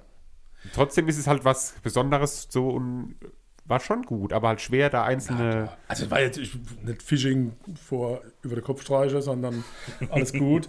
trotzdem 0.73 1.07
ist 1.09 1.19
es 1.19 1.27
halt 1.27 1.45
was 1.45 1.75
Besonderes 1.83 2.49
so 2.51 2.71
und 2.71 3.17
war 3.67 3.81
schon 3.81 4.03
gut, 4.03 4.33
aber 4.33 4.49
halt 4.49 4.61
schwer, 4.61 4.91
da 4.91 5.05
einzelne. 5.05 5.71
Also 5.89 6.05
es 6.05 6.11
war 6.11 6.21
jetzt 6.21 6.39
ich, 6.39 6.55
nicht 6.85 7.03
Phishing 7.03 7.53
vor 7.83 8.21
über 8.43 8.57
den 8.57 8.65
Kopf 8.65 8.83
streiche, 8.83 9.23
sondern 9.23 9.65
alles 10.11 10.33
gut. 10.39 10.69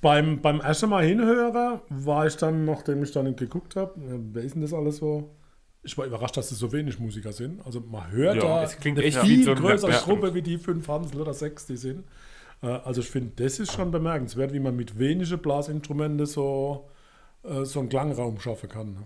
beim, 0.00 0.40
beim 0.40 0.60
ersten 0.60 0.90
Mal 0.90 1.04
hinhören 1.04 1.80
war 1.88 2.26
ich 2.26 2.36
dann, 2.36 2.64
nachdem 2.64 3.02
ich 3.02 3.12
dann 3.12 3.34
geguckt 3.36 3.76
habe, 3.76 3.94
wer 3.96 4.42
ist 4.42 4.54
denn 4.54 4.62
das 4.62 4.72
alles 4.74 4.98
so? 4.98 5.34
Ich 5.82 5.96
war 5.96 6.04
überrascht, 6.06 6.36
dass 6.36 6.50
es 6.50 6.58
so 6.58 6.72
wenig 6.72 6.98
Musiker 6.98 7.32
sind. 7.32 7.64
Also 7.64 7.80
man 7.80 8.10
hört 8.10 8.36
Ja, 8.36 8.42
da 8.42 8.62
es 8.64 8.76
klingt 8.78 8.98
eine 8.98 9.06
echt 9.06 9.18
viel 9.18 9.44
so 9.44 9.54
größere 9.54 9.92
ja. 9.92 10.00
Gruppe 10.00 10.34
wie 10.34 10.42
die 10.42 10.58
fünf 10.58 10.86
Hansel 10.88 11.20
oder 11.20 11.32
sechs, 11.32 11.66
die 11.66 11.76
sind. 11.76 12.04
Äh, 12.62 12.66
Also 12.66 13.00
ich 13.00 13.08
finde, 13.08 13.32
das 13.42 13.58
ist 13.58 13.72
schon 13.72 13.90
bemerkenswert, 13.90 14.52
wie 14.52 14.60
man 14.60 14.76
mit 14.76 14.98
wenigen 14.98 15.38
Blasinstrumenten 15.38 16.26
so, 16.26 16.88
äh, 17.44 17.64
so 17.64 17.80
einen 17.80 17.88
Klangraum 17.88 18.38
schaffen 18.40 18.68
kann. 18.68 19.04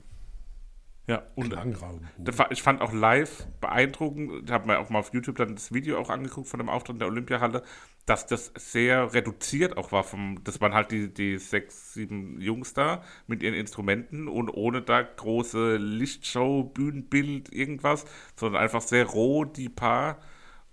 Ja, 1.09 1.25
und 1.35 1.51
Klangraum. 1.51 2.07
Ich 2.51 2.63
fand 2.63 2.81
auch 2.81 2.93
live 2.93 3.49
beeindruckend, 3.61 4.45
ich 4.45 4.53
habe 4.53 4.69
mir 4.69 4.79
auch 4.79 4.89
mal 4.89 5.01
auf 5.01 5.13
YouTube 5.13 5.37
dann 5.37 5.57
das 5.57 5.73
Video 5.73 5.99
auch 5.99 6.11
angeguckt 6.11 6.47
von 6.47 6.59
dem 6.59 6.69
Auftritt 6.69 6.95
in 6.95 6.99
der 7.01 7.09
Olympiahalle, 7.09 7.65
dass 8.07 8.27
das 8.27 8.53
sehr 8.57 9.13
reduziert 9.13 9.77
auch 9.77 9.91
war. 9.91 10.05
Vom, 10.05 10.45
das 10.45 10.61
waren 10.61 10.75
halt 10.75 10.93
die, 10.93 11.13
die 11.13 11.39
sechs, 11.39 11.95
sieben 11.95 12.41
Jungs 12.41 12.73
da 12.73 13.03
mit 13.27 13.43
ihren 13.43 13.55
Instrumenten 13.55 14.29
und 14.29 14.49
ohne 14.49 14.81
da 14.83 15.03
große 15.03 15.77
Lichtshow, 15.77 16.63
Bühnenbild, 16.63 17.53
irgendwas, 17.53 18.05
sondern 18.37 18.63
einfach 18.63 18.81
sehr 18.81 19.07
roh 19.07 19.45
die 19.45 19.69
Paar 19.69 20.21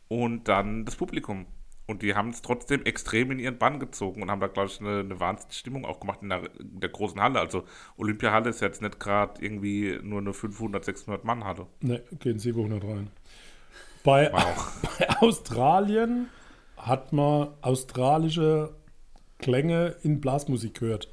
und 0.10 0.48
dann 0.48 0.86
das 0.86 0.96
Publikum. 0.96 1.48
Und 1.90 2.04
die 2.04 2.14
haben 2.14 2.30
es 2.30 2.44
trotzdem 2.44 2.86
extrem 2.86 3.32
in 3.32 3.40
ihren 3.40 3.58
Bann 3.58 3.80
gezogen 3.80 4.22
und 4.22 4.30
haben 4.30 4.40
da, 4.40 4.46
glaube 4.46 4.70
ich, 4.70 4.80
eine, 4.80 5.00
eine 5.00 5.20
Wahnsinnsstimmung 5.20 5.86
auch 5.86 6.00
gemacht 6.00 6.20
in 6.22 6.30
der, 6.30 6.44
in 6.60 6.80
der 6.80 6.90
großen 6.90 7.20
Halle. 7.20 7.40
Also 7.40 7.64
Olympiahalle 7.98 8.52
ist 8.52 8.62
jetzt 8.62 8.84
nicht 8.84 9.00
gerade 9.00 9.44
irgendwie 9.44 9.98
nur 10.04 10.20
eine 10.20 10.34
500, 10.34 10.86
600 10.86 11.26
Mann 11.26 11.44
Halle. 11.46 11.66
Ne, 11.82 12.04
gehen 12.20 12.38
700 12.38 12.84
rein. 12.84 13.10
Bei, 14.04 14.30
bei 15.00 15.10
Australien 15.18 16.28
hat 16.78 17.12
man 17.12 17.48
australische 17.62 18.76
Klänge 19.40 19.96
in 20.04 20.22
Blasmusik 20.22 20.80
gehört. 20.80 21.10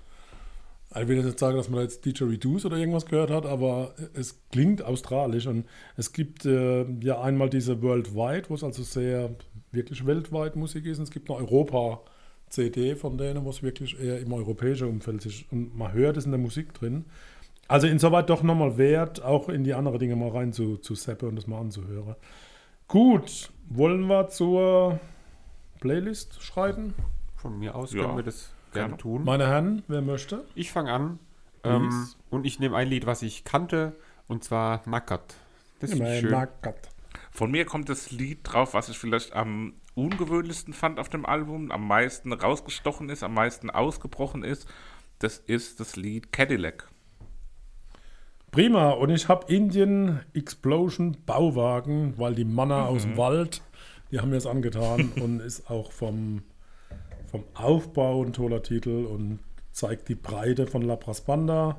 Ich 0.94 1.08
will 1.08 1.16
jetzt 1.16 1.24
nicht 1.24 1.38
sagen, 1.38 1.56
dass 1.56 1.70
man 1.70 1.76
da 1.76 1.82
jetzt 1.84 2.04
Didgeridoo 2.04 2.58
oder 2.66 2.76
irgendwas 2.76 3.06
gehört 3.06 3.30
hat, 3.30 3.46
aber 3.46 3.94
es 4.12 4.42
klingt 4.50 4.82
australisch 4.82 5.46
und 5.46 5.64
es 5.96 6.12
gibt 6.12 6.44
äh, 6.44 6.84
ja 7.00 7.22
einmal 7.22 7.48
diese 7.48 7.80
Worldwide, 7.80 8.50
wo 8.50 8.54
es 8.54 8.62
also 8.62 8.82
sehr 8.82 9.30
wirklich 9.76 10.06
weltweit 10.06 10.56
Musik 10.56 10.86
ist 10.86 10.98
und 10.98 11.04
es 11.04 11.10
gibt 11.10 11.30
eine 11.30 11.38
Europa-CD 11.38 12.96
von 12.96 13.16
denen, 13.16 13.44
wo 13.44 13.50
es 13.50 13.62
wirklich 13.62 13.98
eher 14.00 14.18
im 14.20 14.32
europäischen 14.32 14.88
Umfeld 14.88 15.24
ist 15.26 15.44
und 15.52 15.76
man 15.76 15.92
hört 15.92 16.16
es 16.16 16.24
in 16.24 16.32
der 16.32 16.40
Musik 16.40 16.74
drin. 16.74 17.04
Also 17.68 17.86
insoweit 17.86 18.28
doch 18.30 18.42
nochmal 18.42 18.76
wert, 18.78 19.22
auch 19.22 19.48
in 19.48 19.62
die 19.64 19.74
anderen 19.74 19.98
Dinge 19.98 20.16
mal 20.16 20.30
rein 20.30 20.52
zu, 20.52 20.76
zu 20.78 20.94
seppen 20.94 21.28
und 21.28 21.36
das 21.36 21.46
mal 21.46 21.60
anzuhören. 21.60 22.14
Gut, 22.88 23.50
wollen 23.68 24.06
wir 24.06 24.28
zur 24.28 25.00
Playlist 25.80 26.42
schreiten? 26.42 26.94
Von 27.36 27.58
mir 27.58 27.74
aus 27.74 27.92
Ja, 27.92 28.02
können 28.02 28.16
wir 28.16 28.22
das 28.24 28.50
gerne 28.72 28.88
gerne. 28.90 29.02
tun. 29.02 29.24
Meine 29.24 29.48
Herren, 29.48 29.82
wer 29.88 30.02
möchte? 30.02 30.44
Ich 30.54 30.70
fange 30.70 30.92
an 30.92 31.18
ähm, 31.64 32.08
und 32.30 32.46
ich 32.46 32.60
nehme 32.60 32.76
ein 32.76 32.88
Lied, 32.88 33.06
was 33.06 33.22
ich 33.22 33.44
kannte, 33.44 33.96
und 34.28 34.44
zwar 34.44 34.82
Nackert. 34.88 35.34
Das 35.80 35.90
ich 35.90 35.98
schön. 35.98 36.30
Nackert. 36.30 36.88
Von 37.36 37.50
mir 37.50 37.66
kommt 37.66 37.90
das 37.90 38.12
Lied 38.12 38.38
drauf, 38.44 38.72
was 38.72 38.88
ich 38.88 38.96
vielleicht 38.96 39.34
am 39.34 39.74
ungewöhnlichsten 39.94 40.72
fand 40.72 40.98
auf 40.98 41.10
dem 41.10 41.26
Album, 41.26 41.70
am 41.70 41.86
meisten 41.86 42.32
rausgestochen 42.32 43.10
ist, 43.10 43.22
am 43.22 43.34
meisten 43.34 43.68
ausgebrochen 43.68 44.42
ist. 44.42 44.66
Das 45.18 45.36
ist 45.36 45.78
das 45.78 45.96
Lied 45.96 46.32
Cadillac. 46.32 46.88
Prima, 48.52 48.88
und 48.92 49.10
ich 49.10 49.28
habe 49.28 49.52
Indian 49.52 50.20
Explosion 50.32 51.14
Bauwagen, 51.26 52.14
weil 52.16 52.34
die 52.34 52.46
Manner 52.46 52.84
Mhm. 52.84 52.96
aus 52.96 53.02
dem 53.02 53.16
Wald, 53.18 53.60
die 54.10 54.18
haben 54.18 54.30
mir 54.30 54.36
es 54.36 54.46
angetan 54.46 55.12
und 55.20 55.40
ist 55.40 55.70
auch 55.70 55.92
vom, 55.92 56.42
vom 57.30 57.44
Aufbau 57.52 58.24
ein 58.24 58.32
toller 58.32 58.62
Titel 58.62 59.04
und 59.04 59.40
zeigt 59.72 60.08
die 60.08 60.14
Breite 60.14 60.66
von 60.66 60.80
La 60.80 60.96
Praspanda. 60.96 61.76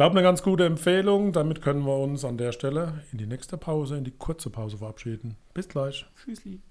Glaube 0.00 0.16
eine 0.16 0.22
ganz 0.22 0.42
gute 0.42 0.64
Empfehlung. 0.64 1.34
Damit 1.34 1.60
können 1.60 1.84
wir 1.84 1.98
uns 1.98 2.24
an 2.24 2.38
der 2.38 2.52
Stelle 2.52 3.04
in 3.12 3.18
die 3.18 3.26
nächste 3.26 3.58
Pause, 3.58 3.98
in 3.98 4.04
die 4.04 4.16
kurze 4.16 4.48
Pause 4.48 4.78
verabschieden. 4.78 5.36
Bis 5.52 5.68
gleich. 5.68 6.06
Tschüssli. 6.24 6.62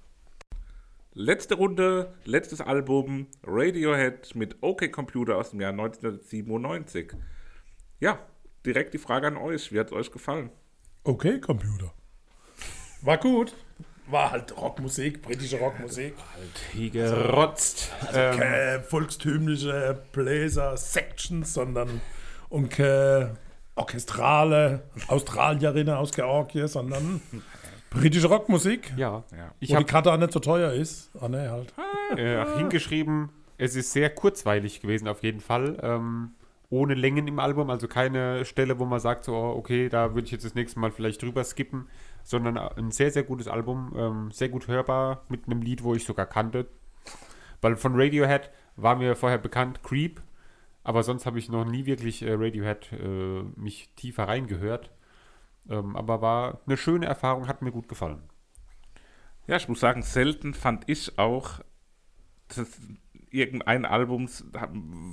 Letzte 1.13 1.53
Runde, 1.53 2.11
letztes 2.25 2.59
Album, 2.59 3.27
Radiohead 3.45 4.33
mit 4.33 4.55
OK 4.61 4.91
Computer 4.91 5.37
aus 5.37 5.51
dem 5.51 5.61
Jahr 5.61 5.73
1997. 5.73 7.13
Ja, 7.99 8.17
direkt 8.65 8.95
die 8.95 8.97
Frage 8.97 9.27
an 9.27 9.37
euch. 9.37 9.71
Wie 9.71 9.79
hat 9.79 9.91
es 9.91 9.93
euch 9.93 10.11
gefallen? 10.11 10.49
Okay, 11.03 11.39
Computer. 11.39 11.93
War 13.03 13.19
gut. 13.19 13.53
War 14.07 14.31
halt 14.31 14.57
Rockmusik, 14.57 15.21
britische 15.21 15.59
Rockmusik. 15.59 16.15
Wie 16.73 16.89
gerotzt. 16.89 17.91
ähm, 18.11 18.39
keine 18.39 18.81
volkstümliche 18.81 20.01
Bläser-Sections, 20.13 21.53
sondern 21.53 22.01
und 22.49 22.69
keine 22.69 23.35
orchestrale 23.75 24.83
Australierinnen 25.07 25.93
aus 25.95 26.11
Georgien, 26.11 26.67
sondern 26.67 27.21
britische 27.89 28.27
Rockmusik, 28.27 28.93
ja, 28.97 29.23
Ja. 29.35 29.51
ich 29.59 29.69
wo 29.69 29.73
die 29.73 29.75
habe 29.75 29.85
Karte 29.85 30.11
auch 30.13 30.17
nicht 30.17 30.31
so 30.33 30.39
teuer 30.39 30.73
ist. 30.73 31.11
Ah, 31.19 31.27
ne, 31.29 31.49
halt. 31.49 31.73
äh, 32.17 32.45
hingeschrieben, 32.57 33.29
Es 33.61 33.75
ist 33.75 33.91
sehr 33.91 34.09
kurzweilig 34.09 34.79
gewesen, 34.81 35.07
auf 35.09 35.21
jeden 35.21 35.41
Fall. 35.41 35.77
Ähm, 35.81 36.31
ohne 36.69 36.93
Längen 36.93 37.27
im 37.27 37.39
Album, 37.39 37.69
also 37.69 37.87
keine 37.89 38.45
Stelle, 38.45 38.79
wo 38.79 38.85
man 38.85 38.99
sagt, 39.01 39.25
so, 39.25 39.35
oh, 39.35 39.55
okay, 39.57 39.89
da 39.89 40.13
würde 40.13 40.25
ich 40.27 40.31
jetzt 40.31 40.45
das 40.45 40.55
nächste 40.55 40.79
Mal 40.79 40.91
vielleicht 40.91 41.21
drüber 41.21 41.43
skippen, 41.43 41.87
sondern 42.23 42.57
ein 42.57 42.91
sehr, 42.91 43.11
sehr 43.11 43.23
gutes 43.23 43.47
Album, 43.47 43.93
ähm, 43.97 44.31
sehr 44.31 44.47
gut 44.49 44.67
hörbar, 44.67 45.23
mit 45.29 45.47
einem 45.47 45.61
Lied, 45.61 45.83
wo 45.83 45.93
ich 45.95 46.05
sogar 46.05 46.25
kannte. 46.25 46.67
Weil 47.61 47.75
von 47.75 47.93
Radiohead 47.99 48.49
war 48.77 48.95
mir 48.95 49.15
vorher 49.15 49.39
bekannt, 49.39 49.81
Creep, 49.83 50.21
aber 50.89 51.03
sonst 51.03 51.27
habe 51.27 51.37
ich 51.37 51.49
noch 51.49 51.65
nie 51.65 51.85
wirklich 51.85 52.23
äh, 52.23 52.33
Radiohead 52.33 52.91
äh, 52.93 53.43
mich 53.55 53.89
tiefer 53.95 54.27
reingehört. 54.27 54.89
Ähm, 55.69 55.95
aber 55.95 56.19
war 56.23 56.61
eine 56.65 56.77
schöne 56.77 57.05
Erfahrung, 57.05 57.47
hat 57.47 57.61
mir 57.61 57.71
gut 57.71 57.87
gefallen. 57.87 58.23
Ja, 59.45 59.57
ich 59.57 59.67
muss 59.67 59.81
sagen, 59.81 60.01
selten 60.01 60.55
fand 60.55 60.89
ich 60.89 61.19
auch, 61.19 61.59
dass 62.47 62.81
irgendein 63.29 63.85
Album, 63.85 64.27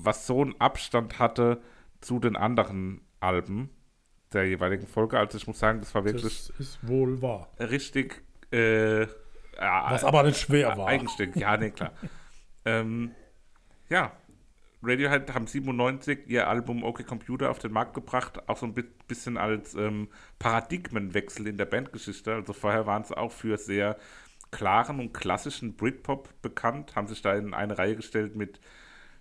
was 0.02 0.26
so 0.26 0.40
einen 0.40 0.58
Abstand 0.58 1.18
hatte 1.18 1.60
zu 2.00 2.20
den 2.20 2.36
anderen 2.36 3.02
Alben 3.20 3.68
der 4.32 4.48
jeweiligen 4.48 4.86
Folge. 4.86 5.18
Also 5.18 5.36
ich 5.36 5.46
muss 5.46 5.58
sagen, 5.58 5.80
das 5.80 5.94
war 5.94 6.06
wirklich. 6.06 6.22
Das 6.22 6.58
ist 6.58 6.88
wohl 6.88 7.20
wahr. 7.20 7.50
Richtig. 7.60 8.24
Äh, 8.50 9.02
ja, 9.02 9.90
was 9.90 10.04
aber 10.04 10.22
nicht 10.22 10.40
schwer 10.40 10.78
war. 10.78 10.86
Eigenständig, 10.86 11.42
ja, 11.42 11.54
nee, 11.58 11.68
klar. 11.68 11.92
ähm, 12.64 13.10
ja, 13.90 14.12
Radiohead 14.82 15.34
haben 15.34 15.46
97 15.46 16.26
ihr 16.26 16.48
Album 16.48 16.84
OK 16.84 17.06
Computer 17.06 17.50
auf 17.50 17.58
den 17.58 17.72
Markt 17.72 17.94
gebracht, 17.94 18.48
auch 18.48 18.56
so 18.56 18.66
ein 18.66 18.74
bisschen 19.08 19.36
als 19.36 19.74
ähm, 19.74 20.08
Paradigmenwechsel 20.38 21.46
in 21.46 21.56
der 21.56 21.64
Bandgeschichte. 21.64 22.34
Also 22.34 22.52
vorher 22.52 22.86
waren 22.86 23.02
es 23.02 23.12
auch 23.12 23.32
für 23.32 23.56
sehr 23.56 23.96
klaren 24.50 25.00
und 25.00 25.12
klassischen 25.12 25.76
Britpop 25.76 26.30
bekannt, 26.42 26.94
haben 26.94 27.08
sich 27.08 27.22
da 27.22 27.34
in 27.34 27.54
eine 27.54 27.78
Reihe 27.78 27.96
gestellt 27.96 28.36
mit 28.36 28.60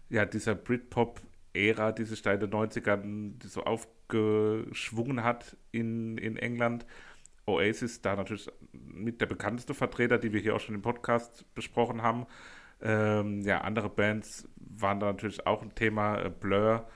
ja, 0.10 0.26
dieser 0.26 0.56
Britpop-Ära, 0.56 1.92
die 1.92 2.06
sich 2.06 2.22
da 2.22 2.34
in 2.34 2.40
den 2.42 2.52
90ern 2.52 3.48
so 3.48 3.64
aufgeschwungen 3.64 5.24
hat 5.24 5.58
in, 5.72 6.18
in 6.18 6.38
England. 6.38 6.86
Oasis, 7.48 8.02
da 8.02 8.16
natürlich 8.16 8.50
mit 8.72 9.22
der 9.22 9.28
bekannteste 9.28 9.74
Vertreter, 9.74 10.18
die 10.18 10.34
wir 10.34 10.42
hier 10.42 10.56
auch 10.56 10.60
schon 10.60 10.76
im 10.76 10.82
Podcast 10.82 11.46
besprochen 11.54 12.02
haben. 12.02 12.26
Ähm, 12.86 13.42
ja, 13.42 13.62
andere 13.62 13.90
Bands 13.90 14.48
waren 14.58 15.00
da 15.00 15.08
natürlich 15.08 15.48
auch 15.48 15.64
ein 15.64 15.74
Thema. 15.74 16.22
Äh, 16.22 16.30
Blur. 16.30 16.88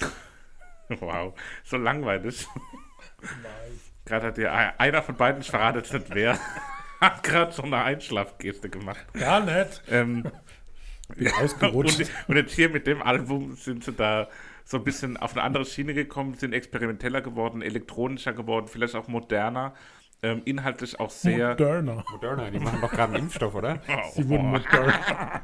wow, 0.88 1.38
so 1.62 1.76
langweilig. 1.76 2.46
Gerade 4.06 4.28
hat 4.28 4.36
dir 4.38 4.52
einer 4.80 5.02
von 5.02 5.16
beiden, 5.16 5.42
ich 5.42 5.50
verrate 5.50 5.78
nicht 5.78 6.14
wer, 6.14 6.38
hat 7.00 7.22
gerade 7.22 7.52
so 7.52 7.62
eine 7.62 7.84
Einschlafgeste 7.84 8.70
gemacht. 8.70 9.06
Gar 9.12 9.40
nicht. 9.40 9.82
Ähm, 9.90 10.24
Bin 11.14 11.32
ausgerutscht. 11.34 12.00
Und, 12.00 12.10
und, 12.28 12.36
jetzt 12.36 12.54
hier 12.54 12.70
mit 12.70 12.86
dem 12.86 13.02
Album 13.02 13.56
sind 13.56 13.84
sie 13.84 13.92
da 13.92 14.28
so 14.64 14.78
ein 14.78 14.84
bisschen 14.84 15.18
auf 15.18 15.32
eine 15.32 15.42
andere 15.42 15.66
Schiene 15.66 15.92
gekommen, 15.92 16.34
sind 16.34 16.54
experimenteller 16.54 17.20
geworden, 17.20 17.60
elektronischer 17.60 18.32
geworden, 18.32 18.68
vielleicht 18.68 18.94
auch 18.94 19.06
moderner. 19.06 19.74
Ähm, 20.22 20.42
inhaltlich 20.44 21.00
auch 21.00 21.10
sehr. 21.10 21.50
Moderner. 21.50 22.04
Moderner, 22.10 22.50
die 22.50 22.58
machen 22.58 22.80
doch 22.80 22.90
gerade 22.90 23.14
einen 23.14 23.24
Impfstoff, 23.24 23.54
oder? 23.54 23.80
Sie 24.14 24.28
wurden 24.28 24.50
moderner. 24.50 25.00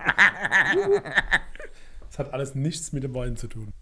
Das 2.09 2.20
hat 2.20 2.33
alles 2.33 2.55
nichts 2.55 2.93
mit 2.93 3.03
dem 3.03 3.14
Wein 3.14 3.37
zu 3.37 3.47
tun. 3.47 3.74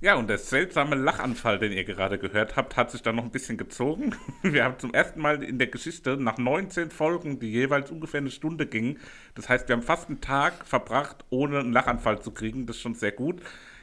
Ja, 0.00 0.14
und 0.14 0.28
der 0.28 0.38
seltsame 0.38 0.94
Lachanfall, 0.94 1.58
den 1.58 1.72
ihr 1.72 1.82
gerade 1.84 2.18
gehört 2.18 2.54
habt, 2.54 2.76
hat 2.76 2.92
sich 2.92 3.02
dann 3.02 3.16
noch 3.16 3.24
ein 3.24 3.30
bisschen 3.30 3.56
gezogen. 3.56 4.14
Wir 4.42 4.62
haben 4.62 4.78
zum 4.78 4.94
ersten 4.94 5.20
Mal 5.20 5.42
in 5.42 5.58
der 5.58 5.66
Geschichte 5.66 6.16
nach 6.16 6.38
19 6.38 6.90
Folgen, 6.90 7.40
die 7.40 7.50
jeweils 7.50 7.90
ungefähr 7.90 8.20
eine 8.20 8.30
Stunde 8.30 8.66
gingen, 8.66 8.98
das 9.34 9.48
heißt, 9.48 9.68
wir 9.68 9.74
haben 9.74 9.82
fast 9.82 10.08
einen 10.08 10.20
Tag 10.20 10.66
verbracht, 10.66 11.24
ohne 11.30 11.60
einen 11.60 11.72
Lachanfall 11.72 12.20
zu 12.20 12.30
kriegen. 12.30 12.66
Das 12.66 12.76
ist 12.76 12.82
schon 12.82 12.94
sehr 12.94 13.12
gut. 13.12 13.40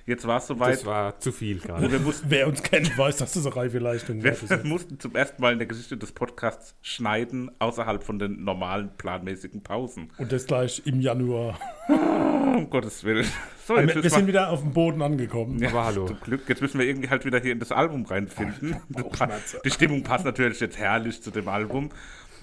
Jetzt 0.08 0.28
war 0.28 0.38
es 0.38 0.48
soweit. 0.48 0.76
Das 0.76 0.86
war 0.86 1.20
zu 1.20 1.32
viel 1.32 1.60
gerade. 1.60 1.90
Wer 2.26 2.48
uns 2.48 2.62
kennt, 2.62 2.96
weiß, 2.96 3.18
dass 3.18 3.34
das 3.34 3.46
eine 3.46 3.56
reife 3.56 3.80
Leistung 3.80 4.24
war. 4.24 4.34
Wir 4.50 4.60
mussten 4.64 5.00
zum 5.00 5.16
ersten 5.16 5.42
Mal 5.42 5.54
in 5.54 5.58
der 5.58 5.68
Geschichte 5.68 5.98
des 5.98 6.12
Podcasts 6.12 6.76
schneiden, 6.82 7.50
außerhalb 7.58 8.04
von 8.04 8.20
den 8.20 8.44
normalen 8.44 8.92
planmäßigen 8.98 9.64
Pausen. 9.64 10.12
Und 10.18 10.32
das 10.32 10.46
gleich 10.46 10.84
im 10.86 11.02
Januar. 11.02 11.60
um 11.88 12.70
Gottes 12.70 13.04
Willen. 13.04 13.26
So, 13.66 13.76
wir, 13.78 14.04
wir 14.04 14.10
sind 14.12 14.28
wieder 14.28 14.52
auf 14.52 14.62
dem 14.62 14.74
Boden 14.74 15.02
angekommen. 15.02 15.58
Ja, 15.58 15.70
aber 15.70 15.86
hallo. 15.86 16.06
Zum 16.06 16.20
Glück. 16.20 16.48
Jetzt 16.48 16.62
müssen 16.62 16.80
wir 16.80 16.86
irgendwie 16.86 17.10
halt 17.10 17.26
wieder 17.26 17.40
hier 17.40 17.52
in 17.54 17.60
das 17.60 17.72
Album 17.72 18.06
reinfinden. 18.06 18.76
Ach, 19.20 19.30
Die 19.64 19.72
Stimmung 19.72 20.04
passt 20.04 20.24
natürlich 20.24 20.60
jetzt 20.60 20.78
herrlich 20.78 21.24
zu 21.24 21.32
dem 21.32 21.48
Album. 21.48 21.90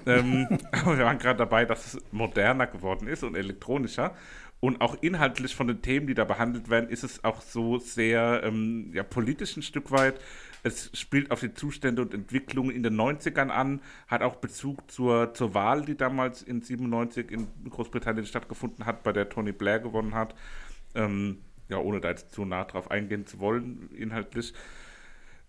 ähm, 0.05 0.49
aber 0.73 0.99
wir 0.99 1.05
waren 1.05 1.19
gerade 1.19 1.39
dabei, 1.39 1.65
dass 1.65 1.95
es 1.95 2.03
moderner 2.11 2.67
geworden 2.67 3.07
ist 3.07 3.23
und 3.23 3.37
elektronischer. 3.37 4.17
Und 4.65 4.81
auch 4.81 4.97
inhaltlich 5.01 5.57
von 5.57 5.67
den 5.67 5.83
Themen, 5.83 6.07
die 6.07 6.15
da 6.15 6.25
behandelt 6.25 6.71
werden, 6.71 6.89
ist 6.89 7.03
es 7.03 7.25
auch 7.25 7.41
so 7.41 7.79
sehr 7.79 8.43
ähm, 8.45 8.93
ja, 8.95 9.03
politisch 9.03 9.57
ein 9.57 9.63
Stück 9.63 9.91
weit. 9.91 10.21
Es 10.63 10.89
spielt 10.95 11.33
auf 11.33 11.41
die 11.41 11.53
Zustände 11.53 12.01
und 12.01 12.15
Entwicklungen 12.15 12.71
in 12.71 12.85
den 12.85 12.95
90ern 12.95 13.49
an, 13.49 13.81
hat 14.07 14.23
auch 14.23 14.37
Bezug 14.37 14.89
zur, 14.89 15.35
zur 15.35 15.55
Wahl, 15.55 15.85
die 15.85 15.97
damals 15.97 16.43
in 16.43 16.63
97 16.63 17.33
in 17.33 17.49
Großbritannien 17.69 18.25
stattgefunden 18.25 18.87
hat, 18.87 19.03
bei 19.03 19.13
der 19.13 19.29
Tony 19.29 19.51
Blair 19.51 19.81
gewonnen 19.81 20.15
hat. 20.15 20.37
Ähm, 20.95 21.39
ja, 21.69 21.79
ohne 21.79 22.01
da 22.01 22.11
jetzt 22.11 22.31
zu 22.31 22.45
nah 22.45 22.63
drauf 22.63 22.89
eingehen 22.89 23.27
zu 23.27 23.41
wollen, 23.41 23.91
inhaltlich. 23.91 24.55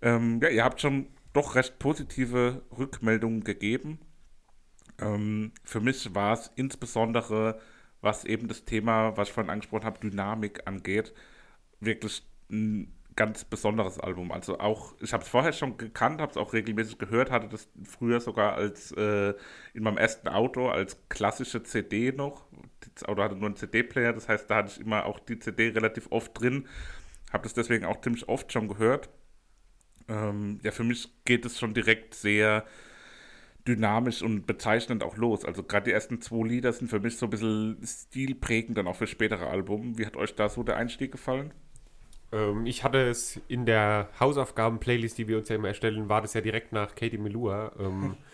Ähm, 0.01 0.39
ja, 0.41 0.49
ihr 0.49 0.64
habt 0.64 0.82
schon 0.82 1.05
doch 1.34 1.53
recht 1.53 1.78
positive 1.78 2.64
Rückmeldungen 2.76 3.43
gegeben. 3.43 3.99
Ähm, 4.99 5.51
für 5.64 5.82
mich 5.82 6.16
war 6.16 6.34
es 6.34 6.49
insbesondere 6.55 7.59
was 8.04 8.26
eben 8.26 8.47
das 8.47 8.66
Thema, 8.66 9.18
was 9.18 9.30
ich 9.30 9.34
vorhin 9.34 9.49
angesprochen 9.49 9.86
habe, 9.86 9.99
Dynamik 9.99 10.68
angeht, 10.68 11.14
wirklich 11.80 12.24
ein 12.51 12.93
ganz 13.16 13.45
besonderes 13.45 13.99
Album. 13.99 14.32
Also 14.32 14.60
auch, 14.60 14.95
ich 14.99 15.14
habe 15.14 15.24
es 15.24 15.30
vorher 15.30 15.54
schon 15.54 15.78
gekannt, 15.78 16.20
habe 16.22 16.32
es 16.32 16.38
auch 16.38 16.54
regelmäßig 16.54 16.97
gehört, 16.97 17.32
hatte 17.32 17.47
das 17.47 17.70
früher 17.84 18.20
sogar 18.20 18.56
als 18.56 18.91
äh, 18.91 19.34
in 19.74 19.84
meinem 19.84 19.97
ersten 19.97 20.28
Auto 20.28 20.70
als 20.70 20.97
klassische 21.10 21.64
CD 21.64 22.12
noch. 22.12 22.45
Das 22.95 23.06
Auto 23.06 23.24
hatte 23.24 23.36
nur 23.36 23.47
einen 23.47 23.56
CD-Player, 23.56 24.14
das 24.14 24.28
heißt, 24.28 24.49
da 24.49 24.58
hatte 24.58 24.74
ich 24.74 24.82
immer 24.82 25.06
auch 25.06 25.20
die 25.20 25.39
CD 25.39 25.70
relativ 25.70 26.08
oft 26.12 26.39
drin. 26.39 26.68
Habe 27.32 27.43
das 27.43 27.54
deswegen 27.54 27.86
auch 27.86 28.01
ziemlich 28.01 28.28
oft 28.28 28.51
schon 28.51 28.68
gehört. 28.68 29.10
Ähm, 30.10 30.60
ja, 30.64 30.72
für 30.72 30.84
mich 30.84 31.10
geht 31.26 31.45
es 31.45 31.58
schon 31.60 31.74
direkt 31.74 32.16
sehr 32.16 32.66
dynamisch 33.68 34.22
und 34.22 34.45
bezeichnend 34.45 35.03
auch 35.03 35.18
los. 35.18 35.45
Also 35.45 35.64
gerade 35.64 35.86
die 35.86 35.91
ersten 35.91 36.22
zwei 36.22 36.45
Lieder 36.47 36.74
sind 36.74 36.89
für 36.89 36.99
mich 36.99 37.18
so 37.18 37.28
ein 37.28 37.30
bisschen 37.30 37.78
stilprägend 37.84 38.78
dann 38.78 38.88
auch 38.88 38.95
für 38.95 39.07
spätere 39.07 39.47
Alben. 39.47 39.97
Wie 39.97 40.05
hat 40.05 40.18
euch 40.18 40.36
da 40.36 40.49
so 40.49 40.64
der 40.64 40.78
Einstieg 40.78 41.11
gefallen? 41.11 41.53
Ähm, 42.32 42.66
ich 42.66 42.84
hatte 42.84 42.99
es 42.99 43.39
in 43.47 43.66
der 43.66 44.09
Hausaufgaben-Playlist, 44.20 45.18
die 45.18 45.28
wir 45.28 45.38
uns 45.38 45.49
ja 45.49 45.55
immer 45.55 45.70
erstellen, 45.70 46.09
war 46.09 46.22
das 46.22 46.34
ja 46.34 46.41
direkt 46.41 46.74
nach 46.74 46.95
Katie 46.95 47.18
Melua. 47.18 47.72
Ähm, 47.80 48.01
hm. 48.01 48.18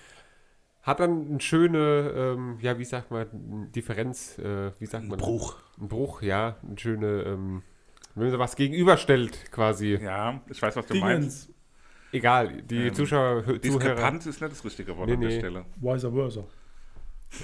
Hat 0.81 1.01
dann 1.01 1.27
eine 1.29 1.41
schöne, 1.41 2.13
ähm, 2.15 2.57
ja, 2.61 2.79
wie 2.79 2.85
sagt 2.85 3.11
man, 3.11 3.69
Differenz, 3.75 4.39
äh, 4.39 4.71
wie 4.79 4.85
sagt 4.85 5.03
man? 5.07 5.19
Ein 5.19 5.21
Bruch. 5.21 5.57
Ein 5.79 5.89
Bruch, 5.89 6.21
ja. 6.21 6.57
Eine 6.65 6.79
schöne, 6.79 7.23
ähm, 7.23 7.63
wenn 8.15 8.31
man 8.31 8.39
was 8.39 8.55
gegenüberstellt 8.55 9.51
quasi. 9.51 9.99
Ja, 10.01 10.41
ich 10.49 10.61
weiß, 10.61 10.77
was 10.77 10.85
du 10.87 10.93
Dingens. 10.93 11.09
meinst. 11.09 11.53
Egal, 12.11 12.61
die 12.63 12.87
ähm, 12.87 12.93
Zuschauer, 12.93 13.41
Diskrepanz 13.41 14.25
ist 14.25 14.41
nicht 14.41 14.51
das 14.51 14.65
richtige 14.65 14.97
Wort 14.97 15.07
nee, 15.07 15.13
an 15.13 15.21
der 15.21 15.29
nee. 15.29 15.39
Stelle. 15.39 15.65
Vice 15.77 16.07
versa. 16.13 16.43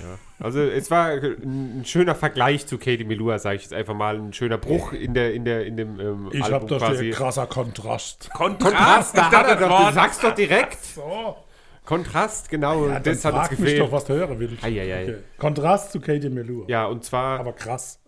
Ja. 0.02 0.18
Also 0.40 0.62
es 0.62 0.90
war 0.90 1.10
ein 1.12 1.84
schöner 1.86 2.16
Vergleich 2.16 2.66
zu 2.66 2.80
Katie 2.80 3.04
Melua, 3.04 3.38
sage 3.38 3.58
ich 3.58 3.62
jetzt 3.64 3.74
einfach 3.74 3.94
mal, 3.94 4.18
ein 4.18 4.34
schöner 4.34 4.58
Bruch 4.58 4.94
in 4.94 5.14
der 5.14 5.34
in 5.34 5.46
der 5.46 5.66
in 5.66 5.78
dem 5.78 6.00
ähm, 6.00 6.30
Ich 6.32 6.52
habe 6.52 6.66
doch 6.66 6.80
quasi. 6.80 7.12
krasser 7.12 7.46
Kontrast. 7.46 8.32
Kontrast, 8.34 8.76
Kontrast 8.76 9.18
da 9.18 9.32
hat 9.32 9.48
er 9.48 9.56
doch, 9.58 9.88
du 9.90 9.94
sagst 9.94 10.24
doch 10.24 10.34
direkt. 10.34 10.84
So. 10.84 11.38
Kontrast, 11.86 12.50
genau, 12.50 12.88
ja, 12.88 13.00
das 13.00 13.24
hat 13.24 13.36
uns 13.36 13.50
gefehlt. 13.50 13.70
mich 13.70 13.80
doch, 13.80 13.92
was 13.92 14.06
du 14.06 14.14
hören 14.14 14.40
willst. 14.40 14.64
Ei, 14.64 14.82
ei. 14.82 15.04
Okay. 15.04 15.18
Kontrast 15.38 15.92
zu 15.92 16.00
Katie 16.00 16.30
Melua. 16.30 16.66
Ja, 16.68 16.88
und 16.88 17.04
zwar 17.04 17.40
aber 17.40 17.54
krass 17.54 18.00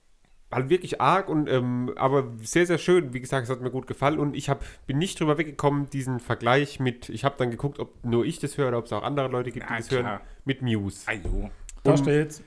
halt 0.51 0.69
wirklich 0.69 1.01
arg 1.01 1.29
und 1.29 1.49
ähm, 1.49 1.93
aber 1.95 2.31
sehr, 2.41 2.65
sehr 2.65 2.77
schön. 2.77 3.13
Wie 3.13 3.19
gesagt, 3.19 3.43
es 3.45 3.49
hat 3.49 3.61
mir 3.61 3.71
gut 3.71 3.87
gefallen 3.87 4.19
und 4.19 4.35
ich 4.35 4.49
hab, 4.49 4.63
bin 4.85 4.97
nicht 4.97 5.19
drüber 5.19 5.37
weggekommen, 5.37 5.89
diesen 5.89 6.19
Vergleich 6.19 6.79
mit, 6.79 7.09
ich 7.09 7.25
habe 7.25 7.35
dann 7.37 7.51
geguckt, 7.51 7.79
ob 7.79 8.03
nur 8.03 8.25
ich 8.25 8.39
das 8.39 8.57
höre 8.57 8.69
oder 8.69 8.77
ob 8.77 8.85
es 8.85 8.93
auch 8.93 9.03
andere 9.03 9.27
Leute 9.27 9.51
gibt, 9.51 9.67
die 9.67 9.71
ja, 9.71 9.77
das 9.77 9.87
klar. 9.87 10.03
hören, 10.03 10.19
mit 10.45 10.61
Muse. 10.61 11.07
Ajo. 11.07 11.49
Da 11.83 11.97
steht's. 11.97 12.41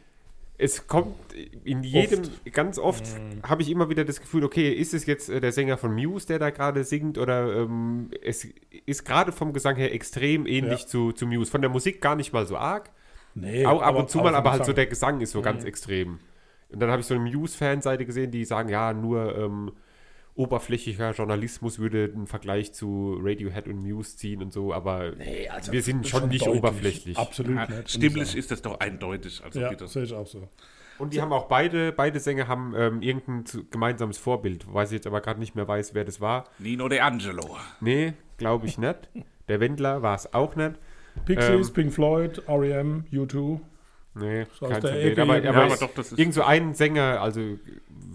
Es 0.63 0.87
kommt 0.87 1.17
in 1.65 1.83
jedem, 1.83 2.21
oft. 2.21 2.53
ganz 2.53 2.79
oft 2.79 3.05
mm. 3.05 3.49
habe 3.49 3.63
ich 3.63 3.71
immer 3.71 3.89
wieder 3.89 4.05
das 4.05 4.21
Gefühl, 4.21 4.45
okay, 4.45 4.71
ist 4.71 4.93
es 4.93 5.07
jetzt 5.07 5.31
äh, 5.31 5.41
der 5.41 5.53
Sänger 5.53 5.79
von 5.79 5.95
Muse, 5.95 6.27
der 6.27 6.39
da 6.39 6.51
gerade 6.51 6.85
singt, 6.85 7.17
oder 7.17 7.63
ähm, 7.63 8.11
es 8.23 8.47
ist 8.85 9.07
gerade 9.07 9.33
vom 9.33 9.55
Gesang 9.55 9.77
her 9.77 9.95
extrem 9.95 10.47
ähnlich 10.47 10.83
ja. 10.83 10.87
zu, 10.87 11.13
zu 11.13 11.27
Muse. 11.27 11.51
Von 11.51 11.63
der 11.63 11.71
Musik 11.71 12.03
gar 12.03 12.15
nicht 12.15 12.35
mal 12.35 12.47
so 12.47 12.59
arg. 12.59 12.91
Nee, 13.35 13.65
auch 13.65 13.81
ab 13.81 13.97
und 13.97 14.11
zu 14.11 14.19
mal, 14.19 14.35
aber 14.35 14.51
halt 14.51 14.67
so 14.67 14.75
der 14.75 14.87
Gesang 14.87 15.23
ist 15.23 15.31
so 15.31 15.41
mm. 15.41 15.45
ganz 15.45 15.65
extrem. 15.65 16.19
Und 16.73 16.81
dann 16.81 16.91
habe 16.91 17.01
ich 17.01 17.07
so 17.07 17.15
eine 17.15 17.25
Muse-Fanseite 17.25 18.07
gesehen, 18.07 18.31
die 18.31 18.45
sagen, 18.45 18.69
ja, 18.69 18.93
nur 18.93 19.37
ähm, 19.37 19.73
oberflächlicher 20.35 21.11
Journalismus 21.13 21.79
würde 21.79 22.11
einen 22.15 22.27
Vergleich 22.27 22.73
zu 22.73 23.19
Radiohead 23.21 23.69
und 23.69 23.83
Muse 23.83 24.17
ziehen 24.17 24.43
und 24.43 24.53
so, 24.53 24.73
aber 24.73 25.13
nee, 25.17 25.49
also 25.49 25.73
wir 25.73 25.83
sind 25.83 26.07
schon, 26.09 26.21
schon 26.21 26.29
nicht 26.31 26.47
deutlich. 26.47 26.59
oberflächlich. 26.59 27.19
Absolut 27.19 27.57
ja, 27.57 27.67
nicht. 27.67 27.91
Stimmlich 27.91 28.37
ist 28.37 28.51
das 28.51 28.63
doch 28.63 28.81
eindeutig. 28.81 29.43
Also 29.45 29.61
ja, 29.61 29.87
sehe 29.87 30.05
ich 30.05 30.15
auch 30.15 30.27
so. 30.27 30.49
Und 30.99 31.15
die 31.15 31.21
haben 31.23 31.33
auch 31.33 31.47
beide, 31.47 31.93
beide 31.93 32.21
Sänger 32.21 32.47
haben 32.47 32.75
ähm, 32.77 33.01
irgendein 33.01 33.45
gemeinsames 33.71 34.19
Vorbild, 34.19 34.73
weiß 34.73 34.91
ich 34.91 34.97
jetzt 34.97 35.07
aber 35.07 35.23
gerade 35.23 35.41
nicht 35.41 35.55
mehr 35.55 35.67
weiß, 35.67 35.95
wer 35.95 36.05
das 36.05 36.21
war. 36.21 36.45
Nino 36.59 36.89
De 36.89 37.01
Angelo. 37.01 37.57
Nee, 37.81 38.13
glaube 38.37 38.67
ich 38.67 38.77
nicht. 38.77 39.09
Der 39.49 39.61
Wendler 39.61 40.03
war 40.03 40.15
es 40.15 40.33
auch 40.35 40.57
nicht. 40.57 40.75
Pixies, 41.25 41.69
Ähm, 41.69 41.75
Pink 41.75 41.93
Floyd, 41.93 42.43
R.E.M., 42.47 43.05
U2. 43.13 43.61
Nee, 44.15 44.47
So 44.59 44.67
kein 44.69 44.81
Problem. 44.81 45.19
Aber, 45.21 45.35
aber, 45.37 45.45
Ja, 45.45 45.51
aber 45.53 45.77
doch, 45.77 45.95
das 45.95 46.13
ist- 46.13 46.19
irgend 46.19 46.35
so 46.35 46.43
ein 46.43 46.75
Sänger, 46.75 47.21
also 47.21 47.59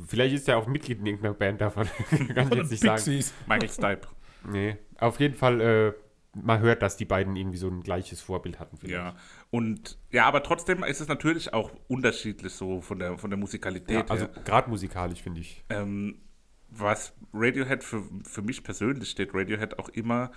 vielleicht 0.07 0.35
ist 0.35 0.49
er 0.49 0.57
auch 0.57 0.67
Mitglied 0.67 0.99
in 0.99 1.05
irgendeiner 1.05 1.33
Band 1.33 1.61
davon. 1.61 1.87
Kann 2.35 2.49
ich 2.51 2.55
jetzt 2.57 2.71
nicht 2.71 2.83
sagen. 2.83 3.23
Michael 3.47 3.69
Stipe. 3.69 4.07
Nee, 4.49 4.77
auf 4.99 5.19
jeden 5.19 5.35
Fall, 5.35 5.61
äh, 5.61 5.93
man 6.37 6.59
hört, 6.59 6.81
dass 6.81 6.97
die 6.97 7.05
beiden 7.05 7.35
irgendwie 7.37 7.57
so 7.57 7.69
ein 7.69 7.81
gleiches 7.81 8.21
Vorbild 8.21 8.59
hatten. 8.59 8.77
Ja. 8.87 9.15
Und 9.51 9.97
ja, 10.11 10.25
aber 10.25 10.43
trotzdem 10.43 10.83
ist 10.83 10.99
es 10.99 11.07
natürlich 11.07 11.53
auch 11.53 11.71
unterschiedlich 11.87 12.51
so 12.53 12.81
von 12.81 12.99
der, 12.99 13.17
von 13.17 13.29
der. 13.29 13.39
Musikalität. 13.39 13.89
Ja, 13.95 14.05
also 14.09 14.27
gerade 14.43 14.69
musikalisch, 14.69 15.21
finde 15.21 15.39
ich. 15.41 15.63
ähm, 15.69 16.19
was 16.69 17.13
Radiohead 17.33 17.83
für, 17.85 18.03
für 18.25 18.41
mich 18.41 18.63
persönlich 18.63 19.09
steht, 19.09 19.29
Radiohead 19.33 19.79
auch 19.79 19.87
immer, 19.89 20.31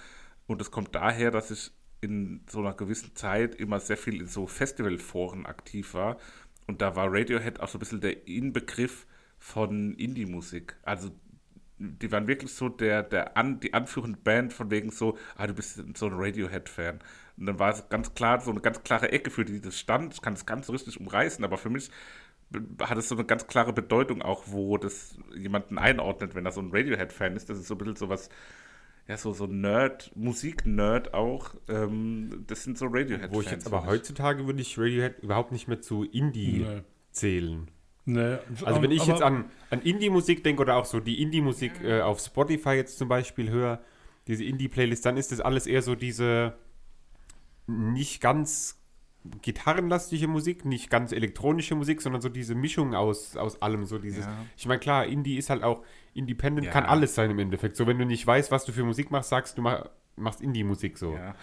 und 0.46 0.62
es 0.62 0.70
kommt 0.70 0.94
daher, 0.94 1.32
dass 1.32 1.50
ich 1.50 1.72
in 2.00 2.42
so 2.48 2.60
einer 2.60 2.74
gewissen 2.74 3.14
Zeit 3.14 3.54
immer 3.54 3.80
sehr 3.80 3.96
viel 3.96 4.20
in 4.20 4.28
so 4.28 4.46
Festivalforen 4.46 5.46
aktiv 5.46 5.94
war. 5.94 6.18
Und 6.66 6.82
da 6.82 6.96
war 6.96 7.12
Radiohead 7.12 7.60
auch 7.60 7.68
so 7.68 7.78
ein 7.78 7.80
bisschen 7.80 8.00
der 8.00 8.28
Inbegriff 8.28 9.06
von 9.38 9.94
Indie-Musik. 9.94 10.76
Also 10.82 11.10
die 11.78 12.10
waren 12.10 12.26
wirklich 12.26 12.52
so 12.52 12.68
der, 12.68 13.02
der 13.02 13.36
an, 13.36 13.60
die 13.60 13.72
anführende 13.72 14.18
Band 14.18 14.52
von 14.52 14.70
wegen 14.70 14.90
so, 14.90 15.16
ah, 15.36 15.46
du 15.46 15.54
bist 15.54 15.82
so 15.96 16.06
ein 16.06 16.14
Radiohead-Fan. 16.14 16.98
Und 17.36 17.46
dann 17.46 17.58
war 17.58 17.70
es 17.70 17.88
ganz 17.88 18.14
klar, 18.14 18.40
so 18.40 18.50
eine 18.50 18.60
ganz 18.60 18.82
klare 18.82 19.12
Ecke, 19.12 19.30
für 19.30 19.44
die 19.44 19.60
das 19.60 19.78
stand. 19.78 20.14
Ich 20.14 20.22
kann 20.22 20.34
es 20.34 20.44
ganz 20.44 20.68
richtig 20.70 21.00
umreißen, 21.00 21.44
aber 21.44 21.56
für 21.56 21.70
mich 21.70 21.90
hat 22.80 22.98
es 22.98 23.08
so 23.08 23.14
eine 23.14 23.24
ganz 23.24 23.46
klare 23.46 23.72
Bedeutung 23.72 24.22
auch, 24.22 24.44
wo 24.46 24.78
das 24.78 25.16
jemanden 25.36 25.78
einordnet, 25.78 26.34
wenn 26.34 26.46
er 26.46 26.52
so 26.52 26.60
ein 26.60 26.70
Radiohead-Fan 26.72 27.36
ist. 27.36 27.48
Das 27.48 27.58
ist 27.58 27.68
so 27.68 27.74
ein 27.74 27.78
bisschen 27.78 27.96
so 27.96 28.08
was, 28.08 28.28
ja, 29.08 29.16
so, 29.16 29.32
so 29.32 29.46
Nerd, 29.46 30.12
Musik-Nerd 30.14 31.14
auch. 31.14 31.54
Ähm, 31.68 32.44
das 32.46 32.62
sind 32.64 32.76
so 32.78 32.86
Radiohead-Fans. 32.86 33.34
Wo 33.34 33.40
ich 33.40 33.50
jetzt 33.50 33.66
aber 33.66 33.86
heutzutage 33.86 34.46
würde 34.46 34.60
ich 34.60 34.78
Radiohead 34.78 35.18
überhaupt 35.22 35.50
nicht 35.52 35.66
mehr 35.66 35.80
zu 35.80 36.04
Indie 36.04 36.58
Nee. 36.66 36.82
zählen. 37.10 37.70
Nee, 38.04 38.36
Also 38.64 38.80
wenn 38.82 38.90
ich 38.90 39.02
aber- 39.02 39.12
jetzt 39.12 39.22
an, 39.22 39.50
an 39.70 39.82
Indie-Musik 39.82 40.42
denke 40.44 40.62
oder 40.62 40.76
auch 40.76 40.84
so 40.86 41.00
die 41.00 41.20
Indie-Musik 41.22 41.82
äh, 41.82 42.00
auf 42.00 42.20
Spotify 42.20 42.70
jetzt 42.70 42.96
zum 42.98 43.08
Beispiel 43.08 43.50
höre, 43.50 43.80
diese 44.26 44.44
Indie-Playlist, 44.44 45.04
dann 45.04 45.16
ist 45.16 45.32
das 45.32 45.40
alles 45.40 45.66
eher 45.66 45.82
so 45.82 45.94
diese 45.94 46.54
nicht 47.66 48.20
ganz 48.20 48.77
gitarrenlastige 49.42 50.28
Musik, 50.28 50.64
nicht 50.64 50.90
ganz 50.90 51.12
elektronische 51.12 51.74
Musik, 51.74 52.00
sondern 52.00 52.22
so 52.22 52.28
diese 52.28 52.54
Mischung 52.54 52.94
aus, 52.94 53.36
aus 53.36 53.60
allem. 53.62 53.84
So 53.84 53.98
dieses, 53.98 54.24
Ja. 54.24 54.44
ich 54.56 54.66
meine, 54.66 54.80
klar, 54.80 55.06
Indie 55.06 55.36
ist 55.36 55.50
halt 55.50 55.62
auch, 55.62 55.84
Independent 56.14 56.66
Ja. 56.66 56.72
kann 56.72 56.84
alles 56.84 57.14
sein 57.14 57.30
im 57.30 57.38
Endeffekt. 57.38 57.76
So, 57.76 57.86
wenn 57.86 57.98
du 57.98 58.04
nicht 58.04 58.26
weißt, 58.26 58.50
was 58.50 58.64
du 58.64 58.72
für 58.72 58.84
Musik 58.84 59.10
machst, 59.10 59.30
sagst 59.30 59.58
du 59.58 59.62
mach, 59.62 59.86
machst 60.16 60.40
Indie-Musik 60.40 60.98
so. 60.98 61.14
Ja. 61.14 61.34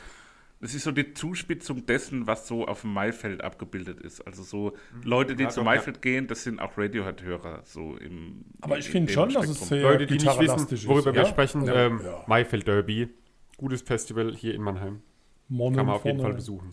Das 0.62 0.74
ist 0.74 0.84
so 0.84 0.92
die 0.92 1.14
Zuspitzung 1.14 1.86
dessen, 1.86 2.28
was 2.28 2.48
so 2.48 2.66
auf 2.66 2.82
dem 2.82 2.94
Maifeld 2.94 3.44
abgebildet 3.44 4.00
ist. 4.00 4.26
Also 4.26 4.42
so 4.42 4.74
Leute, 5.04 5.36
die 5.36 5.44
Ja, 5.44 5.50
zu 5.50 5.60
doch, 5.60 5.66
Maifeld 5.66 6.02
gehen, 6.02 6.28
das 6.28 6.44
sind 6.44 6.60
auch 6.60 6.78
Radiohead-Hörer. 6.78 7.62
So 7.66 7.98
im, 7.98 8.46
Aber 8.62 8.78
ich 8.80 8.88
in 8.88 8.92
finde 8.94 9.12
schon, 9.14 9.30
dass 9.34 9.44
es 9.44 9.58
Spektrum. 9.58 9.68
sehr 9.68 9.82
Leute, 9.84 10.06
die 10.08 10.14
nicht 10.16 10.26
wissen, 10.26 10.88
worüber 10.88 11.10
ist, 11.12 11.16
wir 11.16 11.22
ja? 11.24 11.26
sprechen, 11.28 11.66
Ja. 11.66 11.74
ähm, 11.76 12.02
Ja. 12.04 12.24
Maifeld 12.28 12.68
Derby, 12.68 13.10
gutes 13.58 13.82
Festival 13.82 14.34
hier 14.34 14.56
in 14.56 14.62
Mannheim. 14.62 15.02
Mono 15.50 15.76
Kann 15.76 15.86
man 15.86 15.96
auf 15.96 16.06
jeden. 16.06 16.22
Fall 16.22 16.34
besuchen. 16.34 16.72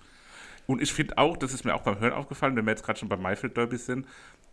Und 0.73 0.81
ich 0.81 0.95
finde 0.95 1.19
auch, 1.19 1.37
das 1.37 1.53
ist 1.53 1.67
mir 1.67 1.75
auch 1.75 1.83
beim 1.83 2.01
Hören 2.01 2.15
aufgefallen, 2.15 2.57
wenn 2.57 2.65
wir 2.65 2.71
jetzt 2.71 2.83
gerade 2.83 2.99
schon 2.99 3.11
beim 3.11 3.21
Maifeld 3.21 3.59
Derby 3.59 3.77
sind, 3.77 4.07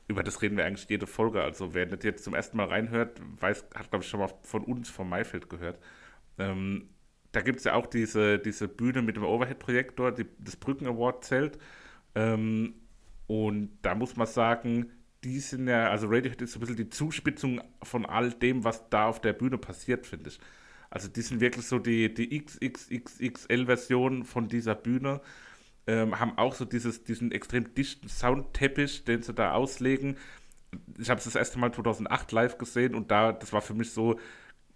über 0.10 0.22
das 0.22 0.42
reden 0.42 0.58
wir 0.58 0.66
eigentlich 0.66 0.90
jede 0.90 1.08
Folge. 1.08 1.42
Also 1.42 1.74
wer 1.74 1.86
nicht 1.86 2.04
jetzt 2.04 2.26
zum 2.26 2.34
ersten 2.34 2.58
Mal 2.58 2.68
reinhört, 2.68 3.22
weiß, 3.40 3.64
hat 3.74 3.90
glaube 3.90 4.04
ich 4.04 4.10
schon 4.10 4.20
mal 4.20 4.30
von 4.44 4.66
uns 4.66 4.90
vom 4.90 5.08
Maifeld 5.08 5.50
gehört. 5.50 5.80
Ähm, 6.38 6.90
da 7.32 7.40
gibt 7.40 7.60
es 7.60 7.64
ja 7.64 7.76
auch 7.76 7.88
diese, 7.88 8.38
diese 8.38 8.68
Bühne 8.68 9.02
mit 9.02 9.16
dem 9.16 9.24
Overhead-Projektor, 9.24 10.14
das 10.40 10.58
Brücken-Award-Zelt. 10.58 11.58
Ähm, 12.16 12.74
und 13.28 13.78
da 13.82 13.96
muss 13.96 14.18
man 14.18 14.28
sagen, 14.28 14.92
die 15.24 15.40
sind 15.40 15.70
ja, 15.70 15.90
also 15.90 16.08
Radiohead 16.08 16.42
ist 16.42 16.52
so 16.52 16.58
ein 16.58 16.62
bisschen 16.62 16.76
die 16.76 16.90
Zuspitzung 16.90 17.62
von 17.82 18.06
all 18.06 18.32
dem, 18.32 18.66
was 18.66 18.90
da 18.90 19.06
auf 19.08 19.22
der 19.22 19.32
Bühne 19.32 19.58
passiert, 19.58 20.06
finde 20.06 20.32
ich. 20.32 20.40
Also 20.90 21.08
die 21.08 21.22
sind 21.22 21.40
wirklich 21.40 21.66
so 21.66 21.80
die, 21.80 22.14
die 22.14 22.38
XXXXL-Version 22.40 24.26
von 24.26 24.50
dieser 24.50 24.76
Bühne. 24.76 25.22
Ähm, 25.88 26.20
haben 26.20 26.38
auch 26.38 26.54
so 26.54 26.66
dieses, 26.66 27.04
diesen 27.04 27.32
extrem 27.32 27.74
dichten 27.74 28.10
Soundteppich, 28.10 29.06
den 29.06 29.24
sie 29.24 29.34
da 29.34 29.54
auslegen. 29.54 30.18
Ich 31.00 31.10
habe 31.10 31.18
es 31.18 31.24
das 31.24 31.36
erste 31.36 31.58
Mal 31.58 31.74
2008 31.74 32.32
live 32.32 32.58
gesehen 32.58 32.94
und 32.94 33.10
da, 33.10 33.32
das 33.32 33.54
war 33.54 33.62
für 33.62 33.74
mich 33.74 33.92
so, 33.92 34.20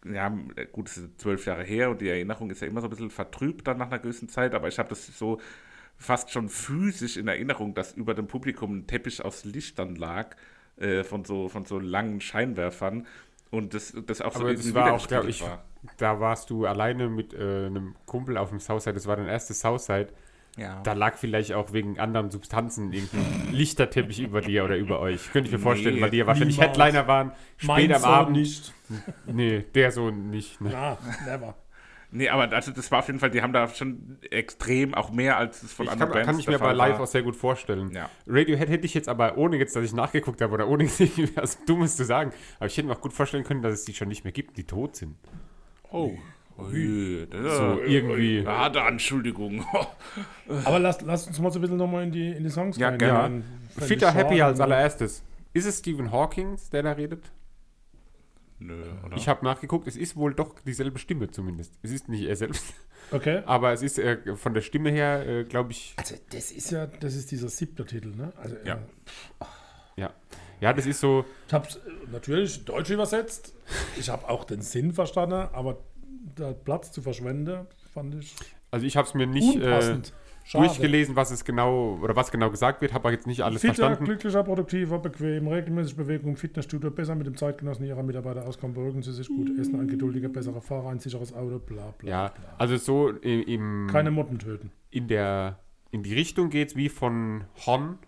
ja, 0.06 0.36
gut, 0.72 0.90
es 0.90 0.98
ist 0.98 1.22
zwölf 1.22 1.46
Jahre 1.46 1.64
her 1.64 1.92
und 1.92 2.02
die 2.02 2.10
Erinnerung 2.10 2.50
ist 2.50 2.62
ja 2.62 2.68
immer 2.68 2.82
so 2.82 2.88
ein 2.88 2.90
bisschen 2.90 3.12
vertrübt 3.12 3.68
dann 3.68 3.78
nach 3.78 3.88
einer 3.88 4.00
gewissen 4.00 4.28
Zeit, 4.28 4.56
aber 4.56 4.68
ich 4.68 4.80
habe 4.80 4.90
das 4.90 5.06
so 5.18 5.40
fast 5.98 6.32
schon 6.32 6.50
physisch 6.50 7.18
in 7.18 7.28
Erinnerung, 7.28 7.74
dass 7.74 7.94
über 7.94 8.14
dem 8.14 8.28
Publikum 8.28 8.78
ein 8.78 8.88
Teppich 8.88 9.24
aus 9.24 9.46
Lichtern 9.46 9.96
lag, 9.96 10.36
äh, 10.78 11.04
von, 11.04 11.24
so, 11.24 11.48
von 11.48 11.66
so 11.66 11.80
langen 11.80 12.22
Scheinwerfern 12.22 13.06
und 13.52 13.76
das, 13.76 13.94
das 14.08 14.22
auch 14.22 14.34
so 14.34 14.40
Aber 14.40 14.50
irgendwie 14.50 14.70
das 14.70 14.76
war 14.76 14.94
auch, 14.94 15.08
glaube 15.08 15.30
ich, 15.30 15.42
war. 15.42 15.64
da 15.98 16.20
warst 16.20 16.50
du 16.50 16.66
alleine 16.66 17.08
mit 17.08 17.34
äh, 17.34 17.68
einem 17.68 17.96
Kumpel 18.08 18.38
auf 18.38 18.50
dem 18.50 18.60
Southside, 18.60 18.96
das 18.96 19.06
war 19.06 19.16
dein 19.16 19.28
erstes 19.28 19.60
Southside. 19.60 20.08
Ja. 20.56 20.82
Da 20.84 20.94
lag 20.94 21.18
vielleicht 21.18 21.54
auch 21.54 21.74
wegen 21.74 22.00
anderen 22.00 22.30
Substanzen 22.30 22.94
irgendein 22.94 23.48
Lichterteppich 23.52 24.20
über 24.20 24.42
dir 24.42 24.64
oder 24.64 24.78
über 24.78 25.00
euch. 25.00 25.32
Könnte 25.32 25.48
ich 25.48 25.54
mir 25.54 25.60
vorstellen, 25.60 25.96
Nee, 25.96 26.02
weil 26.02 26.10
die 26.12 26.18
ja 26.18 26.28
wahrscheinlich 26.28 26.58
niemals. 26.58 26.78
Headliner 26.78 27.08
waren, 27.08 27.32
spät 27.58 27.92
am 27.94 28.04
Abend. 28.04 28.38
nicht. 28.38 28.74
Nee, 29.26 29.66
der 29.74 29.92
so 29.92 30.12
nicht. 30.12 30.62
Ne? 30.62 30.70
Na, 30.72 30.98
never. 31.26 31.56
Nee, 32.16 32.30
aber 32.30 32.52
also 32.56 32.72
das 32.72 32.92
war 32.92 33.00
auf 33.00 33.08
jeden 33.08 33.18
Fall, 33.18 33.32
die 33.32 33.42
haben 33.42 33.54
da 33.54 33.68
schon 33.70 34.20
extrem, 34.30 34.94
auch 34.94 35.10
mehr 35.12 35.36
als 35.38 35.64
es 35.64 35.74
von 35.74 35.88
Ich 35.88 35.92
anderen 35.92 36.12
kann, 36.12 36.26
Bands 36.26 36.28
kann 36.28 36.40
ich 36.42 36.48
mir 36.48 36.60
bei 36.60 36.66
Fall 36.68 36.76
live 36.76 36.94
war. 36.98 37.02
auch 37.02 37.08
sehr 37.08 37.24
gut 37.24 37.36
vorstellen. 37.36 37.90
Ja. 37.92 38.08
Radiohead 38.28 38.70
hätte 38.70 38.86
ich 38.86 38.94
jetzt 38.94 39.10
aber, 39.10 39.36
ohne 39.40 39.58
jetzt, 39.58 39.76
dass 39.76 39.84
ich 39.84 39.94
nachgeguckt 39.94 40.40
habe 40.42 40.54
oder 40.54 40.68
ohne 40.68 40.84
was 41.36 41.66
Dummes 41.66 41.96
zu 41.96 42.06
sagen, 42.06 42.32
aber 42.58 42.68
ich 42.68 42.78
hätte 42.78 42.88
mir 42.88 42.94
auch 42.94 43.02
gut 43.02 43.14
vorstellen 43.14 43.44
können, 43.44 43.64
dass 43.64 43.74
es 43.74 43.86
die 43.86 43.96
schon 43.96 44.10
nicht 44.10 44.24
mehr 44.26 44.34
gibt, 44.34 44.58
die 44.58 44.66
tot 44.66 44.96
sind. 44.96 45.16
Oh. 45.90 46.14
Ui, 46.58 47.28
So 47.32 47.82
irgendwie. 47.82 48.46
Harte 48.46 48.82
Anschuldigung. 48.84 49.66
Aber 50.66 50.80
lass, 50.80 51.02
lass 51.02 51.28
uns 51.28 51.40
mal 51.40 51.52
so 51.52 51.60
ein 51.60 51.62
bisschen 51.62 51.78
nochmal 51.78 52.04
in 52.04 52.12
die, 52.12 52.30
in 52.32 52.44
die 52.44 52.50
Songs 52.50 52.78
Ja, 52.78 52.90
reingehen. 52.90 53.44
Ja. 53.78 53.86
Fitter 53.86 54.12
Happy 54.12 54.42
als 54.42 54.60
allererstes. 54.60 55.24
Ist 55.54 55.66
es 55.66 55.80
Stephen 55.80 56.12
Hawking, 56.12 56.58
der 56.72 56.84
da 56.84 56.92
redet? 56.92 57.32
Nö, 58.60 58.82
oder? 59.06 59.18
Ich 59.18 59.28
habe 59.28 59.44
nachgeguckt, 59.44 59.88
es 59.88 59.96
ist 59.98 60.16
wohl 60.16 60.34
doch 60.34 60.56
dieselbe 60.66 61.00
Stimme 61.00 61.30
zumindest. 61.30 61.74
Es 61.82 61.92
ist 61.92 62.08
nicht 62.08 62.24
er 62.24 62.36
selbst, 62.36 62.64
Okay. 63.12 63.42
aber 63.46 63.74
es 63.74 63.82
ist 63.82 64.00
äh, 64.00 64.36
von 64.38 64.54
der 64.54 64.62
Stimme 64.62 64.90
her, 64.90 65.28
äh, 65.28 65.44
glaube 65.44 65.72
ich, 65.72 65.94
Also, 65.98 66.16
das 66.32 66.52
ist 66.52 66.72
ja, 66.72 66.88
das 66.88 67.16
ist 67.16 67.32
dieser 67.32 67.50
siebte 67.50 67.84
Titel, 67.86 68.16
ne? 68.16 68.32
Also, 68.38 68.56
Ja. 68.64 68.76
äh, 68.76 70.02
ja. 70.02 70.14
Ja, 70.62 70.72
das 70.72 70.86
ist 70.86 71.02
so, 71.02 71.26
Ich 71.48 71.54
habe 71.54 71.68
es 71.68 71.78
natürlich 72.12 72.64
deutsch 72.64 72.90
übersetzt. 72.90 73.54
Ich 74.00 74.10
habe 74.10 74.30
auch 74.30 74.46
den 74.46 74.62
Sinn 74.62 74.94
verstanden, 74.94 75.50
aber 75.52 75.80
der 76.38 76.54
Platz 76.54 76.92
zu 76.92 77.02
verschwenden, 77.02 77.68
fand 77.94 78.16
ich 78.16 78.36
also 78.74 78.88
ich 78.88 78.98
habe 78.98 79.08
es 79.08 79.14
mir 79.14 79.28
nicht 79.28 79.56
äh, 79.58 80.00
durchgelesen, 80.52 81.16
was 81.16 81.30
es 81.30 81.46
genau, 81.46 82.00
oder 82.02 82.16
was 82.16 82.32
genau 82.32 82.50
gesagt 82.50 82.82
wird, 82.82 82.92
habe 82.92 83.04
aber 83.04 83.12
jetzt 83.12 83.28
nicht 83.28 83.42
alles 83.42 83.62
Fitter, 83.62 83.76
verstanden. 83.76 84.06
glücklicher, 84.06 84.44
produktiver, 84.44 84.98
bequem, 84.98 85.48
regelmäßig 85.48 85.96
Bewegung, 85.96 86.36
Fitnessstudio, 86.38 86.90
besser 86.90 87.14
mit 87.14 87.28
dem 87.28 87.38
Zeitgenossen 87.38 87.86
ihrer 87.86 88.02
Mitarbeiter 88.02 88.48
auskommen, 88.48 88.74
beruhigen 88.74 89.04
sie 89.04 89.14
sich 89.14 89.28
gut, 89.28 89.52
essen, 89.60 89.80
ein 89.80 89.88
geduldiger, 89.88 90.28
besserer 90.28 90.60
Fahrer, 90.60 90.90
ein 90.90 90.98
sicheres 90.98 91.34
Auto, 91.34 91.60
bla 91.60 91.94
bla. 92.00 92.10
Ja, 92.10 92.28
bla. 92.30 92.56
also 92.58 92.78
so 92.78 93.10
im, 93.10 93.44
im 93.44 93.88
Keine 93.92 94.10
Motten 94.10 94.40
töten. 94.40 94.72
in 94.90 95.08
der 95.08 95.60
in 95.92 96.02
die 96.02 96.16
Richtung 96.16 96.50
geht's 96.50 96.76
wie 96.76 96.90
von 96.90 97.44
Hon, 97.68 98.00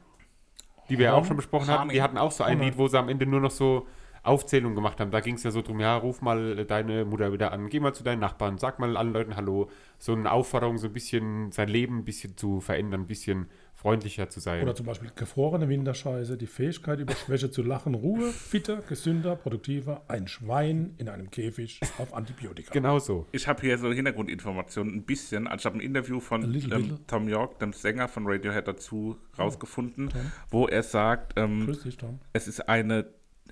die 0.90 0.98
wir 0.98 1.06
ja 1.06 1.14
auch 1.14 1.18
Hon? 1.20 1.26
schon 1.26 1.38
besprochen 1.38 1.68
hatten. 1.68 1.82
Hon. 1.84 1.90
Die 1.90 2.02
hatten 2.02 2.18
auch 2.18 2.32
so 2.32 2.44
ein 2.44 2.58
Hon. 2.58 2.66
Lied, 2.66 2.78
wo 2.80 2.88
sie 2.88 2.98
am 2.98 3.08
Ende 3.08 3.28
nur 3.28 3.40
noch 3.40 3.52
so 3.52 3.86
Aufzählungen 4.26 4.76
gemacht 4.76 5.00
haben. 5.00 5.12
Da 5.12 5.20
ging 5.20 5.36
es 5.36 5.44
ja 5.44 5.52
so 5.52 5.62
drum, 5.62 5.80
ja, 5.80 5.96
ruf 5.96 6.22
mal 6.22 6.66
deine 6.66 7.06
Mutter 7.06 7.32
wieder 7.32 7.52
an, 7.52 7.70
geh 7.70 7.80
mal 7.80 7.94
zu 7.94 8.04
deinen 8.04 8.20
Nachbarn, 8.20 8.58
sag 8.58 8.80
mal 8.80 8.98
allen 8.98 9.14
Leuten 9.14 9.36
Hallo. 9.36 9.70
So 9.98 10.14
eine 10.14 10.32
Aufforderung, 10.32 10.78
so 10.78 10.88
ein 10.88 10.94
bisschen 10.94 11.52
sein 11.52 11.70
Leben 11.70 12.00
ein 12.00 12.06
bisschen 12.06 12.36
zu 12.38 12.60
verändern, 12.60 13.02
ein 13.02 13.08
bisschen 13.08 13.48
freundlicher 13.76 14.30
zu 14.30 14.40
sein. 14.40 14.64
Oder 14.64 14.74
zum 14.74 14.86
Beispiel 14.86 15.12
gefrorene 15.16 15.70
Winterscheiße, 15.70 16.38
die 16.38 16.48
Fähigkeit 16.48 17.00
über 17.00 17.14
Schwäche 17.14 17.52
zu 17.52 17.62
lachen, 17.62 17.94
Ruhe, 17.94 18.32
fitter, 18.32 18.78
gesünder, 18.78 19.36
produktiver, 19.36 20.04
ein 20.08 20.28
Schwein 20.28 20.96
in 20.98 21.08
einem 21.10 21.30
Käfig 21.30 21.80
auf 21.98 22.14
Antibiotika. 22.14 22.74
genau 22.74 23.00
so. 23.00 23.28
Ich 23.32 23.48
habe 23.48 23.62
hier 23.62 23.78
so 23.78 23.92
Hintergrundinformationen 23.92 24.96
ein 24.96 25.04
bisschen. 25.04 25.48
Also 25.48 25.62
ich 25.62 25.66
habe 25.66 25.78
ein 25.78 25.82
Interview 25.82 26.20
von 26.20 26.42
little 26.42 26.76
ähm, 26.76 26.88
bit. 26.90 27.08
Tom 27.08 27.28
York, 27.30 27.60
dem 27.60 27.74
Sänger 27.74 28.08
von 28.08 28.26
Radiohead, 28.26 28.68
dazu 28.68 29.18
rausgefunden, 29.38 30.10
wo 30.50 30.68
er 30.68 30.84
sagt, 30.84 31.34
ähm, 31.38 31.66
Grüß 31.66 31.84
dich, 31.84 31.98
Tom. 31.98 32.20
es 32.34 32.48
ist 32.48 32.68
eine, 32.68 33.06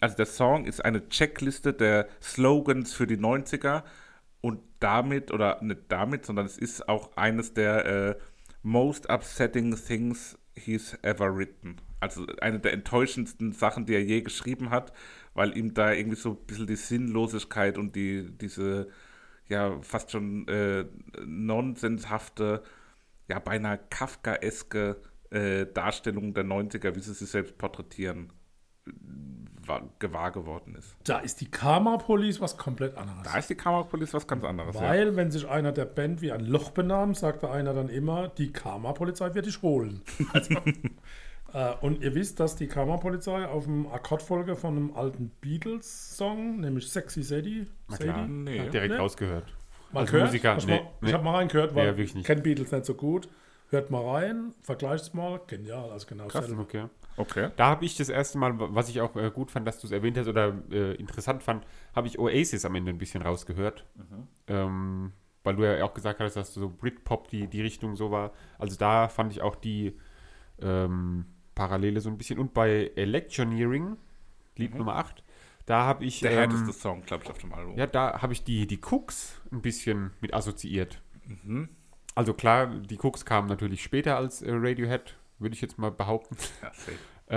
also 0.03 0.17
der 0.17 0.25
Song 0.25 0.65
ist 0.65 0.83
eine 0.83 1.07
Checkliste 1.07 1.73
der 1.73 2.09
Slogans 2.21 2.93
für 2.93 3.07
die 3.07 3.15
90er 3.15 3.83
und 4.41 4.59
damit, 4.81 5.31
oder 5.31 5.63
nicht 5.63 5.83
damit, 5.87 6.25
sondern 6.25 6.45
es 6.45 6.57
ist 6.57 6.89
auch 6.89 7.15
eines 7.15 7.53
der 7.53 7.85
äh, 7.85 8.15
most 8.63 9.09
upsetting 9.09 9.73
things 9.77 10.37
he's 10.55 10.97
ever 11.03 11.33
written. 11.33 11.77
Also 12.01 12.27
eine 12.41 12.59
der 12.59 12.73
enttäuschendsten 12.73 13.53
Sachen, 13.53 13.85
die 13.85 13.93
er 13.93 14.03
je 14.03 14.21
geschrieben 14.21 14.71
hat, 14.71 14.91
weil 15.35 15.57
ihm 15.57 15.73
da 15.73 15.93
irgendwie 15.93 16.17
so 16.17 16.31
ein 16.31 16.45
bisschen 16.47 16.67
die 16.67 16.75
Sinnlosigkeit 16.75 17.77
und 17.77 17.95
die, 17.95 18.29
diese 18.29 18.89
ja 19.47 19.79
fast 19.83 20.11
schon 20.11 20.45
äh, 20.49 20.83
nonsenshafte, 21.25 22.61
ja 23.29 23.39
beinahe 23.39 23.79
Kafkaeske 23.89 24.97
äh, 25.29 25.65
Darstellung 25.65 26.33
der 26.33 26.43
90er, 26.43 26.93
wie 26.93 26.99
sie 26.99 27.13
sich 27.13 27.29
selbst 27.29 27.57
porträtieren, 27.57 28.33
gewahr 29.99 30.31
geworden 30.31 30.75
ist. 30.75 30.95
Da 31.03 31.19
ist 31.19 31.41
die 31.41 31.49
Karma 31.49 31.97
Police 31.97 32.41
was 32.41 32.57
komplett 32.57 32.97
anderes. 32.97 33.23
Da 33.23 33.37
ist 33.37 33.49
die 33.49 33.55
Karma 33.55 33.83
Police 33.83 34.13
was 34.13 34.27
ganz 34.27 34.43
anderes. 34.43 34.75
Weil, 34.75 35.07
ja. 35.07 35.15
wenn 35.15 35.31
sich 35.31 35.47
einer 35.47 35.71
der 35.71 35.85
Band 35.85 36.21
wie 36.21 36.31
ein 36.31 36.45
Loch 36.45 36.71
benahm, 36.71 37.15
sagte 37.15 37.49
einer 37.49 37.73
dann 37.73 37.89
immer, 37.89 38.27
die 38.27 38.51
Karma 38.51 38.93
Polizei 38.93 39.33
wird 39.33 39.45
dich 39.45 39.61
holen. 39.61 40.01
Also, 40.33 40.55
äh, 41.53 41.73
und 41.81 42.01
ihr 42.01 42.15
wisst, 42.15 42.39
dass 42.39 42.55
die 42.55 42.67
Karma 42.67 42.97
Polizei 42.97 43.45
auf 43.45 43.65
dem 43.65 43.87
Akkordfolge 43.87 44.55
von 44.55 44.75
einem 44.75 44.95
alten 44.95 45.31
Beatles-Song, 45.41 46.59
nämlich 46.59 46.89
Sexy 46.89 47.21
Sadie, 47.21 47.67
Na 47.87 47.97
klar, 47.97 48.27
nee. 48.27 48.69
direkt 48.69 48.93
nee. 48.93 48.99
rausgehört. 48.99 49.53
Mal 49.91 50.01
Als 50.01 50.11
gehört? 50.11 50.27
Musiker, 50.27 50.57
nee, 50.65 50.65
mal, 50.65 50.87
nee. 51.01 51.07
Ich 51.07 51.13
habe 51.13 51.23
mal 51.23 51.35
reingehört, 51.35 51.75
weil 51.75 51.85
ja, 51.85 51.93
ich 51.95 52.23
kenne 52.23 52.41
Beatles 52.41 52.71
nicht 52.71 52.85
so 52.85 52.95
gut. 52.95 53.29
Hört 53.69 53.91
mal 53.91 54.03
rein, 54.03 54.53
vergleicht 54.61 55.03
es 55.03 55.13
mal. 55.13 55.39
Genial, 55.47 55.91
also 55.91 56.07
genau 56.07 56.27
Krass, 56.27 56.51
okay. 56.51 56.85
Okay. 57.17 57.51
Da 57.55 57.67
habe 57.67 57.85
ich 57.85 57.95
das 57.95 58.09
erste 58.09 58.37
Mal, 58.37 58.53
was 58.57 58.89
ich 58.89 59.01
auch 59.01 59.15
äh, 59.15 59.31
gut 59.31 59.51
fand, 59.51 59.67
dass 59.67 59.79
du 59.79 59.87
es 59.87 59.91
erwähnt 59.91 60.17
hast 60.17 60.27
oder 60.27 60.53
äh, 60.71 60.95
interessant 60.95 61.43
fand, 61.43 61.65
habe 61.95 62.07
ich 62.07 62.19
Oasis 62.19 62.65
am 62.65 62.75
Ende 62.75 62.91
ein 62.91 62.97
bisschen 62.97 63.21
rausgehört. 63.21 63.85
Mhm. 63.95 64.27
Ähm, 64.47 65.13
weil 65.43 65.55
du 65.55 65.63
ja 65.63 65.83
auch 65.83 65.93
gesagt 65.93 66.19
hast, 66.19 66.35
dass 66.35 66.53
du 66.53 66.61
so 66.61 66.69
Britpop 66.69 67.27
die, 67.27 67.47
die 67.47 67.61
Richtung 67.61 67.95
so 67.95 68.11
war. 68.11 68.31
Also 68.57 68.77
da 68.77 69.09
fand 69.09 69.31
ich 69.33 69.41
auch 69.41 69.55
die 69.55 69.97
ähm, 70.61 71.25
Parallele 71.55 71.99
so 72.01 72.09
ein 72.09 72.17
bisschen. 72.17 72.39
Und 72.39 72.53
bei 72.53 72.91
Electioneering, 72.95 73.97
Lied 74.55 74.71
mhm. 74.71 74.77
Nummer 74.79 74.95
8, 74.95 75.23
da 75.65 75.85
habe 75.85 76.05
ich. 76.05 76.19
Der 76.21 76.31
ähm, 76.31 76.37
härteste 76.37 76.73
Song, 76.73 77.03
glaube 77.03 77.23
ich, 77.23 77.29
auf 77.29 77.37
dem 77.37 77.53
Album. 77.53 77.77
Ja, 77.77 77.87
da 77.87 78.21
habe 78.21 78.33
ich 78.33 78.43
die, 78.43 78.67
die 78.67 78.79
Cooks 78.79 79.41
ein 79.51 79.61
bisschen 79.61 80.11
mit 80.21 80.33
assoziiert. 80.33 81.01
Mhm. 81.25 81.69
Also 82.15 82.33
klar, 82.33 82.67
die 82.67 82.99
Cooks 82.99 83.25
kamen 83.25 83.47
natürlich 83.47 83.83
später 83.83 84.17
als 84.17 84.41
äh, 84.41 84.51
Radiohead, 84.51 85.17
würde 85.43 85.55
ich 85.55 85.61
jetzt 85.61 85.77
mal 85.77 85.91
behaupten. 85.91 86.35
Ja, 86.61 86.71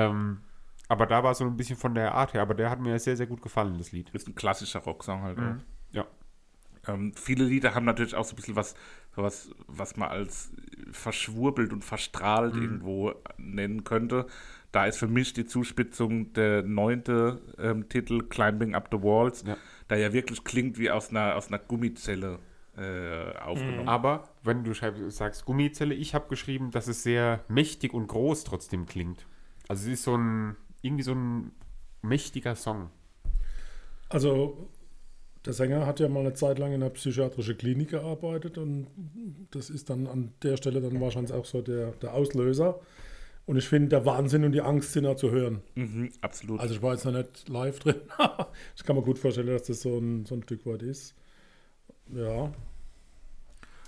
ähm, 0.09 0.39
aber 0.89 1.07
da 1.07 1.23
war 1.23 1.35
so 1.35 1.45
ein 1.45 1.57
bisschen 1.57 1.77
von 1.77 1.95
der 1.95 2.15
Art 2.15 2.35
her, 2.35 2.43
aber 2.43 2.55
der 2.55 2.71
hat 2.71 2.81
mir 2.81 2.99
sehr, 2.99 3.17
sehr 3.17 3.27
gut 3.27 3.43
gefallen, 3.43 3.79
das 3.79 3.93
Lied. 3.93 4.09
Das 4.13 4.23
ist 4.23 4.29
ein 4.29 4.35
klassischer 4.35 4.81
Rocksong 4.81 5.23
halt 5.23 5.39
mhm. 5.39 5.61
Ja. 5.91 6.07
Ähm, 6.87 7.13
viele 7.15 7.45
Lieder 7.45 7.75
haben 7.75 7.85
natürlich 7.85 8.15
auch 8.15 8.25
so 8.25 8.33
ein 8.33 8.37
bisschen 8.37 8.57
was, 8.57 8.75
was, 9.15 9.51
was 9.67 9.97
man 9.97 10.11
als 10.11 10.53
verschwurbelt 10.93 11.73
und 11.73 11.85
verstrahlt 11.85 12.55
mhm. 12.55 12.63
irgendwo 12.63 13.15
nennen 13.37 13.85
könnte. 13.85 14.27
Da 14.71 14.87
ist 14.87 14.99
für 14.99 15.09
mich 15.09 15.33
die 15.33 15.47
Zuspitzung 15.47 16.33
der 16.35 16.63
neunte 16.63 17.41
ähm, 17.59 17.89
Titel, 17.89 18.23
Climbing 18.23 18.75
Up 18.75 18.89
the 18.93 19.03
Walls, 19.03 19.45
ja. 19.47 19.57
da 19.89 19.97
ja 19.97 20.13
wirklich 20.13 20.45
klingt 20.45 20.79
wie 20.79 20.91
aus 20.91 21.11
einer, 21.11 21.35
aus 21.35 21.49
einer 21.49 21.59
Gummizelle 21.59 22.39
äh, 22.77 23.37
aufgenommen. 23.39 23.83
Mhm. 23.83 23.89
Aber 23.89 24.29
wenn 24.43 24.65
du 24.65 24.73
sagst 25.11 25.45
Gummizelle, 25.45 25.95
ich 25.95 26.15
habe 26.15 26.29
geschrieben, 26.29 26.71
dass 26.71 26.89
es 26.89 27.03
sehr 27.03 27.45
mächtig 27.49 27.95
und 27.95 28.07
groß 28.07 28.45
trotzdem 28.45 28.87
klingt. 28.87 29.27
Also 29.69 29.87
es 29.87 29.95
ist 29.95 30.05
so 30.05 30.17
ein, 30.17 30.57
irgendwie 30.83 31.03
so 31.03 31.15
ein 31.15 31.53
mächtiger 32.03 32.55
Song. 32.55 32.91
Also 34.09 34.69
der 35.45 35.53
Sänger 35.53 35.87
hat 35.87 36.01
ja 36.01 36.09
mal 36.09 36.21
eine 36.21 36.35
Zeit 36.35 36.59
lang 36.59 36.73
in 36.73 36.83
einer 36.83 36.91
psychiatrischen 36.91 37.57
Klinik 37.57 37.91
gearbeitet 37.91 38.59
und 38.59 38.89
das 39.53 39.71
ist 39.71 39.91
dann 39.91 40.07
an 40.07 40.33
der 40.43 40.57
Stelle 40.57 40.81
dann 40.81 41.01
wahrscheinlich 41.01 41.33
auch 41.33 41.45
so 41.45 41.63
der, 41.63 41.93
der 41.93 42.15
Auslöser. 42.15 42.81
Und 43.47 43.57
ich 43.57 43.69
finde, 43.69 43.91
der 43.91 44.05
Wahnsinn 44.05 44.45
und 44.45 44.53
die 44.53 44.61
Angst 44.61 44.93
sind 44.93 45.05
da 45.05 45.17
zu 45.17 45.31
hören. 45.31 45.63
Mhm, 45.77 46.11
absolut. 46.21 46.59
Also 46.59 46.75
ich 46.75 46.83
war 46.83 46.95
jetzt 46.95 47.05
noch 47.05 47.13
nicht 47.13 47.49
live 47.49 47.79
drin. 47.79 47.95
ich 48.77 48.83
kann 48.83 48.97
mir 48.97 49.03
gut 49.03 49.21
vorstellen, 49.21 49.47
dass 49.47 49.63
das 49.63 49.83
so 49.83 49.97
ein, 49.99 50.27
so 50.27 50.35
ein 50.35 50.43
Stück 50.43 50.67
weit 50.67 50.83
ist. 50.83 51.15
Ja. 52.13 52.53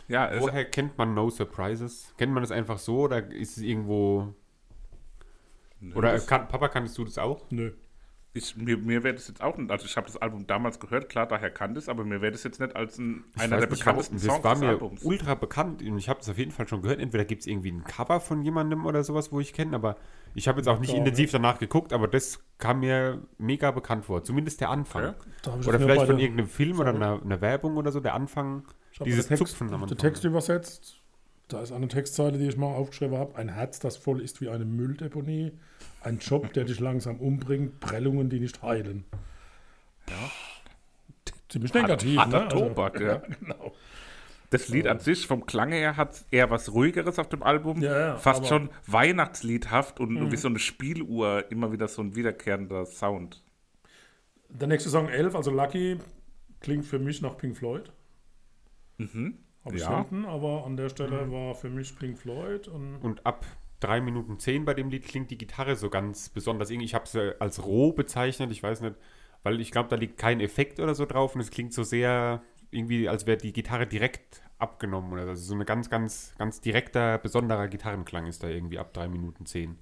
Ja, 0.09 0.41
Woher 0.41 0.65
kennt 0.65 0.97
man 0.97 1.15
No 1.15 1.29
Surprises? 1.29 2.15
Kennt 2.17 2.33
man 2.33 2.43
das 2.43 2.51
einfach 2.51 2.79
so 2.79 3.01
oder 3.01 3.31
ist 3.31 3.59
es 3.59 3.63
irgendwo. 3.63 4.35
Nö, 5.81 5.95
oder 5.95 6.19
kann, 6.21 6.49
Papa, 6.49 6.69
kannst 6.69 6.97
du 6.99 7.05
das 7.05 7.19
auch? 7.19 7.45
Nö. 7.51 7.73
Ich, 8.35 8.57
mir 8.57 8.77
mir 8.77 9.03
wäre 9.03 9.15
das 9.15 9.27
jetzt 9.29 9.43
auch 9.43 9.57
nicht, 9.57 9.71
also 9.71 9.87
ich 9.87 9.97
habe 9.97 10.07
das 10.07 10.17
Album 10.19 10.47
damals 10.47 10.79
gehört, 10.79 11.09
klar, 11.09 11.27
daher 11.27 11.51
kannte 11.51 11.79
es, 11.79 11.89
aber 11.89 12.05
mir 12.05 12.21
wäre 12.21 12.31
das 12.33 12.45
jetzt 12.45 12.61
nicht 12.61 12.77
als 12.77 12.99
ein, 12.99 13.25
einer 13.37 13.59
der 13.59 13.67
bekanntesten 13.67 14.15
nicht, 14.17 14.25
Songs 14.27 14.43
Das 14.43 14.45
war 14.45 14.57
mir 14.59 14.69
Albums. 14.69 15.03
ultra 15.03 15.35
bekannt 15.35 15.83
und 15.83 15.99
ich 15.99 16.09
habe 16.09 16.21
das 16.21 16.29
auf 16.29 16.39
jeden 16.39 16.53
Fall 16.53 16.69
schon 16.69 16.83
gehört. 16.83 17.01
Entweder 17.01 17.25
gibt 17.25 17.41
es 17.41 17.47
irgendwie 17.47 17.73
ein 17.73 17.85
Cover 17.85 18.21
von 18.21 18.43
jemandem 18.43 18.87
oder 18.87 19.03
sowas, 19.03 19.33
wo 19.33 19.41
ich 19.41 19.53
kenne, 19.55 19.75
aber 19.75 19.97
ich 20.39 20.49
habe 20.49 20.59
jetzt 20.59 20.69
auch 20.69 20.79
nicht 20.79 20.93
ja, 20.93 20.99
intensiv 20.99 21.33
danach 21.33 21.59
geguckt, 21.59 21.93
aber 21.93 22.09
das 22.09 22.41
kam 22.59 22.81
mir 22.81 23.21
mega 23.39 23.71
bekannt 23.71 24.07
vor. 24.07 24.25
Zumindest 24.25 24.61
der 24.61 24.71
Anfang. 24.71 25.15
Oder 25.67 25.81
vielleicht 25.81 26.07
von 26.07 26.19
irgendeinem 26.19 26.49
Film 26.49 26.79
oder 26.79 26.91
einer, 26.91 27.21
einer, 27.23 27.41
Werbung 27.41 27.77
oder 27.77 27.93
so, 27.93 28.01
der 28.01 28.15
Anfang, 28.15 28.65
dieses 29.05 29.27
Text, 29.27 29.49
Zupfen 29.49 29.75
am 29.75 29.87
Der 29.87 29.97
Text 29.97 30.25
übersetzt, 30.25 31.01
da 31.49 31.63
ist 31.63 31.73
eine 31.73 31.89
Textzeile, 31.89 32.39
die 32.39 32.47
ich 32.47 32.57
mal 32.57 32.75
aufgeschrieben 32.75 33.19
habe. 33.19 33.37
Ein 33.37 33.49
Herz, 33.49 33.81
das 33.81 33.97
voll 33.97 34.21
ist 34.21 34.41
wie 34.41 34.49
eine 34.49 34.65
Mülldeponie. 34.65 35.53
Ein 36.03 36.19
Job, 36.19 36.53
der 36.53 36.65
dich 36.65 36.79
langsam 36.79 37.17
umbringt. 37.17 37.81
Prellungen, 37.81 38.31
die 38.31 38.41
nicht 38.41 38.63
heilen. 38.63 39.05
Ja. 40.09 40.31
Ziemlich 41.49 41.73
negativ, 41.73 42.19
Harter 42.19 42.43
ne? 42.45 42.49
Tobak, 42.49 42.95
also, 42.95 43.07
ja. 43.07 43.13
ja. 43.15 43.23
Genau. 43.41 43.73
Das 44.51 44.69
Lied 44.69 44.87
an 44.87 44.99
sich, 44.99 45.27
vom 45.27 45.45
Klange 45.45 45.77
her, 45.77 45.97
hat 45.97 46.25
eher 46.31 46.51
was 46.51 46.73
Ruhigeres 46.73 47.19
auf 47.19 47.29
dem 47.29 47.43
Album. 47.43 47.83
Ja, 47.83 47.99
ja, 47.99 48.17
Fast 48.17 48.47
schon 48.47 48.71
Weihnachtsliedhaft 48.87 50.01
und 50.01 50.15
mhm. 50.15 50.33
wie 50.33 50.37
so 50.37 50.49
eine 50.49 50.59
Spieluhr 50.59 51.51
immer 51.51 51.71
wieder 51.71 51.87
so 51.87 52.01
ein 52.01 52.17
wiederkehrender 52.17 52.87
Sound. 52.87 53.43
Der 54.49 54.69
nächste 54.69 54.89
Song 54.89 55.09
11, 55.09 55.35
also 55.35 55.51
Lucky, 55.51 55.99
klingt 56.61 56.87
für 56.87 56.99
mich 56.99 57.21
nach 57.21 57.37
Pink 57.37 57.59
Floyd. 57.59 57.93
Mhm. 58.97 59.37
Habe 59.65 59.77
ich 59.77 59.83
ja. 59.83 59.99
hinten, 59.99 60.25
aber 60.25 60.65
an 60.65 60.79
der 60.79 60.89
Stelle 60.89 61.27
mhm. 61.27 61.33
war 61.33 61.55
für 61.55 61.69
mich 61.69 61.97
Pink 61.99 62.19
Floyd. 62.19 62.69
Und, 62.69 62.97
und 63.03 63.27
ab 63.27 63.45
3 63.81 64.01
Minuten 64.01 64.39
10 64.39 64.65
bei 64.65 64.73
dem 64.73 64.89
Lied 64.89 65.05
klingt 65.05 65.31
die 65.31 65.39
Gitarre 65.39 65.77
so 65.77 65.91
ganz 65.91 66.31
besonders. 66.31 66.71
Ich 66.71 66.95
habe 66.95 67.05
es 67.05 67.17
als 67.39 67.65
roh 67.65 67.93
bezeichnet, 67.93 68.51
ich 68.51 68.63
weiß 68.63 68.81
nicht, 68.81 68.97
weil 69.43 69.61
ich 69.61 69.71
glaube, 69.71 69.89
da 69.89 69.97
liegt 69.97 70.17
kein 70.17 70.41
Effekt 70.41 70.81
oder 70.81 70.95
so 70.95 71.05
drauf 71.05 71.35
und 71.35 71.41
es 71.43 71.51
klingt 71.51 71.73
so 71.73 71.83
sehr 71.83 72.43
irgendwie, 72.71 73.09
als 73.09 73.27
wäre 73.27 73.39
die 73.39 73.53
Gitarre 73.53 73.87
direkt 73.87 74.43
abgenommen 74.59 75.13
oder 75.13 75.23
also 75.23 75.43
so 75.43 75.55
ein 75.55 75.65
ganz, 75.65 75.89
ganz, 75.89 76.35
ganz 76.39 76.61
direkter, 76.61 77.19
besonderer 77.19 77.69
Gitarrenklang 77.69 78.27
ist 78.27 78.43
da 78.43 78.49
irgendwie 78.49 78.79
ab 78.79 78.93
3 78.93 79.09
Minuten 79.09 79.47
10. 79.47 79.79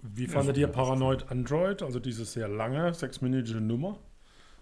Wie 0.00 0.26
fandet 0.26 0.56
ihr 0.58 0.68
Paranoid 0.68 1.30
Android, 1.30 1.82
also 1.82 1.98
diese 1.98 2.24
sehr 2.24 2.48
lange, 2.48 2.92
sechsminütige 2.94 3.60
Nummer? 3.60 3.98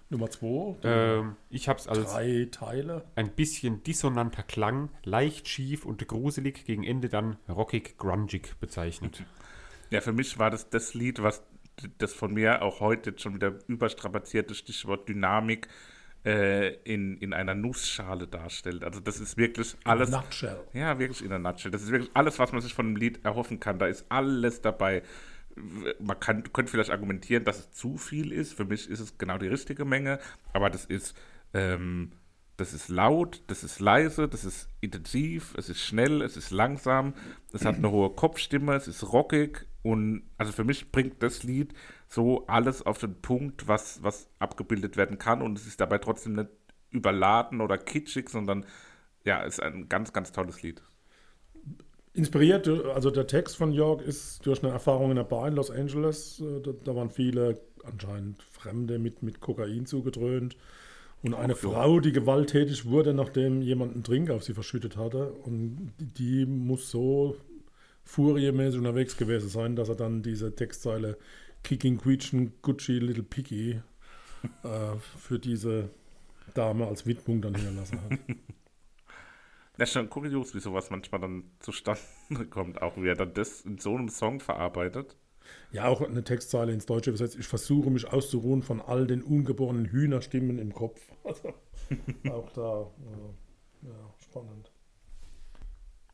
Nummer 0.08 0.30
2? 0.30 0.76
Ähm, 0.84 1.36
ich 1.50 1.68
habe 1.68 1.78
es 1.78 1.88
als 1.88 2.12
drei 2.12 2.48
Teile. 2.50 3.04
ein 3.16 3.30
bisschen 3.30 3.82
dissonanter 3.82 4.42
Klang, 4.42 4.90
leicht 5.02 5.48
schief 5.48 5.84
und 5.84 6.06
gruselig, 6.06 6.64
gegen 6.64 6.84
Ende 6.84 7.08
dann 7.08 7.36
rockig, 7.48 7.98
grungig 7.98 8.54
bezeichnet. 8.60 9.22
Ja, 9.90 10.00
für 10.00 10.12
mich 10.12 10.38
war 10.38 10.50
das 10.50 10.70
das 10.70 10.94
Lied, 10.94 11.22
was 11.22 11.44
das 11.98 12.12
von 12.12 12.32
mir 12.32 12.62
auch 12.62 12.80
heute 12.80 13.16
schon 13.16 13.34
wieder 13.34 13.58
überstrapazierte 13.68 14.54
Stichwort 14.54 15.08
Dynamik 15.08 15.68
äh, 16.25 16.75
in, 16.85 17.18
in 17.18 17.33
einer 17.33 17.55
Nussschale 17.55 18.27
darstellt. 18.27 18.85
Also 18.85 19.01
das 19.01 19.20
ist 19.20 19.37
wirklich 19.37 19.77
alles. 19.85 20.09
In 20.09 20.14
Nutshell. 20.16 20.61
Ja, 20.72 20.99
wirklich 20.99 21.22
in 21.22 21.31
der 21.31 21.39
Nutshell. 21.39 21.70
Das 21.70 21.83
ist 21.83 21.91
wirklich 21.91 22.11
alles, 22.14 22.39
was 22.39 22.53
man 22.53 22.62
sich 22.62 22.75
von 22.75 22.87
einem 22.87 22.97
Lied 22.97 23.25
erhoffen 23.25 23.61
kann. 23.61 23.79
Da 23.79 23.87
ist 23.87 24.07
alles 24.09 24.62
dabei. 24.62 25.03
Man 26.01 26.18
kann, 26.18 26.53
könnte 26.53 26.70
vielleicht 26.70 26.91
argumentieren, 26.91 27.45
dass 27.45 27.59
es 27.59 27.72
zu 27.72 27.97
viel 27.97 28.33
ist. 28.33 28.55
Für 28.55 28.64
mich 28.64 28.89
ist 28.89 29.01
es 29.01 29.18
genau 29.18 29.39
die 29.39 29.49
richtige 29.49 29.85
Menge, 29.85 30.18
aber 30.53 30.70
das 30.70 30.85
ist, 30.85 31.16
ähm, 31.53 32.11
das 32.57 32.72
ist 32.72 32.89
laut, 32.89 33.43
das 33.47 33.62
ist 33.62 33.79
leise, 33.79 34.27
das 34.27 34.45
ist 34.45 34.68
intensiv, 34.81 35.55
es 35.57 35.68
ist 35.68 35.81
schnell, 35.81 36.22
es 36.22 36.37
ist 36.37 36.51
langsam, 36.51 37.14
es 37.53 37.64
hat 37.64 37.77
eine 37.77 37.91
hohe 37.91 38.11
Kopfstimme, 38.11 38.75
es 38.75 38.89
ist 38.89 39.12
rockig 39.12 39.66
und 39.85 40.22
also 40.39 40.51
für 40.51 40.64
mich 40.64 40.91
bringt 40.91 41.22
das 41.22 41.43
Lied 41.43 41.74
so 42.09 42.47
alles 42.47 42.80
auf 42.80 42.97
den 42.97 43.20
Punkt, 43.20 43.68
was, 43.68 44.03
was 44.03 44.30
abgebildet 44.39 44.97
werden 44.97 45.18
kann 45.18 45.43
und 45.43 45.59
es 45.59 45.66
ist 45.66 45.78
dabei 45.78 45.99
trotzdem 45.99 46.32
nicht 46.32 46.49
überladen 46.91 47.61
oder 47.61 47.76
kitschig, 47.76 48.30
sondern 48.30 48.64
ja, 49.24 49.45
es 49.45 49.59
ist 49.59 49.61
ein 49.61 49.91
ganz, 49.91 50.14
ganz 50.14 50.32
tolles 50.32 50.62
Lied. 50.62 50.82
Inspiriert, 52.14 52.66
also 52.66 53.11
der 53.11 53.26
Text 53.26 53.57
von 53.57 53.72
York 53.72 54.01
ist 54.01 54.47
durch 54.47 54.62
eine 54.62 54.72
Erfahrung 54.72 55.11
in 55.11 55.16
der 55.16 55.24
Bar 55.24 55.49
in 55.49 55.55
Los 55.55 55.70
Angeles. 55.70 56.41
Äh, 56.41 56.62
da, 56.62 56.70
da 56.72 56.97
waren 56.97 57.11
viele 57.11 57.61
anscheinend 57.82 58.43
Fremde 58.43 58.99
mit, 58.99 59.22
mit 59.22 59.41
Kokain 59.41 59.85
zugedröhnt. 59.85 60.57
Und 61.22 61.35
eine 61.35 61.57
so. 61.57 61.72
Frau, 61.72 62.01
die 62.01 62.12
gewalttätig 62.12 62.87
wurde, 62.87 63.12
nachdem 63.12 63.61
jemand 63.61 63.95
einen 63.95 64.03
Drink 64.03 64.30
auf 64.30 64.45
sie 64.45 64.55
verschüttet 64.55 64.97
hatte. 64.97 65.32
Und 65.32 65.93
die 65.99 66.47
muss 66.47 66.91
so 66.91 67.37
furiemäßig 68.05 68.78
unterwegs 68.78 69.16
gewesen 69.16 69.48
sein, 69.48 69.76
dass 69.76 69.88
er 69.88 69.96
dann 69.96 70.22
diese 70.22 70.55
Textzeile 70.55 71.18
Kicking 71.62 71.98
Quietschen 71.98 72.52
Gucci 72.62 72.98
Little 72.98 73.22
Piggy 73.22 73.80
äh, 74.62 74.96
für 75.18 75.38
diese 75.38 75.90
Dame 76.52 76.86
als 76.86 77.07
Widmung 77.07 77.40
dann 77.42 77.55
hinterlassen 77.55 78.00
hat. 78.02 78.18
Das 79.76 79.88
ist 79.88 79.94
schon 79.94 80.09
kurios, 80.09 80.55
wie 80.55 80.61
sowas 80.61 80.90
manchmal 80.90 81.20
dann 81.20 81.50
zustande 81.59 82.00
kommt, 82.50 82.80
auch 82.80 82.96
wie 82.96 83.09
er 83.09 83.16
dann 83.16 83.34
das 83.34 83.62
in 83.62 83.78
so 83.78 83.96
einem 83.96 84.09
Song 84.09 84.38
verarbeitet. 84.38 85.16
Ja, 85.72 85.88
auch 85.88 86.00
eine 86.00 86.22
Textzeile 86.22 86.72
ins 86.72 86.86
Deutsche 86.86 87.11
übersetzt. 87.11 87.36
Ich 87.38 87.48
versuche 87.48 87.90
mich 87.90 88.07
auszuruhen 88.07 88.62
von 88.62 88.80
all 88.80 89.07
den 89.07 89.22
ungeborenen 89.22 89.86
Hühnerstimmen 89.86 90.59
im 90.59 90.72
Kopf. 90.72 91.00
Also, 91.24 91.52
auch 92.30 92.50
da, 92.52 92.82
äh, 92.82 93.88
ja, 93.88 94.14
spannend. 94.22 94.70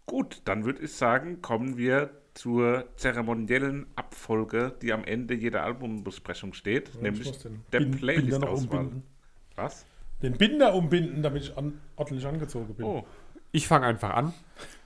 Gut, 0.07 0.43
dann 0.45 0.65
würde 0.65 0.83
ich 0.83 0.93
sagen, 0.93 1.41
kommen 1.41 1.77
wir 1.77 2.11
zur 2.35 2.85
zeremoniellen 2.97 3.87
Abfolge, 3.97 4.75
die 4.83 4.93
am 4.93 5.05
Ende 5.05 5.35
jeder 5.35 5.63
Albumbesprechung 5.65 6.53
steht, 6.53 6.89
Ja, 6.89 6.95
ich 6.97 7.01
nämlich 7.03 7.33
der 7.73 7.81
Playlist-Auswahl. 7.81 8.79
umbinden. 8.81 9.03
Was? 9.57 9.85
Den 10.23 10.37
Binder 10.37 10.75
umbinden, 10.75 11.23
damit 11.23 11.45
ich 11.45 11.57
an, 11.57 11.81
ordentlich 11.97 12.27
angezogen 12.27 12.75
bin. 12.75 12.85
Oh, 12.87 13.07
Ich 13.53 13.67
fange 13.67 13.87
einfach 13.87 14.11
an, 14.11 14.33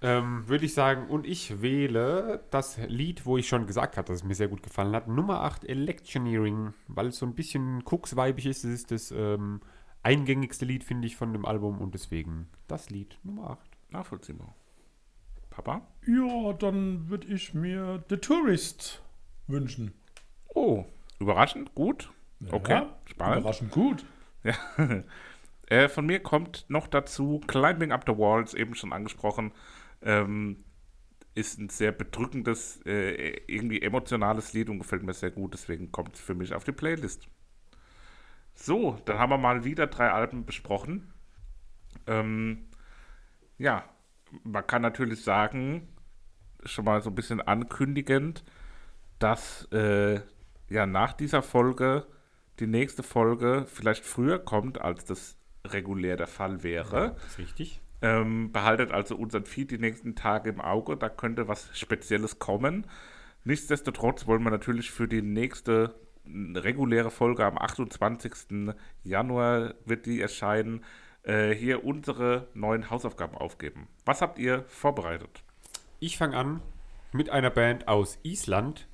ähm, 0.00 0.48
würde 0.48 0.64
ich 0.64 0.72
sagen. 0.74 1.08
Und 1.08 1.26
ich 1.26 1.60
wähle 1.60 2.42
das 2.50 2.78
Lied, 2.88 3.26
wo 3.26 3.36
ich 3.36 3.46
schon 3.46 3.66
gesagt 3.66 3.96
habe, 3.98 4.06
dass 4.06 4.16
es 4.18 4.24
mir 4.24 4.34
sehr 4.34 4.48
gut 4.48 4.62
gefallen 4.62 4.94
hat. 4.94 5.06
Nummer 5.06 5.42
8, 5.42 5.64
Electioneering, 5.64 6.72
weil 6.88 7.08
es 7.08 7.18
so 7.18 7.26
ein 7.26 7.34
bisschen 7.34 7.82
Cooks-weibig 7.84 8.46
ist. 8.46 8.64
Es 8.64 8.72
ist 8.72 8.90
das 8.90 9.10
ähm, 9.10 9.60
eingängigste 10.02 10.64
Lied, 10.64 10.82
finde 10.84 11.06
ich, 11.06 11.16
von 11.16 11.32
dem 11.34 11.44
Album. 11.44 11.78
Und 11.80 11.92
deswegen 11.94 12.48
das 12.68 12.88
Lied 12.90 13.18
Nummer 13.22 13.50
8. 13.50 13.60
nachvollziehbar. 13.92 14.54
Papa? 15.54 15.82
Ja, 16.06 16.52
dann 16.54 17.08
würde 17.08 17.28
ich 17.28 17.54
mir 17.54 18.02
The 18.08 18.16
Tourist 18.16 19.02
wünschen. 19.46 19.92
Oh, 20.48 20.84
überraschend, 21.20 21.74
gut. 21.74 22.10
Okay, 22.50 22.72
Ja, 22.72 22.98
spannend. 23.06 23.40
Überraschend 23.40 23.70
gut. 23.70 24.04
Ja. 24.42 24.54
äh, 25.68 25.88
von 25.88 26.06
mir 26.06 26.20
kommt 26.20 26.66
noch 26.68 26.88
dazu 26.88 27.40
Climbing 27.46 27.92
Up 27.92 28.04
the 28.06 28.18
Walls, 28.18 28.54
eben 28.54 28.74
schon 28.74 28.92
angesprochen. 28.92 29.52
Ähm, 30.02 30.64
ist 31.36 31.58
ein 31.58 31.68
sehr 31.68 31.92
bedrückendes, 31.92 32.80
äh, 32.84 33.40
irgendwie 33.46 33.80
emotionales 33.80 34.52
Lied 34.52 34.68
und 34.68 34.78
gefällt 34.78 35.04
mir 35.04 35.14
sehr 35.14 35.30
gut. 35.30 35.54
Deswegen 35.54 35.92
kommt 35.92 36.16
es 36.16 36.20
für 36.20 36.34
mich 36.34 36.52
auf 36.52 36.64
die 36.64 36.72
Playlist. 36.72 37.28
So, 38.54 38.98
dann 39.04 39.18
haben 39.18 39.30
wir 39.30 39.38
mal 39.38 39.64
wieder 39.64 39.86
drei 39.86 40.10
Alben 40.10 40.44
besprochen. 40.44 41.12
Ähm, 42.06 42.66
ja, 43.58 43.84
man 44.42 44.66
kann 44.66 44.82
natürlich 44.82 45.22
sagen, 45.22 45.88
schon 46.64 46.84
mal 46.84 47.02
so 47.02 47.10
ein 47.10 47.14
bisschen 47.14 47.40
ankündigend, 47.40 48.44
dass 49.18 49.68
äh, 49.72 50.20
ja 50.68 50.86
nach 50.86 51.12
dieser 51.12 51.42
Folge 51.42 52.06
die 52.60 52.66
nächste 52.66 53.02
Folge 53.02 53.66
vielleicht 53.66 54.04
früher 54.04 54.38
kommt, 54.38 54.80
als 54.80 55.04
das 55.04 55.36
regulär 55.66 56.16
der 56.16 56.26
Fall 56.26 56.62
wäre. 56.62 57.14
Das 57.14 57.26
ist 57.26 57.38
richtig. 57.38 57.80
Ähm, 58.02 58.52
behaltet 58.52 58.92
also 58.92 59.16
unseren 59.16 59.46
Feed 59.46 59.70
die 59.70 59.78
nächsten 59.78 60.14
Tage 60.14 60.50
im 60.50 60.60
Auge, 60.60 60.96
da 60.96 61.08
könnte 61.08 61.48
was 61.48 61.70
Spezielles 61.78 62.38
kommen. 62.38 62.86
Nichtsdestotrotz 63.44 64.26
wollen 64.26 64.42
wir 64.42 64.50
natürlich 64.50 64.90
für 64.90 65.08
die 65.08 65.22
nächste 65.22 65.94
reguläre 66.26 67.10
Folge 67.10 67.44
am 67.44 67.58
28. 67.58 68.74
Januar 69.02 69.74
wird 69.84 70.06
die 70.06 70.20
erscheinen, 70.20 70.84
äh, 71.24 71.50
hier 71.54 71.84
unsere 71.84 72.48
neuen 72.54 72.90
Hausaufgaben 72.90 73.36
aufgeben. 73.36 73.88
Was 74.04 74.22
habt 74.22 74.38
ihr 74.38 74.64
vorbereitet? 74.68 75.42
Ich 76.00 76.16
fange 76.18 76.36
an 76.36 76.60
mit 77.12 77.30
einer 77.30 77.50
Band 77.50 77.88
aus 77.88 78.18
Island. 78.22 78.86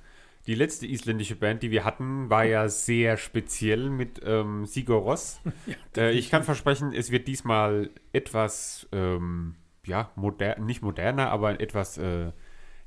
Die 0.47 0.55
letzte 0.55 0.87
isländische 0.87 1.35
Band, 1.35 1.61
die 1.61 1.69
wir 1.69 1.85
hatten, 1.85 2.29
war 2.29 2.45
ja 2.45 2.67
sehr 2.67 3.17
speziell 3.17 3.89
mit 3.89 4.21
ähm, 4.25 4.65
Sigur 4.65 5.01
Rós. 5.03 5.39
äh, 5.97 6.11
ich 6.11 6.31
kann 6.31 6.43
versprechen, 6.43 6.93
es 6.93 7.11
wird 7.11 7.27
diesmal 7.27 7.91
etwas, 8.11 8.87
ähm, 8.91 9.55
ja, 9.85 10.09
moder 10.15 10.57
nicht 10.59 10.81
moderner, 10.81 11.29
aber 11.29 11.59
etwas 11.61 11.97
äh, 11.99 12.31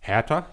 härter, 0.01 0.47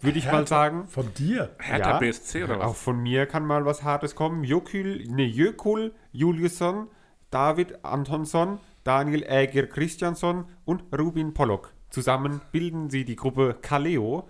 würde 0.00 0.18
ich 0.18 0.26
mal 0.26 0.32
Härter? 0.32 0.46
sagen. 0.46 0.86
Von 0.86 1.12
dir. 1.14 1.54
Hertha 1.58 1.90
Ja, 1.92 1.98
BSC 1.98 2.44
oder 2.44 2.60
Auch 2.60 2.70
was? 2.70 2.82
von 2.82 3.02
mir 3.02 3.26
kann 3.26 3.44
mal 3.44 3.64
was 3.64 3.82
Hartes 3.82 4.14
kommen. 4.14 4.44
Jökul, 4.44 5.04
nee, 5.08 5.26
Jökul 5.26 5.92
Juliusson, 6.12 6.88
David 7.32 7.82
Antonsson, 7.82 8.60
Daniel 8.84 9.24
Äger 9.26 9.66
Christiansson 9.66 10.44
und 10.66 10.84
Rubin 10.96 11.32
Pollock. 11.32 11.72
Zusammen 11.88 12.42
bilden 12.52 12.90
sie 12.90 13.04
die 13.04 13.16
Gruppe 13.16 13.56
Kaleo 13.60 14.28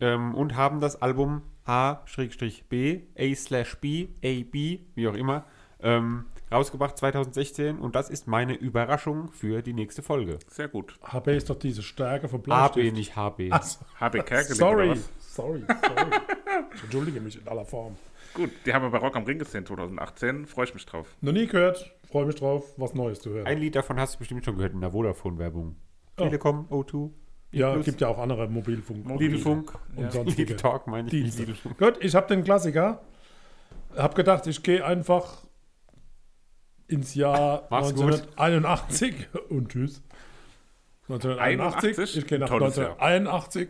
ähm, 0.00 0.34
und 0.34 0.56
haben 0.56 0.80
das 0.80 1.00
Album 1.00 1.42
A-B, 1.66 3.02
A-B, 3.18 4.08
A-B, 4.24 4.78
wie 4.94 5.08
auch 5.08 5.14
immer, 5.14 5.44
ähm, 5.82 6.24
rausgebracht 6.50 6.96
2016 6.96 7.78
und 7.78 7.94
das 7.94 8.08
ist 8.08 8.26
meine 8.26 8.54
Überraschung 8.54 9.30
für 9.32 9.60
die 9.60 9.74
nächste 9.74 10.02
Folge. 10.02 10.38
Sehr 10.48 10.68
gut. 10.68 10.98
HB 11.02 11.28
ist 11.36 11.50
doch 11.50 11.58
diese 11.58 11.82
Stärke 11.82 12.28
von 12.28 12.40
AB, 12.40 12.44
Bleistift. 12.44 12.96
nicht 12.96 13.16
HB. 13.16 13.48
Ach 13.50 13.62
so. 13.62 13.80
HB 14.00 14.12
Kerkeling 14.24 14.58
Sorry, 14.58 15.00
sorry, 15.18 15.62
sorry. 15.68 16.10
Ich 16.74 16.82
entschuldige 16.84 17.20
mich 17.20 17.40
in 17.40 17.48
aller 17.48 17.64
Form. 17.64 17.96
Gut, 18.34 18.50
die 18.64 18.72
haben 18.72 18.82
wir 18.82 18.90
bei 18.90 18.98
Rock 18.98 19.16
am 19.16 19.24
Ring 19.24 19.38
gesehen 19.38 19.66
2018. 19.66 20.46
Freue 20.46 20.66
ich 20.66 20.74
mich 20.74 20.86
drauf. 20.86 21.06
Noch 21.20 21.32
nie 21.32 21.46
gehört, 21.46 21.92
freue 22.10 22.26
mich 22.26 22.36
drauf, 22.36 22.74
was 22.76 22.94
Neues 22.94 23.20
zu 23.20 23.30
hören. 23.30 23.46
Ein 23.46 23.58
Lied 23.58 23.74
davon 23.76 23.98
hast 23.98 24.14
du 24.14 24.18
bestimmt 24.18 24.44
schon 24.44 24.56
gehört 24.56 24.72
in 24.74 24.80
der 24.80 24.90
Vodafone-Werbung. 24.90 25.76
Oh. 26.18 26.24
Telekom, 26.24 26.66
O2, 26.70 27.10
ja, 27.52 27.72
Plus. 27.72 27.84
gibt 27.84 28.00
ja 28.00 28.08
auch 28.08 28.18
andere 28.18 28.48
Mobilfunk. 28.48 29.08
Lidl-Funk 29.18 29.72
Und 29.96 30.04
ja. 30.04 30.10
sonstige 30.10 30.52
Lidl-Talk 30.52 30.86
meine 30.86 31.08
ich. 31.08 31.34
Dienste. 31.34 31.46
Gut, 31.78 31.98
ich 32.00 32.14
habe 32.14 32.26
den 32.28 32.44
Klassiker. 32.44 33.02
Hab 33.96 34.14
gedacht, 34.14 34.46
ich 34.46 34.62
gehe 34.62 34.84
einfach 34.84 35.44
ins 36.86 37.14
Jahr 37.14 37.66
Mach's 37.70 37.94
gut. 37.94 38.04
1981 38.04 39.28
und 39.48 39.68
tschüss. 39.70 40.02
1981. 41.08 41.98
81? 41.98 42.16
Ich 42.18 42.26
gehe 42.26 42.38
nach 42.38 42.48
Tolles 42.48 42.76
Jahr. 42.76 43.00
1981 43.00 43.68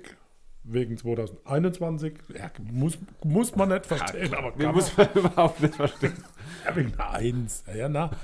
wegen 0.65 0.97
2021. 0.97 2.15
Ja, 2.35 2.51
muss, 2.71 2.99
muss 3.25 3.57
man 3.57 3.71
nicht 3.71 3.87
verstehen, 3.87 4.35
aber 4.35 4.51
Den 4.53 4.61
kann 4.61 4.75
muss 4.75 4.95
man 4.97 5.09
überhaupt 5.15 5.63
nicht 5.63 5.75
verstehen. 5.75 6.23
Der 6.65 7.11
Eins. 7.13 7.65
Ja, 7.75 7.89
na. 7.89 8.11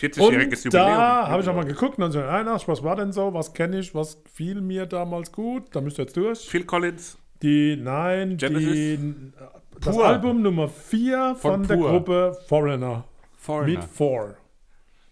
40-jähriges 0.00 0.20
Und 0.20 0.64
Jubiläum. 0.64 0.72
da 0.72 1.28
habe 1.28 1.42
ich 1.42 1.48
auch 1.48 1.54
mal 1.54 1.64
geguckt, 1.64 1.94
1981, 1.98 2.66
was 2.66 2.82
war 2.82 2.96
denn 2.96 3.12
so, 3.12 3.32
was 3.32 3.52
kenne 3.54 3.78
ich, 3.78 3.94
was 3.94 4.20
fiel 4.32 4.60
mir 4.60 4.86
damals 4.86 5.30
gut, 5.30 5.64
da 5.74 5.80
müsst 5.80 5.98
ihr 6.00 6.04
jetzt 6.04 6.16
durch. 6.16 6.40
Phil 6.40 6.64
Collins, 6.64 7.16
Die, 7.42 7.76
nein, 7.76 8.36
Genesis? 8.36 8.72
die, 8.74 9.32
das 9.80 9.94
Pur. 9.94 10.04
Album 10.06 10.42
Nummer 10.42 10.68
4 10.68 11.36
von, 11.36 11.64
Von 11.64 11.68
der. 11.68 11.76
Gruppe 11.76 12.36
Foreigner. 12.48 12.96
Mit 12.96 13.04
Foreigner. 13.40 13.82
Four. 13.82 14.36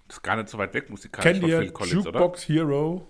das 0.08 0.16
ist 0.16 0.22
gar 0.22 0.34
nicht 0.34 0.48
so 0.48 0.58
weit 0.58 0.74
weg 0.74 0.90
musikalisch 0.90 1.24
Kennt 1.30 1.40
von 1.42 1.48
ihr 1.48 1.58
Phil 1.60 1.70
Collins, 1.70 2.06
oder? 2.08 2.18
Jukebox 2.18 2.48
Hero? 2.48 3.08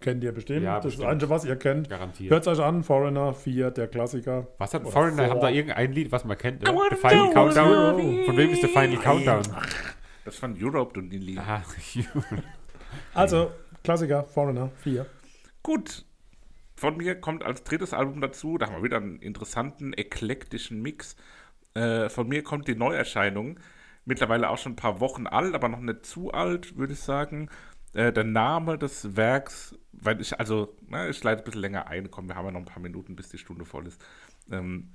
Kennt 0.00 0.22
ihr 0.22 0.32
bestimmt. 0.32 0.62
Ja, 0.62 0.76
das 0.76 0.84
ist 0.84 0.90
bestimmt. 0.90 1.04
das 1.06 1.12
Einzige, 1.12 1.30
was 1.30 1.44
ihr 1.44 1.56
kennt. 1.56 1.90
Garantiert. 1.90 2.30
Hört 2.30 2.46
euch 2.46 2.60
an, 2.60 2.84
Foreigner 2.84 3.34
4, 3.34 3.72
der 3.72 3.88
Klassiker. 3.88 4.46
Was 4.58 4.72
hat 4.72 4.82
Oder 4.82 4.92
Foreigner? 4.92 5.24
Four. 5.24 5.30
Haben 5.34 5.40
da 5.40 5.48
irgendein 5.50 5.92
Lied, 5.92 6.12
was 6.12 6.24
man 6.24 6.38
kennt? 6.38 6.64
Wanna 6.64 6.82
The 6.90 6.96
Final 6.96 7.24
know 7.24 7.32
Countdown. 7.32 8.24
Von 8.26 8.36
wem 8.36 8.50
ist 8.50 8.62
The 8.62 8.68
Final 8.68 8.96
Countdown? 8.98 9.42
Das 10.24 10.36
von 10.36 10.56
Europe, 10.60 10.92
du 10.94 11.00
Nili. 11.00 11.38
Aha. 11.38 11.62
Also, 13.14 13.50
Klassiker, 13.84 14.24
Foreigner 14.24 14.70
4. 14.82 15.04
Gut. 15.62 16.04
Von 16.76 16.96
mir 16.96 17.20
kommt 17.20 17.42
als 17.44 17.64
drittes 17.64 17.92
Album 17.92 18.20
dazu, 18.20 18.56
da 18.56 18.66
haben 18.66 18.76
wir 18.76 18.82
wieder 18.84 18.98
einen 18.98 19.18
interessanten, 19.18 19.92
eklektischen 19.92 20.80
Mix. 20.80 21.16
Äh, 21.74 22.08
von 22.08 22.28
mir 22.28 22.42
kommt 22.42 22.68
die 22.68 22.76
Neuerscheinung, 22.76 23.58
mittlerweile 24.04 24.48
auch 24.48 24.58
schon 24.58 24.72
ein 24.72 24.76
paar 24.76 25.00
Wochen 25.00 25.26
alt, 25.26 25.54
aber 25.54 25.68
noch 25.68 25.80
nicht 25.80 26.06
zu 26.06 26.30
alt, 26.32 26.76
würde 26.76 26.92
ich 26.92 27.00
sagen. 27.00 27.50
Äh, 27.98 28.12
der 28.12 28.22
Name 28.22 28.78
des 28.78 29.16
Werks, 29.16 29.76
weil 29.90 30.20
ich, 30.20 30.38
also, 30.38 30.76
na, 30.88 31.08
ich 31.08 31.20
leite 31.24 31.42
ein 31.42 31.44
bisschen 31.44 31.60
länger 31.60 31.88
ein, 31.88 32.12
komm, 32.12 32.28
wir 32.28 32.36
haben 32.36 32.44
ja 32.44 32.52
noch 32.52 32.60
ein 32.60 32.64
paar 32.64 32.80
Minuten, 32.80 33.16
bis 33.16 33.28
die 33.28 33.38
Stunde 33.38 33.64
voll 33.64 33.88
ist. 33.88 34.00
Ähm, 34.52 34.90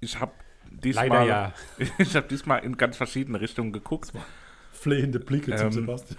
ich 0.00 0.18
habe 0.18 0.32
diesmal, 0.68 1.08
Leider 1.08 1.24
ja. 1.24 1.52
ich 1.98 2.16
habe 2.16 2.26
diesmal 2.26 2.64
in 2.64 2.76
ganz 2.76 2.96
verschiedene 2.96 3.40
Richtungen 3.40 3.72
geguckt. 3.72 4.12
Flehende 4.72 5.20
Blicke 5.20 5.54
zum 5.54 5.66
Ähm, 5.66 5.72
Sebastian. 5.72 6.18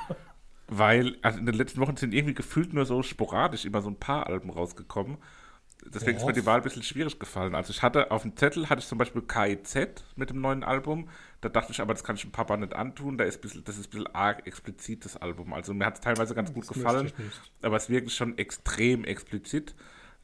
Weil 0.69 1.17
also 1.21 1.37
in 1.37 1.45
den 1.45 1.55
letzten 1.55 1.81
Wochen 1.81 1.97
sind 1.97 2.13
irgendwie 2.13 2.33
gefühlt 2.33 2.71
nur 2.71 2.85
so 2.85 3.03
sporadisch 3.03 3.65
immer 3.65 3.81
so 3.81 3.89
ein 3.89 3.99
paar 3.99 4.27
Alben 4.27 4.51
rausgekommen. 4.51 5.17
Deswegen 5.85 6.17
ist 6.17 6.25
mir 6.25 6.33
die 6.33 6.45
Wahl 6.45 6.57
ein 6.57 6.63
bisschen 6.63 6.83
schwierig 6.83 7.17
gefallen. 7.19 7.55
Also 7.55 7.71
ich 7.71 7.81
hatte 7.81 8.11
auf 8.11 8.21
dem 8.23 8.35
Zettel 8.35 8.69
hatte 8.69 8.79
ich 8.81 8.87
zum 8.87 8.97
Beispiel 8.97 9.21
KIZ 9.21 10.03
mit 10.15 10.29
dem 10.29 10.41
neuen 10.41 10.63
Album. 10.63 11.09
Da 11.41 11.49
dachte 11.49 11.71
ich 11.71 11.79
aber, 11.81 11.93
das 11.93 12.03
kann 12.03 12.15
ich 12.15 12.21
dem 12.21 12.31
Papa 12.31 12.57
nicht 12.57 12.73
antun. 12.75 13.17
Da 13.17 13.23
ist 13.23 13.37
ein 13.37 13.41
bisschen, 13.41 13.63
das 13.63 13.77
ist 13.77 13.87
ein 13.87 13.89
bisschen 13.91 14.15
arg 14.15 14.45
explizit, 14.45 15.05
das 15.05 15.17
Album. 15.17 15.53
Also 15.53 15.73
mir 15.73 15.85
hat 15.85 15.95
es 15.95 16.01
teilweise 16.01 16.35
ganz 16.35 16.53
gut 16.53 16.63
Das 16.63 16.73
gefallen, 16.75 17.07
ich 17.07 17.17
nicht. 17.17 17.41
aber 17.61 17.77
es 17.77 17.83
ist 17.83 17.89
wirklich 17.89 18.13
schon 18.13 18.37
extrem 18.37 19.03
explizit. 19.05 19.73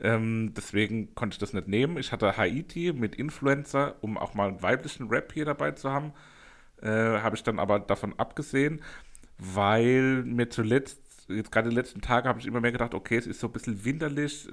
Ähm, 0.01 0.53
deswegen 0.55 1.15
konnte 1.15 1.35
ich 1.35 1.39
das 1.39 1.53
nicht 1.53 1.69
nehmen. 1.69 1.97
Ich 1.97 2.11
hatte 2.11 2.35
Haiti 2.35 2.91
mit 2.91 3.15
Influencer, 3.15 3.95
um 4.01 4.17
auch 4.17 4.33
mal 4.33 4.49
einen 4.49 4.61
weiblichen 4.61 5.07
Rap 5.07 5.31
hier 5.31 5.45
dabei 5.45 5.71
zu 5.71 5.89
haben. 5.89 6.11
Äh, 6.81 6.89
habe 6.89 7.37
ich 7.37 7.43
dann 7.43 7.59
aber 7.59 7.79
davon 7.79 8.13
abgesehen, 8.19 8.81
weil 9.37 10.23
mir 10.23 10.49
zuletzt, 10.49 10.99
jetzt 11.27 11.51
gerade 11.51 11.69
die 11.69 11.75
letzten 11.75 12.01
Tage, 12.01 12.29
habe 12.29 12.39
ich 12.39 12.45
immer 12.45 12.61
mehr 12.61 12.71
gedacht, 12.71 12.93
okay, 12.93 13.17
es 13.17 13.27
ist 13.27 13.39
so 13.39 13.47
ein 13.47 13.53
bisschen 13.53 13.85
winterlich, 13.85 14.47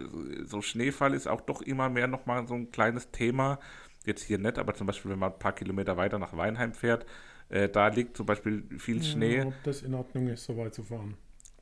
so 0.44 0.62
Schneefall 0.62 1.14
ist 1.14 1.26
auch 1.26 1.40
doch 1.40 1.62
immer 1.62 1.88
mehr 1.88 2.06
nochmal 2.06 2.46
so 2.46 2.54
ein 2.54 2.70
kleines 2.70 3.10
Thema. 3.10 3.58
Jetzt 4.04 4.22
hier 4.24 4.38
nicht, 4.38 4.58
aber 4.58 4.74
zum 4.74 4.86
Beispiel, 4.86 5.12
wenn 5.12 5.18
man 5.18 5.32
ein 5.32 5.38
paar 5.38 5.52
Kilometer 5.52 5.96
weiter 5.96 6.18
nach 6.18 6.36
Weinheim 6.36 6.72
fährt, 6.74 7.06
äh, 7.50 7.68
da 7.68 7.88
liegt 7.88 8.16
zum 8.16 8.26
Beispiel 8.26 8.64
viel 8.78 9.02
Schnee. 9.02 9.38
Ja, 9.38 9.46
ob 9.46 9.62
das 9.62 9.82
in 9.82 9.94
Ordnung 9.94 10.28
ist, 10.28 10.44
so 10.44 10.56
weit 10.56 10.74
zu 10.74 10.82
fahren. 10.82 11.16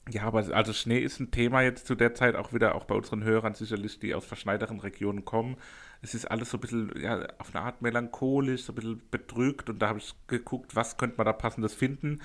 Ja, 0.09 0.23
aber 0.23 0.39
also 0.55 0.73
Schnee 0.73 0.99
ist 0.99 1.21
ein 1.21 1.31
Thema 1.31 1.63
jetzt 1.63 1.87
zu 1.87 1.95
der 1.95 2.15
Zeit 2.15 2.35
auch 2.35 2.53
wieder, 2.53 2.75
auch 2.75 2.85
bei 2.85 2.95
unseren 2.95 3.23
Hörern 3.23 3.55
sicherlich, 3.55 4.01
die 4.01 4.15
aus 4.15 4.25
verschneiteren 4.25 4.81
Regionen 4.81 5.25
kommen. 5.25 5.57
Es 6.03 6.15
ist 6.15 6.25
alles 6.25 6.51
so 6.51 6.57
ein 6.57 6.61
bisschen, 6.61 6.93
ja, 7.01 7.27
auf 7.39 7.55
eine 7.55 7.65
Art 7.65 7.83
melancholisch, 7.83 8.63
so 8.63 8.73
ein 8.73 8.77
bisschen 8.77 9.03
betrügt 9.11 9.69
und 9.69 9.81
da 9.81 9.89
habe 9.89 9.99
ich 9.99 10.15
geguckt, 10.27 10.75
was 10.75 10.97
könnte 10.97 11.17
man 11.19 11.27
da 11.27 11.33
passendes 11.33 11.75
finden. 11.75 12.21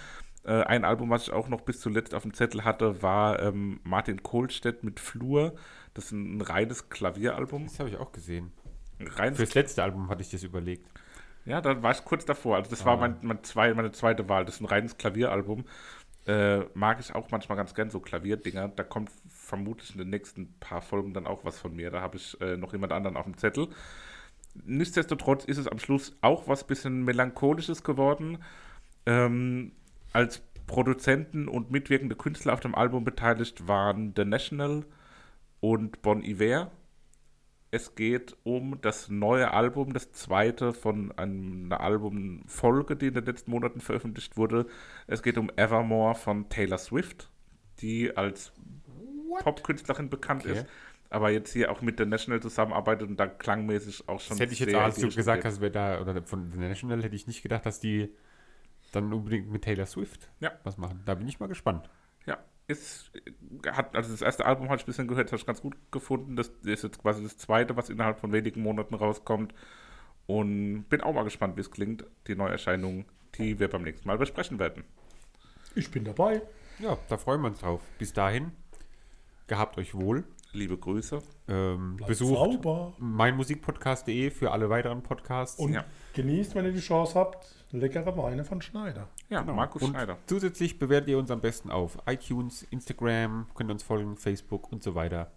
Äh, 0.46 0.64
ein 0.64 0.86
Album, 0.86 1.10
was 1.10 1.24
ich 1.24 1.34
auch 1.34 1.48
noch 1.48 1.62
bis 1.62 1.80
zuletzt 1.80 2.14
auf 2.14 2.24
dem 2.24 2.34
Zettel 2.34 2.64
hatte, 2.64 3.02
war 3.02 3.40
ähm, 3.42 3.80
Martin 3.84 4.22
Kohlstedt 4.24 4.84
mit 4.84 5.00
Flur. 5.00 5.56
Das 5.94 6.06
ist 6.06 6.12
ein, 6.12 6.38
ein 6.38 6.42
reines 6.42 6.90
Klavieralbum. 6.90 7.66
Das 7.66 7.80
habe 7.80 7.90
ich 7.90 7.98
auch 7.98 8.12
gesehen. 8.12 8.52
Reines 9.00 9.38
Fürs 9.38 9.54
letzte 9.56 9.84
Album 9.84 10.10
hatte 10.10 10.22
ich 10.22 10.30
das 10.30 10.44
überlegt. 10.44 10.88
Ja, 11.46 11.62
da 11.62 11.82
war 11.84 11.92
ich 11.92 12.04
kurz 12.06 12.26
davor. 12.26 12.56
Also 12.58 12.70
das 12.70 12.86
war 12.86 12.94
Ah. 12.94 12.98
mein, 12.98 13.18
mein 13.22 13.44
zwei, 13.44 13.74
meine 13.74 13.92
zweite 13.92 14.28
Wahl. 14.30 14.46
Das 14.46 14.56
ist 14.56 14.62
ein 14.62 14.66
reines 14.66 14.98
Klavieralbum. 14.98 15.66
Äh, 16.28 16.62
mag 16.74 17.00
ich 17.00 17.14
auch 17.14 17.30
manchmal 17.30 17.56
ganz 17.56 17.76
gern, 17.76 17.90
so 17.92 18.00
Klavierdinger. 18.00 18.70
Da 18.70 18.84
kommt 18.84 19.12
vermutlich 19.30 19.92
in 19.92 20.00
den 20.00 20.10
nächsten 20.10 20.58
paar 20.60 20.82
Folgen 20.82 21.14
dann 21.14 21.28
auch 21.28 21.46
was 21.46 21.60
von 21.60 21.76
mir. 21.76 21.92
Da 21.92 22.02
habe 22.02 22.18
ich 22.18 22.40
äh, 22.42 22.58
noch 22.58 22.74
jemand 22.74 22.94
anderen 22.94 23.16
auf 23.16 23.26
dem 23.26 23.38
Zettel. 23.38 23.68
Nichtsdestotrotz 24.64 25.46
ist 25.46 25.58
es 25.58 25.68
am 25.68 25.80
Schluss 25.80 26.16
auch 26.22 26.48
was 26.48 26.66
bisschen 26.66 27.04
melancholisches 27.04 27.84
geworden. 27.84 28.40
Ähm, 29.06 29.74
als 30.16 30.42
Produzenten 30.66 31.50
und 31.50 31.72
mitwirkende 31.72 32.16
Künstler 32.16 32.54
auf 32.54 32.62
dem 32.62 32.74
Album 32.74 33.04
beteiligt 33.04 33.68
waren 33.68 34.14
The 34.16 34.24
National 34.24 34.86
und 35.60 36.02
Bon 36.02 36.24
Iver. 36.24 36.72
Es 37.70 37.96
geht 37.96 38.38
um 38.44 38.80
das 38.80 39.10
neue 39.10 39.52
Album, 39.52 39.92
das 39.92 40.14
zweite 40.14 40.72
von 40.72 41.12
einer 41.18 41.82
Albumfolge, 41.82 42.96
die 42.96 43.08
in 43.08 43.14
den 43.14 43.26
letzten 43.26 43.52
Monaten 43.52 43.82
veröffentlicht 43.82 44.38
wurde. 44.38 44.68
Es 45.06 45.22
geht 45.22 45.38
um 45.38 45.52
Evermore 45.58 46.16
von 46.16 46.48
Taylor 46.48 46.78
Swift, 46.78 47.30
die 47.82 48.16
als 48.16 48.54
Popkünstlerin 49.40 50.10
bekannt 50.10 50.46
Okay. 50.46 50.60
ist, 50.60 50.66
aber 51.10 51.30
jetzt 51.30 51.52
hier 51.52 51.70
auch 51.70 51.82
mit 51.82 52.00
The 52.00 52.06
National 52.06 52.42
zusammenarbeitet 52.42 53.10
und 53.10 53.20
da 53.20 53.28
klangmäßig 53.28 54.08
auch 54.08 54.22
schon 54.22 54.38
Das 54.38 54.40
hätte 54.40 54.54
ich 54.54 54.60
jetzt, 54.60 54.76
als 54.76 54.96
du 54.96 55.10
gesagt 55.10 55.44
hast, 55.44 55.60
wer 55.60 55.72
da, 55.72 56.00
oder 56.00 56.22
von 56.24 56.54
The 56.54 56.60
National, 56.60 57.04
hätte 57.04 57.18
ich 57.18 57.28
nicht 57.28 57.44
gedacht, 57.44 57.66
dass 57.66 57.82
die 57.82 58.16
dann 58.96 59.12
unbedingt 59.14 59.50
mit 59.52 59.64
Taylor 59.64 59.86
Swift 59.86 60.30
Ja. 60.40 60.52
was 60.64 60.78
machen. 60.78 61.02
Da 61.06 61.16
bin 61.16 61.28
ich 61.28 61.40
mal 61.40 61.48
gespannt. 61.48 61.90
Ja, 62.26 62.38
ist, 62.68 63.12
hat, 63.68 63.96
also 63.96 64.12
das 64.12 64.22
erste 64.22 64.46
Album 64.46 64.68
habe 64.70 64.78
ich 64.78 64.84
ein 64.84 64.88
bisschen 64.88 65.08
gehört, 65.08 65.28
das 65.28 65.34
habe 65.34 65.40
ich 65.42 65.46
ganz 65.46 65.62
gut 65.62 65.76
gefunden. 65.92 66.36
Das 66.36 66.48
ist 66.64 66.84
jetzt 66.84 67.00
quasi 67.02 67.24
das 67.24 67.38
zweite, 67.38 67.76
was 67.78 67.90
innerhalb 67.90 68.20
von 68.20 68.32
wenigen 68.32 68.62
Monaten 68.62 68.96
rauskommt. 68.96 69.54
Und 70.28 70.86
bin 70.90 71.02
auch 71.02 71.14
mal 71.14 71.24
gespannt, 71.24 71.56
wie 71.56 71.62
es 71.62 71.70
klingt, 71.70 72.04
die 72.28 72.36
Neuerscheinung, 72.36 73.06
die 73.36 73.60
wir 73.60 73.68
beim 73.70 73.84
nächsten 73.84 74.08
Mal 74.08 74.18
besprechen 74.18 74.58
werden. 74.58 74.84
Ich 75.76 75.92
bin 75.92 76.04
dabei. 76.04 76.42
Ja, 76.80 76.98
da 77.10 77.18
freuen 77.18 77.42
wir 77.42 77.50
uns 77.50 77.60
drauf. 77.60 77.82
Bis 78.00 78.12
dahin, 78.14 78.52
gehabt 79.48 79.78
euch 79.78 79.94
wohl. 79.94 80.24
Liebe 80.56 80.78
Grüße. 80.78 81.22
Ähm, 81.48 81.98
besucht 82.08 82.34
sauber. 82.38 82.94
meinmusikpodcast.de 82.98 84.32
für 84.32 84.52
alle 84.52 84.70
weiteren 84.70 85.04
Podcasts. 85.04 85.60
Und 85.60 85.74
Ja. 85.74 85.84
genießt, 86.14 86.56
wenn 86.56 86.66
ihr 86.66 86.72
die 86.72 86.80
Chance 86.80 87.16
habt, 87.20 87.46
leckere 87.72 88.16
Weine 88.18 88.46
von 88.46 88.62
Schneider. 88.62 89.08
Ja, 89.30 89.42
Genau. 89.42 89.54
Markus 89.54 89.82
und 89.84 89.90
Schneider. 89.92 90.18
zusätzlich 90.28 90.80
bewertet 90.80 91.10
ihr 91.10 91.18
uns 91.18 91.30
am 91.30 91.42
besten 91.42 91.70
auf 91.72 91.98
iTunes, 92.08 92.64
Instagram, 92.64 93.48
könnt 93.54 93.70
uns 93.70 93.84
folgen, 93.84 94.16
Facebook 94.18 94.72
und 94.72 94.82
so 94.82 94.96
weiter. 94.96 95.30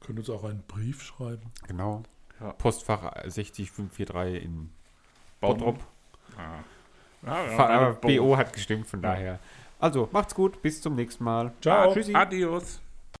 Könnt 0.00 0.18
uns 0.18 0.28
auch 0.30 0.44
einen 0.44 0.62
Brief 0.68 1.02
schreiben. 1.02 1.50
Genau. 1.66 2.02
Ja. 2.40 2.52
Postfach 2.52 3.12
60543 3.26 4.44
in. 4.44 4.70
Bottrop. 5.40 5.78
Ah. 6.36 6.58
Ja, 7.26 7.46
ja, 7.50 7.58
Aber 7.58 7.92
Bo- 7.94 8.08
BO 8.08 8.36
hat 8.36 8.52
gestimmt, 8.52 8.86
von 8.86 9.00
daher. 9.02 9.38
Also, 9.80 10.08
macht's 10.12 10.34
gut, 10.34 10.60
bis 10.62 10.80
zum 10.82 10.94
nächsten 10.96 11.24
Mal. 11.24 11.52
Ciao. 11.60 11.90
Ah, 11.90 11.94
tschüssi. 11.94 12.14
Adios. 12.14 12.80